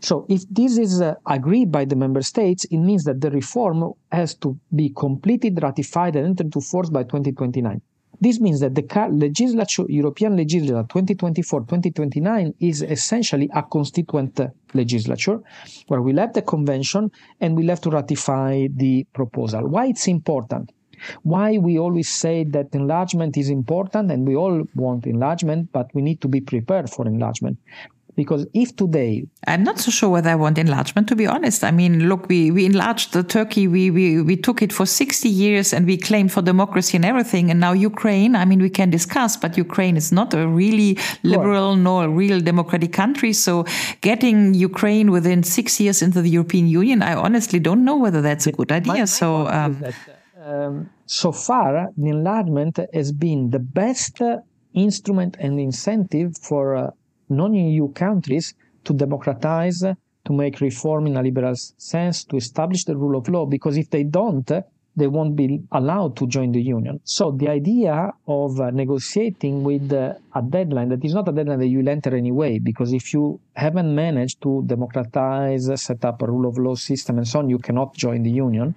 So 0.01 0.25
if 0.29 0.43
this 0.49 0.79
is 0.79 0.99
uh, 0.99 1.15
agreed 1.27 1.71
by 1.71 1.85
the 1.85 1.95
member 1.95 2.23
states, 2.23 2.65
it 2.65 2.77
means 2.77 3.03
that 3.03 3.21
the 3.21 3.29
reform 3.29 3.93
has 4.11 4.33
to 4.35 4.59
be 4.75 4.89
completed, 4.89 5.61
ratified, 5.61 6.15
and 6.15 6.25
entered 6.25 6.47
into 6.47 6.59
force 6.59 6.89
by 6.89 7.03
2029. 7.03 7.81
This 8.19 8.39
means 8.39 8.59
that 8.59 8.75
the 8.75 8.85
legislature, 9.11 9.85
European 9.89 10.37
legislature 10.37 10.83
2024-2029 10.83 12.53
is 12.59 12.81
essentially 12.83 13.49
a 13.53 13.63
constituent 13.63 14.39
legislature 14.73 15.39
where 15.87 16.01
we'll 16.01 16.17
have 16.17 16.33
the 16.33 16.43
convention 16.43 17.11
and 17.39 17.55
we'll 17.55 17.69
have 17.69 17.81
to 17.81 17.89
ratify 17.89 18.67
the 18.75 19.05
proposal. 19.13 19.67
Why 19.67 19.87
it's 19.87 20.07
important? 20.07 20.71
Why 21.23 21.57
we 21.57 21.79
always 21.79 22.09
say 22.09 22.43
that 22.43 22.75
enlargement 22.75 23.37
is 23.37 23.49
important 23.49 24.11
and 24.11 24.27
we 24.27 24.35
all 24.35 24.63
want 24.75 25.07
enlargement, 25.07 25.71
but 25.71 25.89
we 25.95 26.03
need 26.03 26.21
to 26.21 26.27
be 26.27 26.41
prepared 26.41 26.91
for 26.91 27.07
enlargement. 27.07 27.57
Because 28.15 28.45
if 28.53 28.75
today 28.75 29.25
I'm 29.47 29.63
not 29.63 29.79
so 29.79 29.91
sure 29.91 30.09
whether 30.09 30.29
I 30.29 30.35
want 30.35 30.57
enlargement, 30.57 31.07
to 31.09 31.15
be 31.15 31.25
honest. 31.27 31.63
I 31.63 31.71
mean, 31.71 32.09
look, 32.09 32.27
we, 32.27 32.51
we 32.51 32.65
enlarged 32.65 33.13
the 33.13 33.23
Turkey, 33.23 33.67
we, 33.67 33.89
we, 33.91 34.21
we 34.21 34.35
took 34.35 34.61
it 34.61 34.71
for 34.71 34.85
60 34.85 35.27
years 35.27 35.73
and 35.73 35.85
we 35.85 35.97
claimed 35.97 36.31
for 36.31 36.41
democracy 36.41 36.97
and 36.97 37.05
everything. 37.05 37.49
And 37.49 37.59
now 37.59 37.71
Ukraine, 37.73 38.35
I 38.35 38.45
mean, 38.45 38.61
we 38.61 38.69
can 38.69 38.89
discuss, 38.89 39.37
but 39.37 39.57
Ukraine 39.57 39.97
is 39.97 40.11
not 40.11 40.33
a 40.33 40.47
really 40.47 40.97
liberal 41.23 41.75
nor 41.75 42.05
a 42.05 42.09
real 42.09 42.39
democratic 42.39 42.93
country. 42.93 43.33
So 43.33 43.65
getting 44.01 44.53
Ukraine 44.53 45.11
within 45.11 45.43
six 45.43 45.79
years 45.79 46.01
into 46.01 46.21
the 46.21 46.29
European 46.29 46.67
Union, 46.67 47.01
I 47.01 47.15
honestly 47.15 47.59
don't 47.59 47.83
know 47.83 47.97
whether 47.97 48.21
that's 48.21 48.47
a 48.47 48.51
good 48.51 48.71
idea. 48.71 49.07
so, 49.07 49.47
um, 49.47 49.83
um, 50.43 50.89
so 51.05 51.31
far, 51.31 51.89
the 51.97 52.09
enlargement 52.09 52.79
has 52.93 53.11
been 53.11 53.49
the 53.49 53.59
best 53.59 54.21
uh, 54.21 54.37
instrument 54.73 55.37
and 55.39 55.59
incentive 55.59 56.37
for 56.37 56.75
uh, 56.75 56.91
non-EU 57.31 57.91
countries 57.93 58.53
to 58.83 58.93
democratize, 58.93 59.83
to 60.25 60.33
make 60.33 60.61
reform 60.61 61.07
in 61.07 61.17
a 61.17 61.23
liberal 61.23 61.55
sense, 61.55 62.23
to 62.25 62.37
establish 62.37 62.85
the 62.85 62.95
rule 62.95 63.17
of 63.17 63.27
law, 63.29 63.45
because 63.45 63.77
if 63.77 63.89
they 63.89 64.03
don't, 64.03 64.51
they 64.95 65.07
won't 65.07 65.35
be 65.35 65.61
allowed 65.71 66.17
to 66.17 66.27
join 66.27 66.51
the 66.51 66.61
union. 66.61 66.99
So 67.03 67.31
the 67.31 67.47
idea 67.47 68.11
of 68.27 68.59
uh, 68.59 68.71
negotiating 68.71 69.63
with 69.63 69.91
uh, 69.93 70.13
a 70.35 70.41
deadline 70.41 70.89
that 70.89 71.03
is 71.05 71.13
not 71.13 71.29
a 71.29 71.31
deadline 71.31 71.59
that 71.59 71.67
you'll 71.67 71.87
enter 71.87 72.13
anyway, 72.15 72.59
because 72.59 72.91
if 72.91 73.13
you 73.13 73.39
haven't 73.55 73.93
managed 73.95 74.41
to 74.43 74.63
democratize, 74.65 75.69
set 75.81 76.03
up 76.03 76.21
a 76.21 76.27
rule 76.27 76.47
of 76.47 76.57
law 76.57 76.75
system 76.75 77.17
and 77.17 77.27
so 77.27 77.39
on, 77.39 77.49
you 77.49 77.57
cannot 77.57 77.95
join 77.95 78.23
the 78.23 78.31
union 78.31 78.75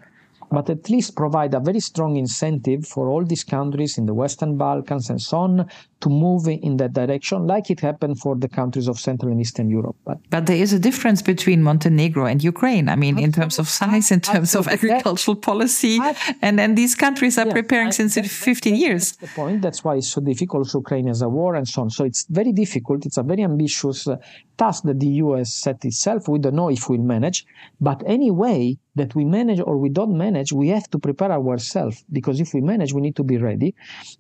but 0.50 0.70
at 0.70 0.88
least 0.88 1.16
provide 1.16 1.52
a 1.54 1.60
very 1.60 1.80
strong 1.80 2.16
incentive 2.16 2.86
for 2.86 3.08
all 3.08 3.24
these 3.24 3.44
countries 3.44 3.98
in 3.98 4.06
the 4.06 4.14
Western 4.14 4.56
Balkans 4.56 5.10
and 5.10 5.20
so 5.20 5.38
on 5.38 5.68
to 6.04 6.10
move 6.10 6.46
in 6.48 6.76
that 6.76 6.92
direction, 6.92 7.46
like 7.46 7.70
it 7.70 7.80
happened 7.80 8.18
for 8.20 8.36
the 8.36 8.48
countries 8.48 8.88
of 8.88 9.00
Central 9.00 9.32
and 9.32 9.40
Eastern 9.40 9.70
Europe. 9.70 9.96
But, 10.04 10.18
but 10.28 10.44
there 10.44 10.58
is 10.58 10.74
a 10.74 10.78
difference 10.78 11.22
between 11.22 11.62
Montenegro 11.62 12.26
and 12.26 12.44
Ukraine. 12.44 12.90
I 12.90 12.96
mean, 12.96 13.14
Absolutely. 13.14 13.24
in 13.24 13.32
terms 13.32 13.58
of 13.58 13.66
size, 13.68 14.10
in 14.10 14.20
terms 14.20 14.54
Absolutely. 14.54 14.90
of 14.90 14.92
agricultural 14.92 15.36
policy, 15.36 15.98
and 16.42 16.58
then 16.58 16.74
these 16.74 16.94
countries 16.94 17.38
are 17.38 17.46
yes, 17.46 17.54
preparing 17.54 17.88
I, 17.88 17.98
since 17.98 18.16
that, 18.16 18.26
15 18.26 18.76
years. 18.76 19.12
That's 19.12 19.32
the 19.32 19.40
point. 19.40 19.62
That's 19.62 19.82
why 19.82 19.96
it's 19.96 20.10
so 20.10 20.20
difficult. 20.20 20.72
Ukraine 20.74 21.06
has 21.06 21.22
a 21.22 21.28
war 21.28 21.54
and 21.54 21.66
so 21.66 21.82
on. 21.82 21.88
So 21.90 22.04
it's 22.04 22.26
very 22.28 22.52
difficult. 22.52 23.06
It's 23.06 23.16
a 23.16 23.22
very 23.22 23.42
ambitious 23.42 24.06
uh, 24.06 24.16
task 24.58 24.84
that 24.84 25.00
the 25.00 25.12
US 25.24 25.54
set 25.54 25.86
itself. 25.86 26.28
We 26.28 26.38
don't 26.38 26.54
know 26.54 26.68
if 26.68 26.90
we'll 26.90 27.00
manage, 27.00 27.46
but 27.80 28.02
anyway, 28.06 28.76
that 28.96 29.14
we 29.14 29.24
manage 29.24 29.60
or 29.60 29.76
we 29.76 29.88
don't 29.88 30.16
manage, 30.16 30.52
we 30.52 30.68
have 30.68 30.88
to 30.90 30.98
prepare 30.98 31.32
ourselves 31.32 32.04
because 32.12 32.40
if 32.40 32.54
we 32.54 32.60
manage, 32.60 32.92
we 32.92 33.00
need 33.00 33.16
to 33.16 33.24
be 33.24 33.38
ready. 33.38 33.74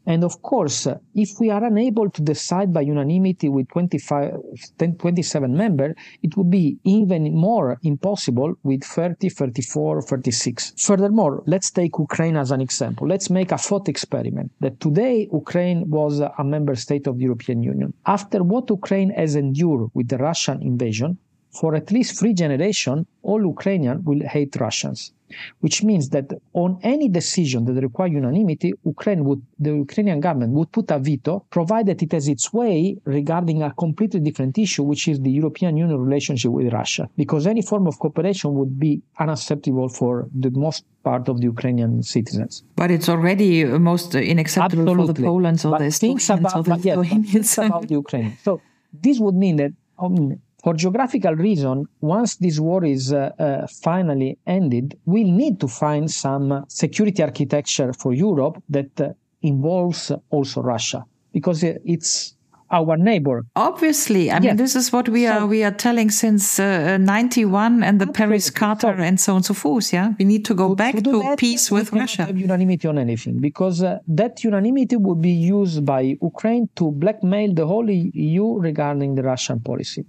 And 0.06 0.24
of 0.24 0.42
course, 0.42 0.88
if 1.14 1.38
we 1.40 1.50
are 1.50 1.64
unable 1.74 2.08
to 2.16 2.22
decide 2.22 2.72
by 2.72 2.82
unanimity 2.94 3.48
with 3.48 3.68
25, 3.68 4.34
10, 4.78 4.96
27 4.96 5.56
members, 5.56 5.94
it 6.22 6.36
would 6.36 6.50
be 6.50 6.78
even 6.84 7.34
more 7.34 7.78
impossible 7.82 8.54
with 8.62 8.84
30, 8.84 9.28
34, 9.28 10.02
36. 10.02 10.72
Furthermore, 10.78 11.42
let's 11.46 11.70
take 11.70 11.98
Ukraine 11.98 12.36
as 12.36 12.50
an 12.50 12.60
example. 12.60 13.08
Let's 13.08 13.28
make 13.30 13.50
a 13.52 13.58
thought 13.58 13.88
experiment 13.88 14.52
that 14.60 14.78
today 14.80 15.28
Ukraine 15.32 15.80
was 15.90 16.20
a 16.20 16.44
member 16.44 16.74
state 16.76 17.06
of 17.06 17.16
the 17.16 17.24
European 17.24 17.62
Union. 17.62 17.92
After 18.06 18.38
what 18.42 18.70
Ukraine 18.70 19.10
has 19.10 19.34
endured 19.34 19.90
with 19.94 20.08
the 20.08 20.18
Russian 20.18 20.62
invasion, 20.62 21.18
for 21.60 21.74
at 21.76 21.92
least 21.92 22.18
three 22.18 22.34
generations, 22.34 23.06
all 23.22 23.40
Ukrainians 23.56 24.04
will 24.04 24.22
hate 24.34 24.56
Russians, 24.56 25.12
which 25.60 25.82
means 25.82 26.08
that 26.10 26.26
on 26.52 26.78
any 26.82 27.08
decision 27.08 27.64
that 27.64 27.80
requires 27.80 28.12
unanimity, 28.12 28.72
Ukraine 28.84 29.24
would, 29.24 29.42
the 29.58 29.72
Ukrainian 29.86 30.20
government 30.20 30.52
would 30.52 30.70
put 30.72 30.90
a 30.90 30.98
veto, 30.98 31.44
provided 31.50 32.02
it 32.02 32.12
has 32.12 32.28
its 32.28 32.52
way 32.52 32.96
regarding 33.04 33.62
a 33.62 33.72
completely 33.74 34.20
different 34.20 34.58
issue, 34.58 34.82
which 34.82 35.08
is 35.08 35.20
the 35.20 35.30
European 35.30 35.76
Union 35.76 35.98
relationship 35.98 36.50
with 36.50 36.72
Russia, 36.72 37.08
because 37.16 37.46
any 37.46 37.62
form 37.62 37.86
of 37.86 37.98
cooperation 37.98 38.54
would 38.54 38.78
be 38.78 39.02
unacceptable 39.18 39.88
for 39.88 40.28
the 40.34 40.50
most 40.50 40.84
part 41.02 41.28
of 41.28 41.40
the 41.40 41.44
Ukrainian 41.44 42.02
citizens. 42.02 42.64
But 42.76 42.90
it's 42.90 43.08
already 43.08 43.64
most 43.64 44.14
unacceptable 44.14 44.82
Absolutely. 44.82 45.06
for 45.06 45.20
the 45.20 45.26
Poland's 45.26 45.64
or 45.64 45.72
but 45.72 45.80
the 45.80 45.86
Estonians 45.86 46.56
or 46.56 46.62
the 46.62 46.70
Lithuanians. 46.70 47.34
Yes, 47.34 47.58
about 47.58 47.88
the 47.88 47.94
Ukraine. 47.94 48.36
So 48.42 48.60
this 49.02 49.18
would 49.18 49.34
mean 49.34 49.56
that 49.56 49.72
um, 49.98 50.40
for 50.64 50.72
geographical 50.72 51.34
reason, 51.34 51.84
once 52.00 52.36
this 52.36 52.58
war 52.58 52.84
is 52.86 53.12
uh, 53.12 53.30
uh, 53.38 53.66
finally 53.82 54.38
ended, 54.46 54.98
we'll 55.04 55.30
need 55.30 55.60
to 55.60 55.68
find 55.68 56.10
some 56.10 56.64
security 56.68 57.22
architecture 57.22 57.92
for 57.92 58.14
Europe 58.14 58.62
that 58.70 58.98
uh, 58.98 59.10
involves 59.42 60.10
also 60.30 60.62
Russia, 60.62 61.04
because 61.34 61.62
it's 61.62 62.34
our 62.70 62.96
neighbor. 62.96 63.44
Obviously, 63.54 64.30
I 64.30 64.36
yes. 64.36 64.42
mean 64.42 64.56
this 64.56 64.74
is 64.74 64.90
what 64.90 65.06
we 65.10 65.26
so, 65.26 65.32
are 65.32 65.46
we 65.46 65.62
are 65.62 65.70
telling 65.70 66.10
since 66.10 66.58
uh, 66.58 66.96
'91 66.96 67.82
and 67.82 68.00
the 68.00 68.06
Paris 68.06 68.50
Charter 68.50 68.94
so, 68.96 69.02
and 69.02 69.20
so 69.20 69.32
on 69.32 69.36
and 69.36 69.44
so 69.44 69.52
forth. 69.52 69.92
Yeah, 69.92 70.14
we 70.18 70.24
need 70.24 70.46
to 70.46 70.54
go 70.54 70.70
to, 70.70 70.74
back 70.74 70.94
to, 70.94 71.02
to 71.02 71.20
that, 71.20 71.38
peace 71.38 71.70
with 71.70 71.92
Russia. 71.92 72.24
Have 72.24 72.38
unanimity 72.38 72.88
on 72.88 72.96
anything 72.96 73.38
because 73.38 73.82
uh, 73.82 73.98
that 74.08 74.42
unanimity 74.42 74.96
would 74.96 75.20
be 75.20 75.36
used 75.58 75.84
by 75.84 76.00
Ukraine 76.22 76.70
to 76.76 76.90
blackmail 76.90 77.52
the 77.52 77.66
whole 77.66 77.88
EU 77.90 78.58
regarding 78.58 79.14
the 79.14 79.22
Russian 79.22 79.60
policy. 79.60 80.06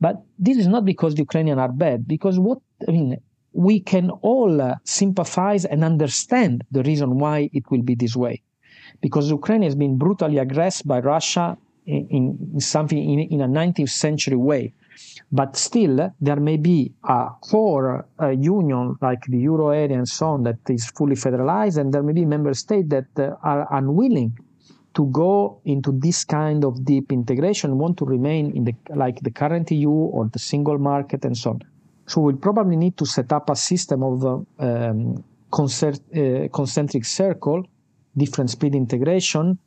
But 0.00 0.22
this 0.38 0.56
is 0.56 0.66
not 0.66 0.84
because 0.84 1.14
the 1.14 1.22
Ukrainians 1.22 1.58
are 1.58 1.72
bad, 1.72 2.08
because 2.08 2.38
what, 2.38 2.58
I 2.88 2.92
mean, 2.92 3.20
we 3.52 3.80
can 3.80 4.10
all 4.10 4.60
uh, 4.60 4.76
sympathize 4.84 5.64
and 5.64 5.84
understand 5.84 6.64
the 6.70 6.82
reason 6.82 7.18
why 7.18 7.50
it 7.52 7.70
will 7.70 7.82
be 7.82 7.94
this 7.94 8.16
way. 8.16 8.42
Because 9.00 9.30
Ukraine 9.30 9.62
has 9.62 9.74
been 9.74 9.98
brutally 9.98 10.38
aggressed 10.38 10.86
by 10.86 11.00
Russia 11.00 11.58
in, 11.86 12.36
in 12.54 12.60
something 12.60 12.98
in, 12.98 13.20
in, 13.20 13.40
a 13.40 13.48
19th 13.48 13.90
century 13.90 14.36
way. 14.36 14.72
But 15.32 15.56
still, 15.56 16.12
there 16.20 16.36
may 16.36 16.56
be 16.56 16.92
a 17.04 17.28
core 17.40 18.06
uh, 18.20 18.28
union 18.28 18.96
like 19.00 19.24
the 19.26 19.38
euro 19.38 19.70
area 19.70 19.96
and 19.96 20.08
so 20.08 20.28
on 20.28 20.42
that 20.44 20.58
is 20.68 20.86
fully 20.90 21.16
federalized, 21.16 21.78
and 21.78 21.92
there 21.92 22.02
may 22.02 22.12
be 22.12 22.24
member 22.24 22.54
states 22.54 22.88
that 22.90 23.06
uh, 23.18 23.34
are 23.42 23.66
unwilling 23.76 24.36
to 24.94 25.06
go 25.06 25.60
into 25.64 25.92
this 25.92 26.24
kind 26.24 26.64
of 26.64 26.84
deep 26.84 27.12
integration, 27.12 27.78
want 27.78 27.96
to 27.98 28.04
remain 28.04 28.50
in 28.56 28.64
the 28.64 28.74
like 28.94 29.20
the 29.20 29.30
current 29.30 29.70
EU 29.70 29.90
or 29.90 30.28
the 30.32 30.38
single 30.38 30.78
market 30.78 31.24
and 31.24 31.36
so 31.36 31.50
on. 31.50 31.60
So 32.06 32.20
we'll 32.20 32.36
probably 32.36 32.76
need 32.76 32.96
to 32.96 33.06
set 33.06 33.32
up 33.32 33.50
a 33.50 33.56
system 33.56 34.02
of 34.02 34.24
um, 34.58 35.24
concert, 35.52 36.00
uh, 36.16 36.48
concentric 36.52 37.04
circle, 37.04 37.64
different 38.16 38.50
speed 38.50 38.74
integration. 38.74 39.58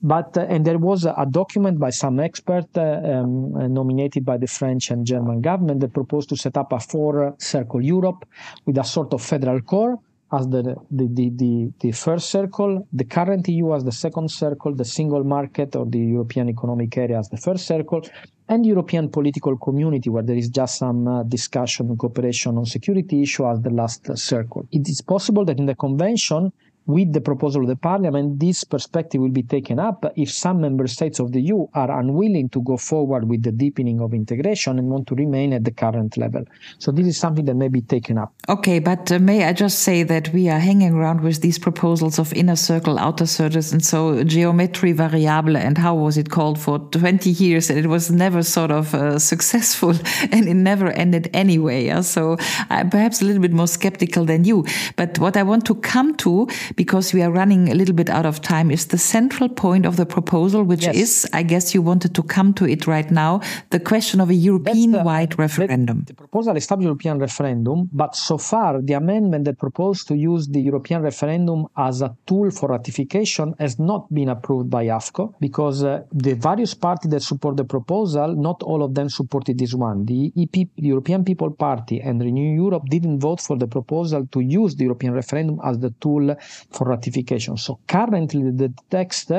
But 0.00 0.38
uh, 0.38 0.42
and 0.42 0.64
there 0.64 0.78
was 0.78 1.04
a, 1.04 1.26
document 1.28 1.80
by 1.80 1.90
some 1.90 2.20
expert 2.20 2.68
uh, 2.76 3.00
um, 3.02 3.74
nominated 3.74 4.24
by 4.24 4.36
the 4.36 4.46
French 4.46 4.92
and 4.92 5.04
German 5.04 5.40
government 5.40 5.80
that 5.80 5.92
proposed 5.92 6.28
to 6.28 6.36
set 6.36 6.56
up 6.56 6.72
a 6.72 6.78
four 6.78 7.34
circle 7.38 7.84
Europe 7.84 8.24
with 8.64 8.78
a 8.78 8.84
sort 8.84 9.12
of 9.12 9.20
federal 9.20 9.60
core 9.60 9.98
as 10.32 10.46
the, 10.48 10.76
the, 10.90 11.08
the, 11.10 11.30
the, 11.36 11.72
the 11.80 11.92
first 11.92 12.30
circle, 12.30 12.86
the 12.92 13.04
current 13.04 13.48
EU 13.48 13.74
as 13.74 13.84
the 13.84 13.92
second 13.92 14.30
circle, 14.30 14.74
the 14.74 14.84
single 14.84 15.24
market 15.24 15.74
or 15.74 15.86
the 15.86 15.98
European 15.98 16.48
Economic 16.48 16.96
Area 16.96 17.18
as 17.18 17.28
the 17.30 17.38
first 17.38 17.66
circle, 17.66 18.02
and 18.48 18.64
European 18.64 19.08
political 19.10 19.56
community, 19.56 20.10
where 20.10 20.22
there 20.22 20.36
is 20.36 20.48
just 20.48 20.78
some 20.78 21.06
uh, 21.06 21.22
discussion 21.22 21.88
and 21.88 21.98
cooperation 21.98 22.56
on 22.56 22.64
security 22.66 23.22
issue 23.22 23.48
as 23.48 23.60
the 23.60 23.70
last 23.70 24.08
uh, 24.08 24.16
circle. 24.16 24.66
It 24.72 24.88
is 24.88 25.00
possible 25.00 25.44
that 25.46 25.58
in 25.58 25.66
the 25.66 25.74
convention, 25.74 26.52
with 26.88 27.12
the 27.12 27.20
proposal 27.20 27.62
of 27.62 27.68
the 27.68 27.76
parliament, 27.76 28.40
this 28.40 28.64
perspective 28.64 29.20
will 29.20 29.28
be 29.28 29.42
taken 29.42 29.78
up 29.78 30.10
if 30.16 30.32
some 30.32 30.62
member 30.62 30.86
states 30.86 31.20
of 31.20 31.32
the 31.32 31.40
EU 31.42 31.66
are 31.74 32.00
unwilling 32.00 32.48
to 32.48 32.62
go 32.62 32.78
forward 32.78 33.28
with 33.28 33.42
the 33.42 33.52
deepening 33.52 34.00
of 34.00 34.14
integration 34.14 34.78
and 34.78 34.88
want 34.88 35.06
to 35.06 35.14
remain 35.14 35.52
at 35.52 35.64
the 35.64 35.70
current 35.70 36.16
level. 36.16 36.42
So 36.78 36.90
this 36.90 37.06
is 37.06 37.18
something 37.18 37.44
that 37.44 37.56
may 37.56 37.68
be 37.68 37.82
taken 37.82 38.16
up. 38.16 38.32
Okay, 38.48 38.78
but 38.78 39.12
uh, 39.12 39.18
may 39.18 39.44
I 39.44 39.52
just 39.52 39.80
say 39.80 40.02
that 40.04 40.32
we 40.32 40.48
are 40.48 40.58
hanging 40.58 40.94
around 40.94 41.20
with 41.20 41.42
these 41.42 41.58
proposals 41.58 42.18
of 42.18 42.32
inner 42.32 42.56
circle, 42.56 42.98
outer 42.98 43.26
circles, 43.26 43.70
and 43.70 43.84
so 43.84 44.24
geometry 44.24 44.92
variable, 44.92 45.58
and 45.58 45.76
how 45.76 45.94
was 45.94 46.16
it 46.16 46.30
called 46.30 46.58
for 46.58 46.78
20 46.78 47.28
years, 47.28 47.68
and 47.68 47.78
it 47.78 47.88
was 47.88 48.10
never 48.10 48.42
sort 48.42 48.70
of 48.70 48.94
uh, 48.94 49.18
successful, 49.18 49.90
and 50.32 50.48
it 50.48 50.54
never 50.54 50.88
ended 50.92 51.28
anyway. 51.34 51.84
Yeah? 51.84 52.00
So 52.00 52.38
I'm 52.70 52.88
perhaps 52.88 53.20
a 53.20 53.26
little 53.26 53.42
bit 53.42 53.52
more 53.52 53.68
skeptical 53.68 54.24
than 54.24 54.44
you. 54.44 54.64
But 54.96 55.18
what 55.18 55.36
I 55.36 55.42
want 55.42 55.66
to 55.66 55.74
come 55.74 56.14
to, 56.16 56.48
because 56.78 57.12
we 57.12 57.22
are 57.22 57.32
running 57.32 57.68
a 57.68 57.74
little 57.74 57.94
bit 57.94 58.08
out 58.08 58.24
of 58.24 58.40
time, 58.40 58.70
is 58.70 58.86
the 58.86 58.96
central 58.96 59.48
point 59.48 59.84
of 59.84 59.96
the 59.96 60.06
proposal, 60.06 60.62
which 60.62 60.84
yes. 60.84 60.94
is, 60.94 61.28
I 61.32 61.42
guess 61.42 61.74
you 61.74 61.82
wanted 61.82 62.14
to 62.14 62.22
come 62.22 62.54
to 62.54 62.64
it 62.68 62.86
right 62.86 63.10
now, 63.10 63.40
the 63.70 63.80
question 63.80 64.20
of 64.20 64.30
a 64.30 64.34
European-wide 64.34 65.36
referendum. 65.38 66.04
The, 66.06 66.12
the 66.12 66.14
proposal 66.14 66.56
established 66.56 66.86
European 66.86 67.18
referendum, 67.18 67.90
but 67.92 68.14
so 68.14 68.38
far 68.38 68.80
the 68.80 68.92
amendment 68.92 69.44
that 69.46 69.58
proposed 69.58 70.06
to 70.08 70.14
use 70.14 70.46
the 70.46 70.60
European 70.60 71.02
referendum 71.02 71.66
as 71.76 72.00
a 72.00 72.16
tool 72.28 72.48
for 72.52 72.68
ratification 72.68 73.54
has 73.58 73.80
not 73.80 74.02
been 74.14 74.28
approved 74.28 74.70
by 74.70 74.84
AFCO 74.86 75.34
because 75.40 75.82
uh, 75.82 76.04
the 76.12 76.34
various 76.34 76.74
parties 76.74 77.10
that 77.10 77.22
support 77.22 77.56
the 77.56 77.64
proposal, 77.64 78.36
not 78.36 78.62
all 78.62 78.84
of 78.84 78.94
them 78.94 79.08
supported 79.08 79.58
this 79.58 79.74
one. 79.74 80.04
The, 80.04 80.32
EP, 80.36 80.52
the 80.52 80.88
European 80.94 81.24
People 81.24 81.50
Party 81.50 82.00
and 82.00 82.20
Renew 82.20 82.54
Europe 82.54 82.84
didn't 82.88 83.18
vote 83.18 83.40
for 83.40 83.56
the 83.58 83.66
proposal 83.66 84.28
to 84.30 84.38
use 84.38 84.76
the 84.76 84.84
European 84.84 85.12
referendum 85.12 85.60
as 85.64 85.80
the 85.80 85.90
tool 86.00 86.36
for 86.70 86.88
ratification. 86.88 87.56
So 87.56 87.78
currently 87.86 88.50
the 88.50 88.72
text 88.90 89.32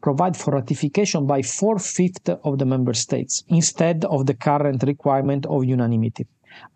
provides 0.00 0.42
for 0.42 0.54
ratification 0.54 1.26
by 1.26 1.42
four-fifths 1.42 2.30
of 2.44 2.58
the 2.58 2.66
member 2.66 2.94
states 2.94 3.44
instead 3.48 4.04
of 4.04 4.26
the 4.26 4.34
current 4.34 4.82
requirement 4.82 5.46
of 5.46 5.64
unanimity. 5.64 6.26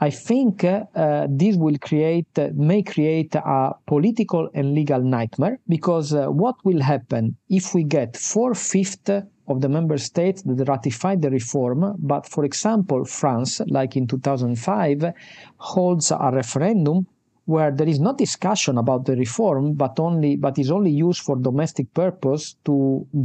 I 0.01 0.11
think 0.11 0.65
uh, 0.65 1.27
this 1.29 1.57
will 1.57 1.79
create, 1.79 2.39
uh, 2.39 2.51
may 2.55 2.83
create 2.83 3.35
a 3.35 3.73
political 3.87 4.49
and 4.55 4.75
legal 4.75 5.01
nightmare 5.01 5.59
because 5.69 6.13
uh, 6.13 6.27
what 6.27 6.57
will 6.65 6.81
happen 6.81 7.37
if 7.49 7.75
we 7.75 7.85
get 7.85 8.17
four 8.17 8.55
fifths 8.55 9.11
of 9.49 9.61
the 9.61 9.69
member 9.69 9.99
states 9.99 10.43
that 10.43 10.69
ratified 10.69 11.21
the 11.21 11.31
reform, 11.31 11.97
but 11.99 12.27
for 12.29 12.45
example, 12.45 13.05
France, 13.05 13.61
like 13.67 13.97
in 13.97 14.07
2005, 14.07 15.13
holds 15.57 16.11
a 16.11 16.31
referendum 16.33 17.07
where 17.53 17.71
there 17.79 17.89
is 17.95 18.01
no 18.01 18.13
discussion 18.25 18.75
about 18.79 19.05
the 19.09 19.17
reform, 19.25 19.65
but 19.83 19.95
only 20.07 20.33
but 20.45 20.59
is 20.59 20.71
only 20.71 20.91
used 21.09 21.23
for 21.27 21.37
domestic 21.37 21.87
purpose 22.03 22.45
to 22.67 22.75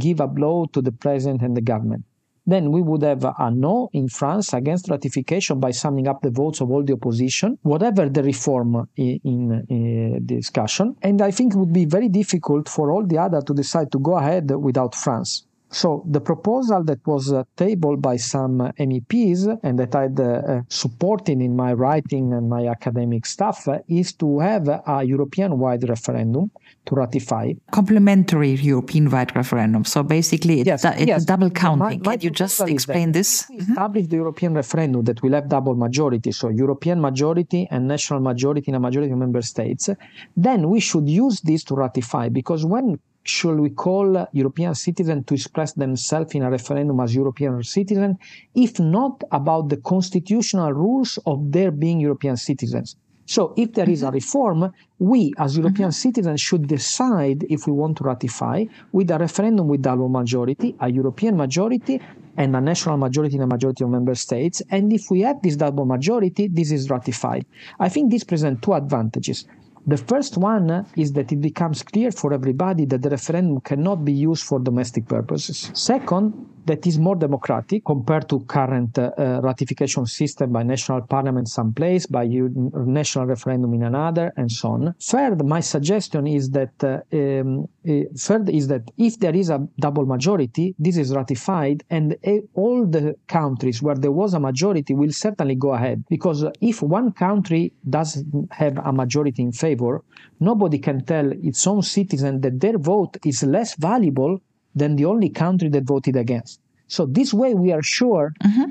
give 0.04 0.18
a 0.20 0.28
blow 0.38 0.56
to 0.74 0.80
the 0.86 0.94
president 1.04 1.40
and 1.46 1.56
the 1.56 1.66
government 1.72 2.04
then 2.48 2.72
we 2.72 2.80
would 2.80 3.02
have 3.02 3.24
a 3.24 3.50
no 3.50 3.90
in 3.92 4.08
France 4.08 4.54
against 4.54 4.88
ratification 4.88 5.60
by 5.60 5.70
summing 5.70 6.08
up 6.08 6.22
the 6.22 6.30
votes 6.30 6.62
of 6.62 6.70
all 6.70 6.82
the 6.82 6.94
opposition, 6.94 7.58
whatever 7.62 8.08
the 8.08 8.22
reform 8.22 8.88
in, 8.96 9.20
in, 9.22 9.66
in 9.68 10.26
discussion. 10.26 10.96
And 11.02 11.20
I 11.20 11.30
think 11.30 11.52
it 11.52 11.58
would 11.58 11.74
be 11.74 11.84
very 11.84 12.08
difficult 12.08 12.66
for 12.66 12.90
all 12.90 13.04
the 13.06 13.18
other 13.18 13.42
to 13.42 13.52
decide 13.52 13.92
to 13.92 13.98
go 13.98 14.16
ahead 14.16 14.50
without 14.50 14.94
France. 14.94 15.44
So 15.70 16.02
the 16.06 16.20
proposal 16.20 16.82
that 16.84 17.06
was 17.06 17.32
uh, 17.32 17.44
tabled 17.56 18.00
by 18.00 18.16
some 18.16 18.60
uh, 18.60 18.72
MEPs 18.78 19.58
and 19.62 19.78
that 19.78 19.94
I'd 19.94 20.18
uh, 20.18 20.62
supported 20.68 21.40
in 21.42 21.56
my 21.56 21.74
writing 21.74 22.32
and 22.32 22.48
my 22.48 22.66
academic 22.66 23.26
stuff 23.26 23.68
uh, 23.68 23.78
is 23.86 24.12
to 24.14 24.38
have 24.38 24.68
a 24.68 25.04
European-wide 25.04 25.86
referendum 25.88 26.50
to 26.86 26.94
ratify. 26.94 27.52
Complementary 27.70 28.52
European-wide 28.52 29.36
referendum. 29.36 29.84
So 29.84 30.02
basically, 30.02 30.60
it's, 30.60 30.66
yes, 30.66 30.84
it's 30.84 31.06
yes. 31.06 31.24
double 31.26 31.50
counting. 31.50 32.00
My, 32.00 32.10
my 32.12 32.16
Can 32.16 32.24
you 32.24 32.30
just 32.30 32.60
explain 32.62 33.12
this? 33.12 33.42
Mm-hmm. 33.42 33.72
Establish 33.72 34.06
the 34.06 34.16
European 34.16 34.54
referendum 34.54 35.04
that 35.04 35.22
will 35.22 35.32
have 35.32 35.48
double 35.50 35.74
majority, 35.74 36.32
so 36.32 36.48
European 36.48 37.00
majority 37.00 37.68
and 37.70 37.86
national 37.86 38.20
majority 38.20 38.70
in 38.70 38.74
a 38.74 38.80
majority 38.80 39.12
of 39.12 39.18
member 39.18 39.42
states. 39.42 39.90
Then 40.34 40.70
we 40.70 40.80
should 40.80 41.08
use 41.08 41.42
this 41.42 41.62
to 41.64 41.74
ratify 41.74 42.30
because 42.30 42.64
when 42.64 42.98
should 43.22 43.58
we 43.60 43.70
call 43.70 44.26
European 44.32 44.74
citizens 44.74 45.24
to 45.26 45.34
express 45.34 45.72
themselves 45.72 46.34
in 46.34 46.42
a 46.42 46.50
referendum 46.50 47.00
as 47.00 47.14
European 47.14 47.62
citizens, 47.62 48.16
if 48.54 48.80
not 48.80 49.22
about 49.32 49.68
the 49.68 49.76
constitutional 49.76 50.72
rules 50.72 51.18
of 51.26 51.52
their 51.52 51.70
being 51.70 52.00
European 52.00 52.36
citizens? 52.36 52.96
So 53.28 53.52
if 53.58 53.74
there 53.74 53.90
is 53.90 54.02
a 54.02 54.06
mm-hmm. 54.06 54.14
reform, 54.14 54.72
we 54.98 55.34
as 55.36 55.58
European 55.58 55.90
mm-hmm. 55.90 56.08
citizens 56.08 56.40
should 56.40 56.66
decide 56.66 57.44
if 57.50 57.66
we 57.66 57.74
want 57.74 57.98
to 57.98 58.04
ratify 58.04 58.64
with 58.92 59.10
a 59.10 59.18
referendum 59.18 59.68
with 59.68 59.82
double 59.82 60.08
majority, 60.08 60.74
a 60.80 60.90
European 60.90 61.36
majority 61.36 62.00
and 62.38 62.56
a 62.56 62.60
national 62.60 62.96
majority 62.96 63.36
in 63.36 63.42
a 63.42 63.46
majority 63.46 63.84
of 63.84 63.90
member 63.90 64.14
states. 64.14 64.62
And 64.70 64.90
if 64.94 65.10
we 65.10 65.20
have 65.20 65.42
this 65.42 65.56
double 65.56 65.84
majority, 65.84 66.48
this 66.48 66.70
is 66.72 66.88
ratified. 66.88 67.44
I 67.78 67.90
think 67.90 68.10
this 68.10 68.24
presents 68.24 68.62
two 68.62 68.72
advantages. 68.72 69.46
The 69.88 69.96
first 69.96 70.36
one 70.36 70.84
is 70.96 71.14
that 71.14 71.32
it 71.32 71.40
becomes 71.40 71.82
clear 71.82 72.10
for 72.10 72.34
everybody 72.34 72.84
that 72.84 73.00
the 73.00 73.08
referendum 73.08 73.62
cannot 73.62 74.04
be 74.04 74.12
used 74.12 74.44
for 74.44 74.60
domestic 74.60 75.08
purposes. 75.08 75.70
Second, 75.72 76.34
that 76.68 76.86
is 76.86 76.98
more 76.98 77.16
democratic 77.16 77.84
compared 77.84 78.28
to 78.28 78.40
current 78.40 78.98
uh, 78.98 79.40
ratification 79.42 80.04
system 80.06 80.52
by 80.52 80.62
national 80.62 81.00
parliament 81.02 81.48
someplace, 81.48 82.06
by 82.06 82.24
national 82.26 83.26
referendum 83.26 83.72
in 83.74 83.82
another, 83.82 84.32
and 84.36 84.50
so 84.52 84.68
on. 84.68 84.94
Third, 85.00 85.44
my 85.44 85.60
suggestion 85.60 86.26
is 86.26 86.50
that 86.50 86.74
uh, 86.84 87.00
um, 87.16 87.68
uh, 87.88 88.04
third 88.16 88.50
is 88.50 88.68
that 88.68 88.84
if 88.98 89.18
there 89.18 89.34
is 89.34 89.48
a 89.50 89.66
double 89.78 90.06
majority, 90.06 90.74
this 90.78 90.96
is 90.96 91.14
ratified, 91.14 91.82
and 91.90 92.16
all 92.54 92.86
the 92.86 93.16
countries 93.26 93.82
where 93.82 93.98
there 94.04 94.12
was 94.12 94.34
a 94.34 94.40
majority 94.40 94.92
will 94.94 95.12
certainly 95.12 95.54
go 95.54 95.70
ahead. 95.72 96.04
Because 96.08 96.44
if 96.60 96.82
one 96.82 97.12
country 97.12 97.72
doesn't 97.88 98.52
have 98.52 98.76
a 98.78 98.92
majority 98.92 99.42
in 99.42 99.52
favor, 99.52 100.02
nobody 100.40 100.78
can 100.78 101.04
tell 101.04 101.32
its 101.32 101.66
own 101.66 101.82
citizen 101.82 102.40
that 102.42 102.60
their 102.60 102.78
vote 102.78 103.16
is 103.24 103.42
less 103.42 103.74
valuable 103.74 104.40
than 104.78 104.96
the 104.96 105.04
only 105.04 105.28
country 105.28 105.68
that 105.70 105.84
voted 105.84 106.16
against. 106.16 106.60
So 106.86 107.06
this 107.06 107.34
way 107.34 107.54
we 107.54 107.72
are 107.72 107.82
sure. 107.82 108.32
Mm-hmm. 108.42 108.70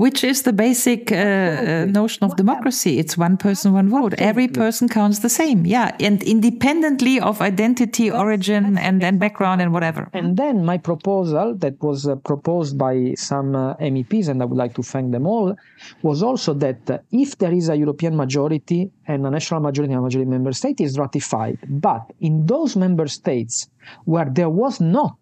Which 0.00 0.24
is 0.24 0.42
the 0.48 0.54
basic 0.54 1.12
uh, 1.12 1.16
uh, 1.16 1.84
notion 2.00 2.24
of 2.24 2.34
democracy. 2.36 2.98
It's 2.98 3.18
one 3.18 3.36
person, 3.36 3.74
one 3.74 3.90
vote. 3.90 4.14
Every 4.16 4.48
person 4.48 4.88
counts 4.88 5.18
the 5.18 5.28
same. 5.28 5.66
Yeah. 5.66 5.94
And 6.00 6.22
independently 6.22 7.20
of 7.20 7.42
identity, 7.42 8.10
origin, 8.10 8.78
and 8.78 9.02
then 9.02 9.18
background 9.18 9.60
and 9.60 9.74
whatever. 9.74 10.08
And 10.14 10.38
then 10.38 10.64
my 10.64 10.78
proposal 10.78 11.54
that 11.56 11.74
was 11.82 12.06
uh, 12.06 12.16
proposed 12.16 12.78
by 12.78 13.12
some 13.14 13.54
uh, 13.54 13.74
MEPs, 13.76 14.28
and 14.30 14.40
I 14.40 14.46
would 14.46 14.56
like 14.56 14.74
to 14.76 14.82
thank 14.82 15.12
them 15.12 15.26
all, 15.26 15.54
was 16.00 16.22
also 16.22 16.54
that 16.54 16.80
uh, 16.88 16.98
if 17.12 17.36
there 17.36 17.52
is 17.52 17.68
a 17.68 17.76
European 17.76 18.16
majority 18.16 18.90
and 19.06 19.26
a 19.26 19.30
national 19.30 19.60
majority 19.60 19.92
and 19.92 20.00
a 20.00 20.04
majority 20.08 20.30
member 20.30 20.52
state 20.52 20.80
is 20.80 20.98
ratified, 20.98 21.58
but 21.68 22.10
in 22.20 22.46
those 22.46 22.74
member 22.74 23.06
states 23.06 23.68
where 24.06 24.30
there 24.30 24.48
was 24.48 24.80
not 24.80 25.18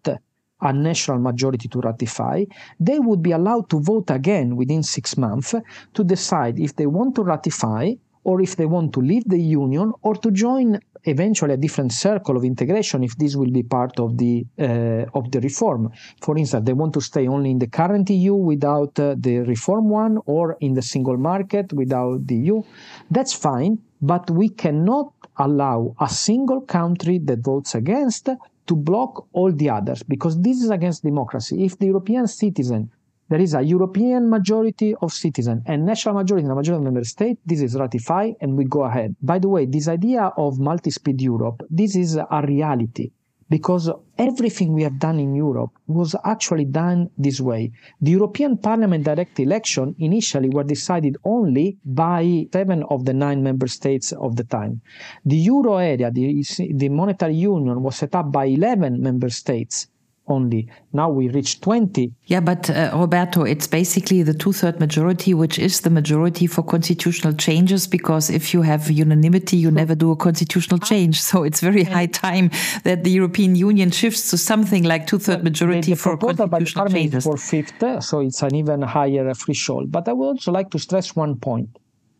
a 0.61 0.73
national 0.73 1.19
majority 1.19 1.67
to 1.67 1.79
ratify, 1.79 2.43
they 2.79 2.99
would 2.99 3.21
be 3.21 3.31
allowed 3.31 3.69
to 3.69 3.79
vote 3.79 4.09
again 4.09 4.55
within 4.55 4.83
six 4.83 5.17
months 5.17 5.55
to 5.93 6.03
decide 6.03 6.59
if 6.59 6.75
they 6.75 6.85
want 6.85 7.15
to 7.15 7.23
ratify 7.23 7.93
or 8.23 8.41
if 8.41 8.55
they 8.55 8.65
want 8.65 8.93
to 8.93 8.99
leave 8.99 9.23
the 9.27 9.39
union 9.39 9.93
or 10.01 10.15
to 10.15 10.29
join 10.31 10.79
eventually 11.05 11.53
a 11.53 11.57
different 11.57 11.91
circle 11.91 12.35
of 12.35 12.43
integration 12.43 13.03
if 13.03 13.17
this 13.17 13.35
will 13.35 13.51
be 13.51 13.63
part 13.63 13.99
of 13.99 14.17
the 14.17 14.45
uh, 14.59 15.05
of 15.17 15.31
the 15.31 15.39
reform. 15.39 15.89
For 16.21 16.37
instance, 16.37 16.65
they 16.65 16.73
want 16.73 16.93
to 16.93 17.01
stay 17.01 17.27
only 17.27 17.51
in 17.51 17.59
the 17.59 17.67
current 17.67 18.09
EU 18.09 18.33
without 18.33 18.99
uh, 18.99 19.15
the 19.17 19.39
reform 19.39 19.89
one 19.89 20.19
or 20.25 20.57
in 20.59 20.73
the 20.73 20.81
single 20.81 21.17
market 21.17 21.71
without 21.73 22.27
the 22.27 22.35
EU. 22.35 22.61
That's 23.09 23.33
fine, 23.33 23.79
but 24.01 24.29
we 24.29 24.49
cannot 24.49 25.13
allow 25.37 25.95
a 25.99 26.09
single 26.09 26.61
country 26.61 27.17
that 27.19 27.39
votes 27.39 27.73
against 27.75 28.29
to 28.69 28.75
block 28.75 29.27
all 29.33 29.51
the 29.51 29.67
others 29.67 30.03
because 30.03 30.39
this 30.39 30.61
is 30.61 30.69
against 30.69 31.03
democracy. 31.03 31.65
If 31.65 31.79
the 31.79 31.87
European 31.87 32.27
citizen, 32.27 32.91
there 33.27 33.41
is 33.41 33.55
a 33.55 33.61
European 33.63 34.29
majority 34.29 34.93
of 35.01 35.11
citizens 35.11 35.63
and 35.65 35.87
national 35.87 36.13
majority 36.13 36.45
in 36.45 36.51
a 36.51 36.55
majority 36.55 36.77
of 36.77 36.83
member 36.83 37.03
state, 37.03 37.39
this 37.43 37.61
is 37.61 37.75
ratified 37.75 38.35
and 38.41 38.55
we 38.55 38.65
go 38.65 38.83
ahead. 38.83 39.15
By 39.23 39.39
the 39.39 39.49
way, 39.49 39.65
this 39.65 39.87
idea 39.87 40.31
of 40.37 40.59
multi-speed 40.59 41.19
Europe, 41.19 41.63
this 41.71 41.95
is 41.95 42.15
a 42.15 42.41
reality 42.47 43.11
because 43.49 43.89
everything 44.17 44.73
we 44.73 44.83
have 44.83 44.99
done 44.99 45.19
in 45.19 45.33
Europe 45.35 45.71
was 45.87 46.15
actually 46.23 46.65
done 46.65 47.09
this 47.17 47.41
way. 47.41 47.71
The 48.01 48.11
European 48.11 48.57
Parliament 48.57 49.03
direct 49.05 49.39
election 49.39 49.95
initially 49.99 50.49
were 50.49 50.63
decided 50.63 51.17
only 51.23 51.77
by 51.83 52.47
seven 52.53 52.83
of 52.89 53.05
the 53.05 53.13
nine 53.13 53.41
member 53.43 53.67
states 53.67 54.11
of 54.11 54.35
the 54.35 54.43
time. 54.43 54.81
The 55.25 55.37
euro 55.37 55.77
area, 55.77 56.11
the, 56.11 56.43
the 56.73 56.89
monetary 56.89 57.35
union 57.35 57.81
was 57.81 57.95
set 57.97 58.13
up 58.15 58.31
by 58.31 58.45
11 58.45 59.01
member 59.01 59.29
states 59.29 59.87
only. 60.29 60.69
Now 60.93 61.09
we 61.09 61.29
reach 61.29 61.61
20. 61.61 62.13
Yeah, 62.25 62.39
but 62.39 62.69
uh, 62.69 62.91
Roberto, 62.93 63.43
it's 63.43 63.67
basically 63.67 64.23
the 64.23 64.33
two 64.33 64.53
third 64.53 64.79
majority, 64.79 65.33
which 65.33 65.59
is 65.59 65.81
the 65.81 65.89
majority 65.89 66.47
for 66.47 66.63
constitutional 66.63 67.33
changes, 67.33 67.87
because 67.87 68.29
if 68.29 68.53
you 68.53 68.61
have 68.61 68.89
unanimity, 68.89 69.57
you 69.57 69.71
never 69.71 69.95
do 69.95 70.11
a 70.11 70.15
constitutional 70.15 70.79
change. 70.79 71.21
So 71.21 71.43
it's 71.43 71.61
very 71.61 71.83
high 71.83 72.07
time 72.07 72.49
that 72.83 73.03
the 73.03 73.11
European 73.11 73.55
Union 73.55 73.91
shifts 73.91 74.29
to 74.31 74.37
something 74.37 74.83
like 74.83 75.07
two 75.07 75.19
third 75.19 75.43
majority 75.43 75.95
for 75.95 76.17
constitutional 76.17 76.87
changes. 76.87 77.23
For 77.23 77.37
fifth, 77.37 78.03
so 78.03 78.19
it's 78.21 78.41
an 78.41 78.55
even 78.55 78.81
higher 78.81 79.33
threshold. 79.33 79.91
But 79.91 80.07
I 80.07 80.13
would 80.13 80.27
also 80.27 80.51
like 80.51 80.69
to 80.71 80.79
stress 80.79 81.15
one 81.15 81.35
point. 81.37 81.69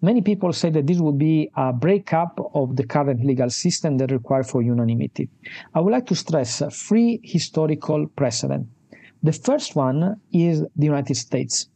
Many 0.02 0.22
people 0.22 0.54
say 0.54 0.70
that 0.70 0.88
this 0.88 1.00
would 1.00 1.18
be 1.18 1.50
a 1.56 1.74
breakup 1.74 2.40
of 2.54 2.78
the 2.78 2.86
current 2.86 3.26
legal 3.26 3.50
system 3.50 3.98
that 3.98 4.12
require 4.12 4.44
for 4.44 4.62
unanimity. 4.62 5.30
I 5.74 5.82
would 5.82 5.92
like 5.92 6.06
to 6.08 6.16
stress 6.16 6.62
three 6.72 7.20
historical 7.24 8.08
precedents. 8.08 8.70
The 9.22 9.34
first 9.34 9.76
one 9.76 10.22
is 10.32 10.62
the 10.76 10.86
United 10.86 11.16
States. 11.16 11.68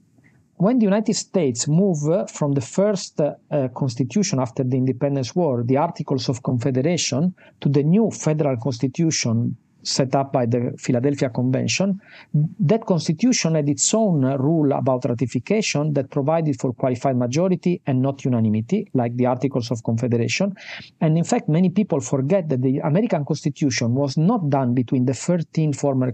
when 0.64 0.80
the 0.80 0.86
United 0.86 1.14
States 1.14 1.68
moved 1.68 2.30
from 2.30 2.54
the 2.54 2.62
first 2.62 3.20
uh, 3.20 3.34
constitution 3.76 4.40
after 4.40 4.64
the 4.64 4.78
independence 4.78 5.36
war, 5.36 5.64
the 5.64 5.78
Articles 5.78 6.30
of 6.30 6.44
Confederation, 6.44 7.34
to 7.60 7.68
the 7.70 7.84
new 7.84 8.10
federal 8.12 8.56
constitution 8.58 9.58
set 9.84 10.16
up 10.16 10.34
by 10.34 10.46
the 10.46 10.74
Philadelphia 10.78 11.30
Convention. 11.30 12.00
That 12.34 12.86
constitution 12.86 13.56
had 13.56 13.70
its 13.70 13.94
own 13.94 14.24
rule 14.38 14.72
about 14.72 15.06
ratification 15.06 15.94
that 15.94 16.10
provided 16.10 16.60
for 16.60 16.74
qualified 16.74 17.18
majority 17.18 17.82
and 17.86 18.02
not 18.02 18.26
unanimity, 18.26 18.88
like 18.94 19.16
the 19.18 19.26
Articles 19.26 19.72
of 19.72 19.84
Confederation. 19.84 20.54
And 21.02 21.18
in 21.18 21.24
fact, 21.24 21.50
many 21.50 21.70
people 21.70 22.00
forget 22.00 22.50
that 22.50 22.62
the 22.62 22.80
American 22.80 23.26
Constitution 23.26 23.94
was 23.94 24.18
not 24.18 24.50
done 24.50 24.74
between 24.74 25.06
the 25.06 25.14
13 25.14 25.74
former 25.74 26.12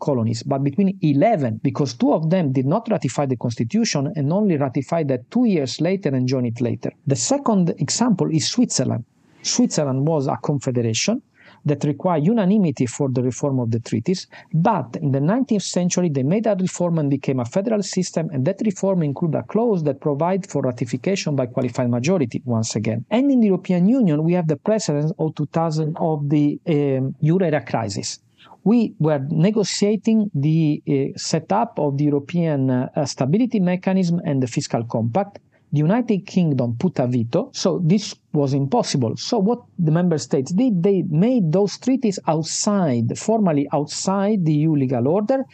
colonies, 0.00 0.42
but 0.42 0.62
between 0.62 0.98
11, 1.02 1.60
because 1.62 1.94
two 1.94 2.12
of 2.12 2.30
them 2.30 2.52
did 2.52 2.66
not 2.66 2.88
ratify 2.90 3.26
the 3.26 3.36
Constitution 3.36 4.12
and 4.16 4.32
only 4.32 4.56
ratified 4.56 5.08
that 5.08 5.30
two 5.30 5.44
years 5.44 5.80
later 5.80 6.08
and 6.10 6.26
joined 6.26 6.46
it 6.46 6.60
later. 6.60 6.92
The 7.06 7.16
second 7.16 7.74
example 7.78 8.28
is 8.30 8.48
Switzerland. 8.48 9.04
Switzerland 9.42 10.06
was 10.06 10.26
a 10.26 10.36
confederation 10.36 11.22
that 11.68 11.84
require 11.84 12.18
unanimity 12.18 12.86
for 12.86 13.08
the 13.08 13.22
reform 13.22 13.58
of 13.60 13.70
the 13.70 13.80
treaties. 13.80 14.26
But 14.52 14.96
in 15.00 15.12
the 15.12 15.20
19th 15.20 15.62
century, 15.62 16.08
they 16.08 16.22
made 16.22 16.44
that 16.44 16.60
reform 16.60 16.98
and 16.98 17.10
became 17.10 17.40
a 17.40 17.44
federal 17.44 17.82
system, 17.82 18.28
and 18.32 18.44
that 18.46 18.60
reform 18.64 19.02
included 19.02 19.38
a 19.38 19.42
clause 19.42 19.84
that 19.84 20.00
provides 20.00 20.46
for 20.52 20.62
ratification 20.62 21.36
by 21.36 21.46
qualified 21.46 21.90
majority 21.90 22.42
once 22.44 22.74
again. 22.76 23.04
And 23.10 23.30
in 23.30 23.40
the 23.40 23.46
European 23.46 23.88
Union, 23.88 24.24
we 24.24 24.32
have 24.32 24.48
the 24.48 24.56
precedent 24.56 25.12
of 25.18 25.34
2000 25.34 25.96
of 25.98 26.28
the 26.28 26.60
um, 26.66 27.14
euro 27.20 27.60
crisis 27.60 28.20
we 28.64 28.94
were 28.98 29.20
negotiating 29.30 30.30
the 30.34 30.82
uh, 30.86 31.16
setup 31.16 31.78
of 31.78 31.96
the 31.96 32.04
European 32.04 32.70
uh, 32.70 33.06
stability 33.06 33.60
mechanism 33.60 34.20
and 34.24 34.42
the 34.42 34.46
fiscal 34.46 34.84
compact 34.84 35.38
the 35.72 35.78
United 35.78 36.26
Kingdom 36.26 36.76
put 36.78 36.98
a 36.98 37.06
veto, 37.06 37.50
so 37.52 37.80
this 37.84 38.14
was 38.32 38.54
impossible. 38.54 39.16
So 39.16 39.38
what 39.38 39.60
the 39.78 39.90
member 39.90 40.18
states 40.18 40.52
did, 40.52 40.82
they 40.82 41.02
made 41.02 41.52
those 41.52 41.78
treaties 41.78 42.18
outside, 42.26 43.18
formally 43.18 43.68
outside 43.72 44.44
the 44.44 44.54
EU 44.54 44.74
legal 44.74 45.06
order, 45.08 45.44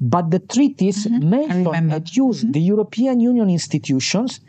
but 0.00 0.30
the 0.30 0.38
treaties 0.38 1.06
mm-hmm. 1.06 1.30
mentioned 1.30 1.92
and 1.92 2.16
used 2.16 2.44
mm-hmm. 2.44 2.52
the 2.52 2.60
European 2.60 3.18
Union 3.18 3.50
institutions 3.50 4.40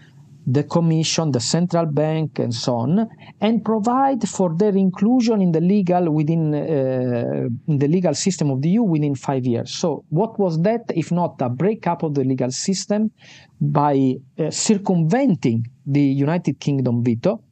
the 0.49 0.63
Commission, 0.63 1.31
the 1.31 1.41
central 1.41 1.85
bank, 1.85 2.39
and 2.39 2.53
so 2.53 2.75
on, 2.75 3.07
and 3.41 3.65
provide 3.65 4.27
for 4.27 4.55
their 4.55 4.75
inclusion 4.77 5.41
in 5.41 5.51
the 5.51 5.59
legal 5.59 6.09
within 6.09 6.55
uh, 6.55 7.49
in 7.67 7.77
the 7.77 7.87
legal 7.87 8.13
system 8.13 8.49
of 8.51 8.61
the 8.61 8.69
EU 8.69 8.83
within 8.83 9.13
five 9.13 9.45
years. 9.45 9.75
So, 9.75 10.05
what 10.09 10.39
was 10.39 10.61
that 10.61 10.85
if 10.95 11.11
not 11.11 11.41
a 11.41 11.49
breakup 11.49 12.01
of 12.03 12.13
the 12.13 12.23
legal 12.23 12.51
system 12.51 13.11
by 13.59 14.15
uh, 14.39 14.49
circumventing 14.49 15.67
the 15.85 16.01
United 16.01 16.59
Kingdom 16.61 17.03
veto? 17.03 17.43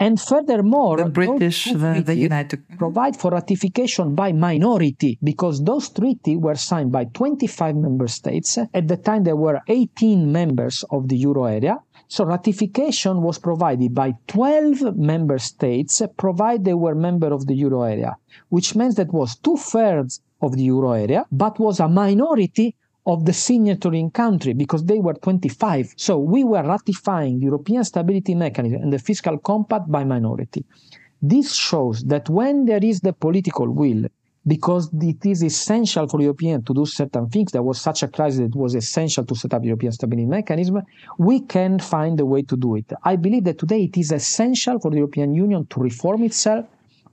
And 0.00 0.20
furthermore, 0.20 0.98
the 0.98 1.10
British, 1.10 1.64
the, 1.64 2.02
the 2.06 2.14
United 2.14 2.62
provide 2.78 3.16
for 3.16 3.32
ratification 3.32 4.14
by 4.14 4.32
minority 4.32 5.18
because 5.24 5.64
those 5.64 5.88
treaties 5.88 6.38
were 6.38 6.54
signed 6.54 6.92
by 6.92 7.06
25 7.06 7.74
member 7.74 8.06
states. 8.06 8.58
At 8.72 8.86
the 8.86 8.96
time, 8.96 9.24
there 9.24 9.34
were 9.34 9.60
18 9.66 10.30
members 10.30 10.84
of 10.90 11.08
the 11.08 11.16
euro 11.16 11.46
area. 11.46 11.78
So 12.08 12.24
ratification 12.24 13.22
was 13.22 13.38
provided 13.38 13.94
by 13.94 14.14
12 14.28 14.96
member 14.96 15.38
states, 15.38 16.02
provided 16.16 16.64
they 16.64 16.74
were 16.74 16.94
member 16.94 17.32
of 17.32 17.46
the 17.46 17.54
euro 17.54 17.82
area, 17.82 18.16
which 18.48 18.74
means 18.74 18.94
that 18.94 19.12
was 19.12 19.36
two 19.36 19.58
thirds 19.58 20.20
of 20.40 20.56
the 20.56 20.62
euro 20.62 20.92
area, 20.92 21.26
but 21.30 21.58
was 21.58 21.80
a 21.80 21.88
minority 21.88 22.74
of 23.06 23.24
the 23.26 23.32
signatory 23.32 24.08
country 24.12 24.54
because 24.54 24.84
they 24.84 24.98
were 24.98 25.14
25. 25.14 25.94
So 25.96 26.18
we 26.18 26.44
were 26.44 26.62
ratifying 26.62 27.38
the 27.38 27.46
European 27.46 27.84
Stability 27.84 28.34
Mechanism 28.34 28.82
and 28.82 28.92
the 28.92 28.98
Fiscal 28.98 29.38
Compact 29.38 29.90
by 29.90 30.04
minority. 30.04 30.64
This 31.20 31.54
shows 31.54 32.04
that 32.04 32.30
when 32.30 32.64
there 32.64 32.84
is 32.84 33.00
the 33.00 33.12
political 33.12 33.68
will 33.68 34.06
because 34.48 34.90
it 34.94 35.24
is 35.26 35.42
essential 35.42 36.08
for 36.08 36.20
Europeans 36.20 36.64
to 36.64 36.72
do 36.72 36.86
certain 36.86 37.28
things. 37.28 37.52
There 37.52 37.62
was 37.62 37.80
such 37.80 38.02
a 38.02 38.08
crisis 38.08 38.40
that 38.40 38.56
was 38.56 38.74
essential 38.74 39.24
to 39.26 39.34
set 39.34 39.52
up 39.52 39.62
European 39.62 39.92
stability 39.92 40.26
mechanism. 40.26 40.82
We 41.18 41.40
can 41.40 41.78
find 41.78 42.18
a 42.18 42.26
way 42.26 42.42
to 42.42 42.56
do 42.56 42.76
it. 42.76 42.90
I 43.04 43.16
believe 43.16 43.44
that 43.44 43.58
today 43.58 43.84
it 43.84 43.96
is 43.98 44.10
essential 44.10 44.80
for 44.80 44.90
the 44.90 44.96
European 44.96 45.34
Union 45.34 45.66
to 45.66 45.80
reform 45.80 46.24
itself, 46.24 46.64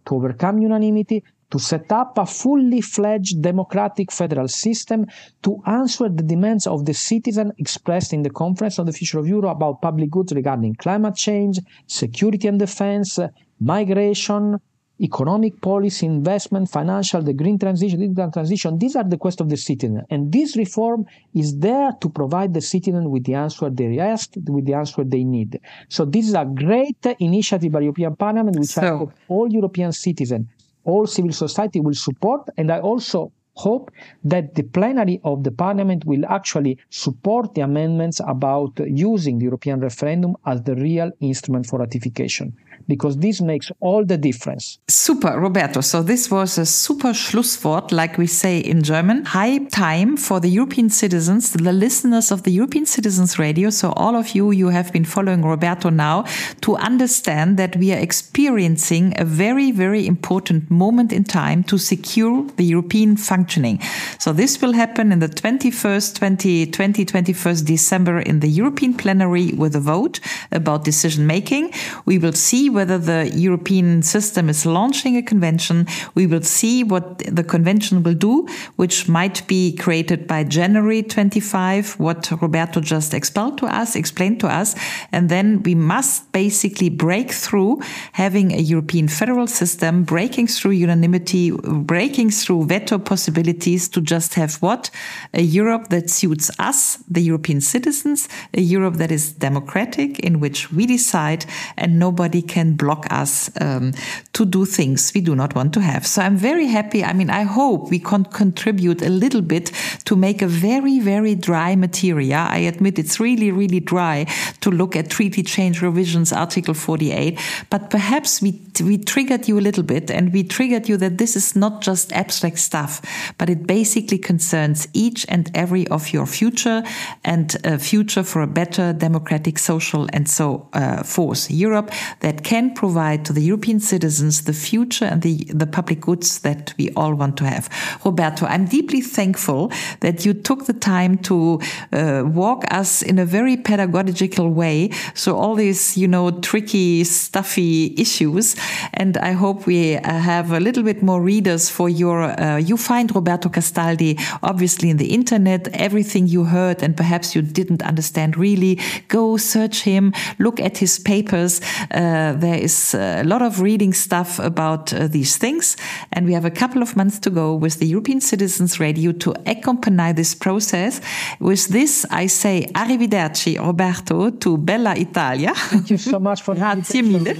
to 0.06 0.16
overcome 0.16 0.60
unanimity, 0.60 1.24
to 1.52 1.60
set 1.60 1.92
up 1.92 2.18
a 2.18 2.26
fully 2.26 2.82
fledged 2.82 3.42
democratic 3.42 4.12
federal 4.12 4.48
system 4.48 5.06
to 5.44 5.62
answer 5.68 6.10
the 6.10 6.24
demands 6.24 6.66
of 6.66 6.86
the 6.86 6.94
citizen 6.94 7.52
expressed 7.58 8.14
in 8.14 8.24
the 8.24 8.30
Conference 8.30 8.80
on 8.80 8.86
the 8.86 8.92
Future 8.92 9.20
of 9.20 9.28
Europe 9.28 9.58
about 9.58 9.82
public 9.82 10.10
goods 10.10 10.34
regarding 10.34 10.74
climate 10.76 11.16
change, 11.16 11.60
security 11.86 12.48
and 12.48 12.60
defense, 12.60 13.20
migration, 13.60 14.60
economic 15.02 15.60
policy, 15.62 16.06
investment, 16.06 16.70
financial, 16.70 17.22
the 17.22 17.34
green 17.34 17.60
transition, 17.60 18.00
digital 18.00 18.32
transition, 18.32 18.78
these 18.78 18.96
are 18.96 19.04
the 19.04 19.18
questions 19.18 19.46
of 19.46 19.50
the 19.50 19.58
citizen. 19.58 20.04
And 20.10 20.32
this 20.32 20.56
reform 20.56 21.06
is 21.34 21.58
there 21.58 21.92
to 22.00 22.10
provide 22.10 22.54
the 22.54 22.62
citizen 22.62 23.10
with 23.10 23.26
the 23.26 23.34
answer 23.34 23.70
they 23.70 24.00
ask, 24.00 24.34
with 24.48 24.66
the 24.66 24.74
answer 24.74 25.04
they 25.04 25.24
need. 25.24 25.60
So 25.90 26.06
this 26.06 26.28
is 26.28 26.34
a 26.34 26.46
great 26.46 27.06
initiative 27.20 27.72
by 27.72 27.82
European 27.82 28.16
Parliament, 28.16 28.58
which 28.58 28.70
so, 28.70 28.82
I 28.82 28.98
hope 28.98 29.14
all 29.28 29.52
European 29.52 29.92
citizens, 29.92 30.48
all 30.84 31.06
civil 31.08 31.34
society 31.34 31.82
will 31.82 31.94
support. 31.94 32.50
And 32.58 32.72
I 32.72 32.80
also 32.80 33.34
hope 33.56 33.92
that 34.24 34.56
the 34.56 34.64
plenary 34.64 35.20
of 35.24 35.44
the 35.44 35.52
parliament 35.52 36.06
will 36.06 36.26
actually 36.26 36.78
support 36.90 37.54
the 37.56 37.62
amendments 37.62 38.20
about 38.28 38.78
using 38.86 39.40
the 39.40 39.46
European 39.46 39.80
referendum 39.80 40.36
as 40.46 40.62
the 40.64 40.76
real 40.76 41.10
instrument 41.22 41.66
for 41.66 41.80
ratification 41.80 42.54
because 42.88 43.18
this 43.18 43.42
makes 43.42 43.72
all 43.80 44.06
the 44.06 44.18
difference. 44.18 44.80
Super, 44.88 45.40
Roberto. 45.40 45.82
So 45.82 46.02
this 46.02 46.30
was 46.30 46.58
a 46.58 46.66
super 46.66 47.10
Schlusswort, 47.10 47.92
like 47.92 48.18
we 48.18 48.28
say 48.28 48.60
in 48.60 48.84
German. 48.84 49.26
High 49.26 49.60
time 49.66 50.18
for 50.18 50.40
the 50.40 50.50
European 50.50 50.90
citizens, 50.90 51.52
the 51.52 51.74
listeners 51.74 52.32
of 52.32 52.44
the 52.44 52.52
European 52.52 52.86
Citizens 52.86 53.40
Radio. 53.40 53.70
So 53.70 53.92
all 53.94 54.16
of 54.16 54.36
you, 54.36 54.52
you 54.52 54.70
have 54.70 54.92
been 54.92 55.06
following 55.06 55.44
Roberto 55.44 55.90
now 55.90 56.26
to 56.62 56.76
understand 56.76 57.58
that 57.58 57.76
we 57.76 57.92
are 57.94 58.00
experiencing 58.00 59.14
a 59.18 59.26
very, 59.26 59.72
very 59.72 60.08
important 60.08 60.70
moment 60.70 61.12
in 61.12 61.24
time 61.24 61.64
to 61.66 61.78
secure 61.78 62.46
the 62.58 62.64
European 62.66 63.18
functioning. 63.18 63.80
So 64.20 64.34
this 64.34 64.62
will 64.62 64.74
happen 64.74 65.12
in 65.12 65.20
the 65.20 65.28
21st, 65.28 66.16
20, 66.16 66.68
20, 66.68 67.06
21st 67.06 67.66
December 67.66 68.20
in 68.20 68.40
the 68.40 68.50
European 68.50 68.94
plenary 68.94 69.54
with 69.54 69.76
a 69.76 69.80
vote 69.80 70.20
about 70.52 70.84
decision 70.84 71.28
making. 71.28 71.72
We 72.06 72.18
will 72.18 72.34
see 72.34 72.70
whether 72.76 73.00
the 73.00 73.32
European 73.34 74.04
system 74.04 74.50
is 74.50 74.66
launching 74.66 75.18
a 75.18 75.24
convention. 75.24 75.88
We 76.14 76.28
will 76.28 76.44
see 76.44 76.84
what 76.84 77.20
the 77.20 77.44
convention 77.44 78.04
will 78.04 78.14
do, 78.14 78.48
which 78.76 79.08
might 79.08 79.48
be 79.48 79.76
created 79.76 80.28
by 80.28 80.44
January 80.44 81.02
25, 81.02 82.00
what 82.00 82.30
Roberto 82.42 82.82
just 82.82 83.14
explained 83.14 83.58
to 83.60 83.66
us, 83.66 83.96
explained 83.96 84.40
to 84.42 84.48
us. 84.48 84.76
And 85.12 85.30
then 85.30 85.64
we 85.64 85.74
must 85.74 86.32
basically 86.32 86.90
break 86.90 87.32
through 87.32 87.82
having 88.12 88.52
a 88.52 88.60
European 88.60 89.08
federal 89.08 89.48
system, 89.48 90.04
breaking 90.04 90.48
through 90.48 90.72
unanimity, 90.72 91.52
breaking 91.52 92.32
through 92.32 92.66
veto 92.66 93.00
possibilities 93.00 93.88
to 93.90 94.02
just 94.02 94.36
have 94.36 94.56
what? 94.56 94.92
A 95.34 95.42
Europe 95.42 95.88
that 95.90 96.10
suits 96.10 96.52
us, 96.60 96.98
the 97.10 97.22
European 97.22 97.62
citizens, 97.62 98.28
a 98.54 98.62
Europe 98.62 98.96
that 98.96 99.12
is 99.12 99.32
democratic, 99.32 100.20
in 100.20 100.40
which 100.40 100.72
we 100.72 100.86
decide 100.86 101.46
and 101.78 101.98
nobody 102.00 102.42
can 102.42 102.65
can 102.66 102.76
block 102.76 103.06
us 103.12 103.50
um, 103.62 103.94
to 104.34 104.46
do 104.46 104.66
things 104.66 105.12
we 105.14 105.22
do 105.22 105.36
not 105.36 105.56
want 105.56 105.74
to 105.74 105.82
have. 105.82 106.06
So 106.06 106.22
I'm 106.22 106.38
very 106.38 106.68
happy. 106.68 107.04
I 107.04 107.14
mean, 107.14 107.30
I 107.30 107.44
hope 107.44 107.90
we 107.92 108.00
can 108.00 108.26
contribute 108.26 109.02
a 109.02 109.10
little 109.10 109.42
bit 109.42 109.72
to 110.06 110.16
make 110.16 110.42
a 110.42 110.48
very, 110.48 111.00
very 111.00 111.36
dry 111.36 111.76
material. 111.76 112.48
I 112.50 112.60
admit 112.68 113.00
it's 113.00 113.20
really, 113.20 113.52
really 113.52 113.80
dry 113.80 114.26
to 114.62 114.72
look 114.72 114.96
at 114.96 115.10
treaty 115.10 115.44
change 115.44 115.82
revisions, 115.82 116.34
Article 116.34 116.74
48, 116.74 117.40
but 117.70 117.90
perhaps 117.90 118.42
we, 118.42 118.62
we 118.84 118.98
triggered 118.98 119.48
you 119.48 119.60
a 119.60 119.66
little 119.68 119.84
bit 119.84 120.10
and 120.10 120.34
we 120.34 120.44
triggered 120.44 120.90
you 120.90 120.98
that 120.98 121.18
this 121.18 121.36
is 121.36 121.56
not 121.56 121.82
just 121.82 122.12
abstract 122.14 122.58
stuff, 122.58 123.02
but 123.38 123.50
it 123.50 123.68
basically 123.68 124.18
concerns 124.18 124.88
each 124.94 125.26
and 125.30 125.52
every 125.54 125.88
of 125.90 126.14
your 126.14 126.26
future 126.26 126.84
and 127.24 127.56
a 127.64 127.78
future 127.78 128.24
for 128.24 128.42
a 128.42 128.48
better 128.48 128.94
democratic, 128.94 129.60
social, 129.60 130.08
and 130.14 130.28
so 130.28 130.68
uh, 130.74 131.04
force 131.04 131.50
Europe 131.52 131.92
that 132.22 132.44
can 132.44 132.55
can 132.56 132.74
provide 132.74 133.26
to 133.26 133.34
the 133.34 133.42
European 133.42 133.80
citizens 133.82 134.44
the 134.44 134.54
future 134.54 135.08
and 135.12 135.22
the, 135.22 135.36
the 135.62 135.68
public 135.68 136.00
goods 136.00 136.40
that 136.40 136.74
we 136.78 136.90
all 136.96 137.14
want 137.14 137.36
to 137.36 137.44
have. 137.44 137.68
Roberto, 138.06 138.46
I'm 138.46 138.66
deeply 138.78 139.02
thankful 139.02 139.72
that 140.00 140.26
you 140.26 140.34
took 140.34 140.66
the 140.66 140.78
time 140.96 141.18
to 141.30 141.60
uh, 141.92 142.24
walk 142.44 142.64
us 142.72 143.02
in 143.02 143.20
a 143.20 143.26
very 143.26 143.58
pedagogical 143.58 144.48
way. 144.50 144.78
So 145.16 145.36
all 145.36 145.56
these, 145.56 145.98
you 145.98 146.08
know, 146.08 146.32
tricky, 146.40 147.04
stuffy 147.04 147.94
issues. 147.98 148.56
And 148.94 149.18
I 149.18 149.34
hope 149.34 149.68
we 149.68 149.98
uh, 149.98 150.20
have 150.32 150.54
a 150.54 150.62
little 150.62 150.84
bit 150.84 151.04
more 151.04 151.22
readers 151.22 151.70
for 151.70 151.90
your, 151.90 152.18
uh, 152.40 152.56
you 152.70 152.78
find 152.78 153.14
Roberto 153.14 153.50
Castaldi 153.50 154.18
obviously 154.44 154.90
in 154.90 154.98
the 154.98 155.14
internet, 155.14 155.68
everything 155.74 156.28
you 156.28 156.46
heard 156.46 156.82
and 156.82 156.96
perhaps 156.96 157.36
you 157.36 157.42
didn't 157.42 157.82
understand 157.84 158.38
really, 158.38 158.80
go 159.10 159.36
search 159.36 159.82
him, 159.82 160.14
look 160.40 160.62
at 160.62 160.78
his 160.78 161.00
papers. 161.00 161.60
Uh, 161.92 162.45
there 162.46 162.64
is 162.64 162.94
a 162.94 163.24
lot 163.24 163.42
of 163.42 163.60
reading 163.60 163.94
stuff 163.94 164.40
about 164.40 164.94
uh, 164.94 165.08
these 165.08 165.38
things. 165.38 165.76
And 166.14 166.26
we 166.28 166.34
have 166.34 166.46
a 166.46 166.52
couple 166.52 166.82
of 166.82 166.96
months 166.96 167.20
to 167.20 167.30
go 167.30 167.56
with 167.56 167.80
the 167.80 167.88
European 167.88 168.22
Citizens 168.22 168.80
Radio 168.80 169.12
to 169.14 169.34
accompany 169.46 170.14
this 170.14 170.36
process. 170.36 171.02
With 171.40 171.68
this, 171.70 172.06
I 172.12 172.28
say 172.28 172.68
arrivederci, 172.74 173.58
Roberto, 173.58 174.30
to 174.30 174.58
Bella 174.58 174.94
Italia. 174.96 175.54
Thank 175.56 175.90
you 175.90 175.98
so 175.98 176.20
much 176.20 176.44
for 176.44 176.56
Grazie 176.56 177.02
mille. 177.02 177.36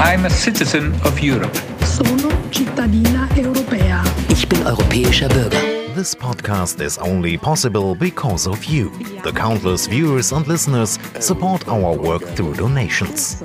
I'm 0.00 0.24
a 0.24 0.30
citizen 0.30 0.94
of 1.04 1.20
Europe. 1.20 1.58
Sono 1.84 2.30
cittadina 2.50 3.28
europea. 3.36 4.02
Ich 4.28 4.48
bin 4.48 4.62
europäischer 4.62 5.28
Bürger. 5.28 5.77
This 5.98 6.14
podcast 6.14 6.78
is 6.80 6.96
only 6.98 7.36
possible 7.36 7.96
because 7.96 8.46
of 8.46 8.64
you. 8.66 8.90
The 9.24 9.32
countless 9.32 9.88
viewers 9.88 10.30
and 10.30 10.46
listeners 10.46 10.96
support 11.18 11.66
our 11.66 11.96
work 11.96 12.22
through 12.22 12.54
donations. 12.54 13.42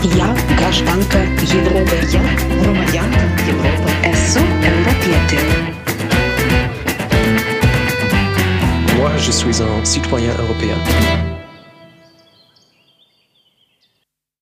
Europei. 0.00 0.18
Ja, 0.18 0.28
graștancă 0.60 1.18
Европа. 1.58 1.94
Я 2.14 2.22
громадянка 2.60 3.24
Європи. 3.46 3.90
Esso 4.10 4.42
Europieter. 4.72 5.44
Moi, 8.98 9.12
je 9.26 9.32
suis 9.40 9.58
un 9.60 9.82
citoyen 9.92 10.34
européen. 10.44 10.78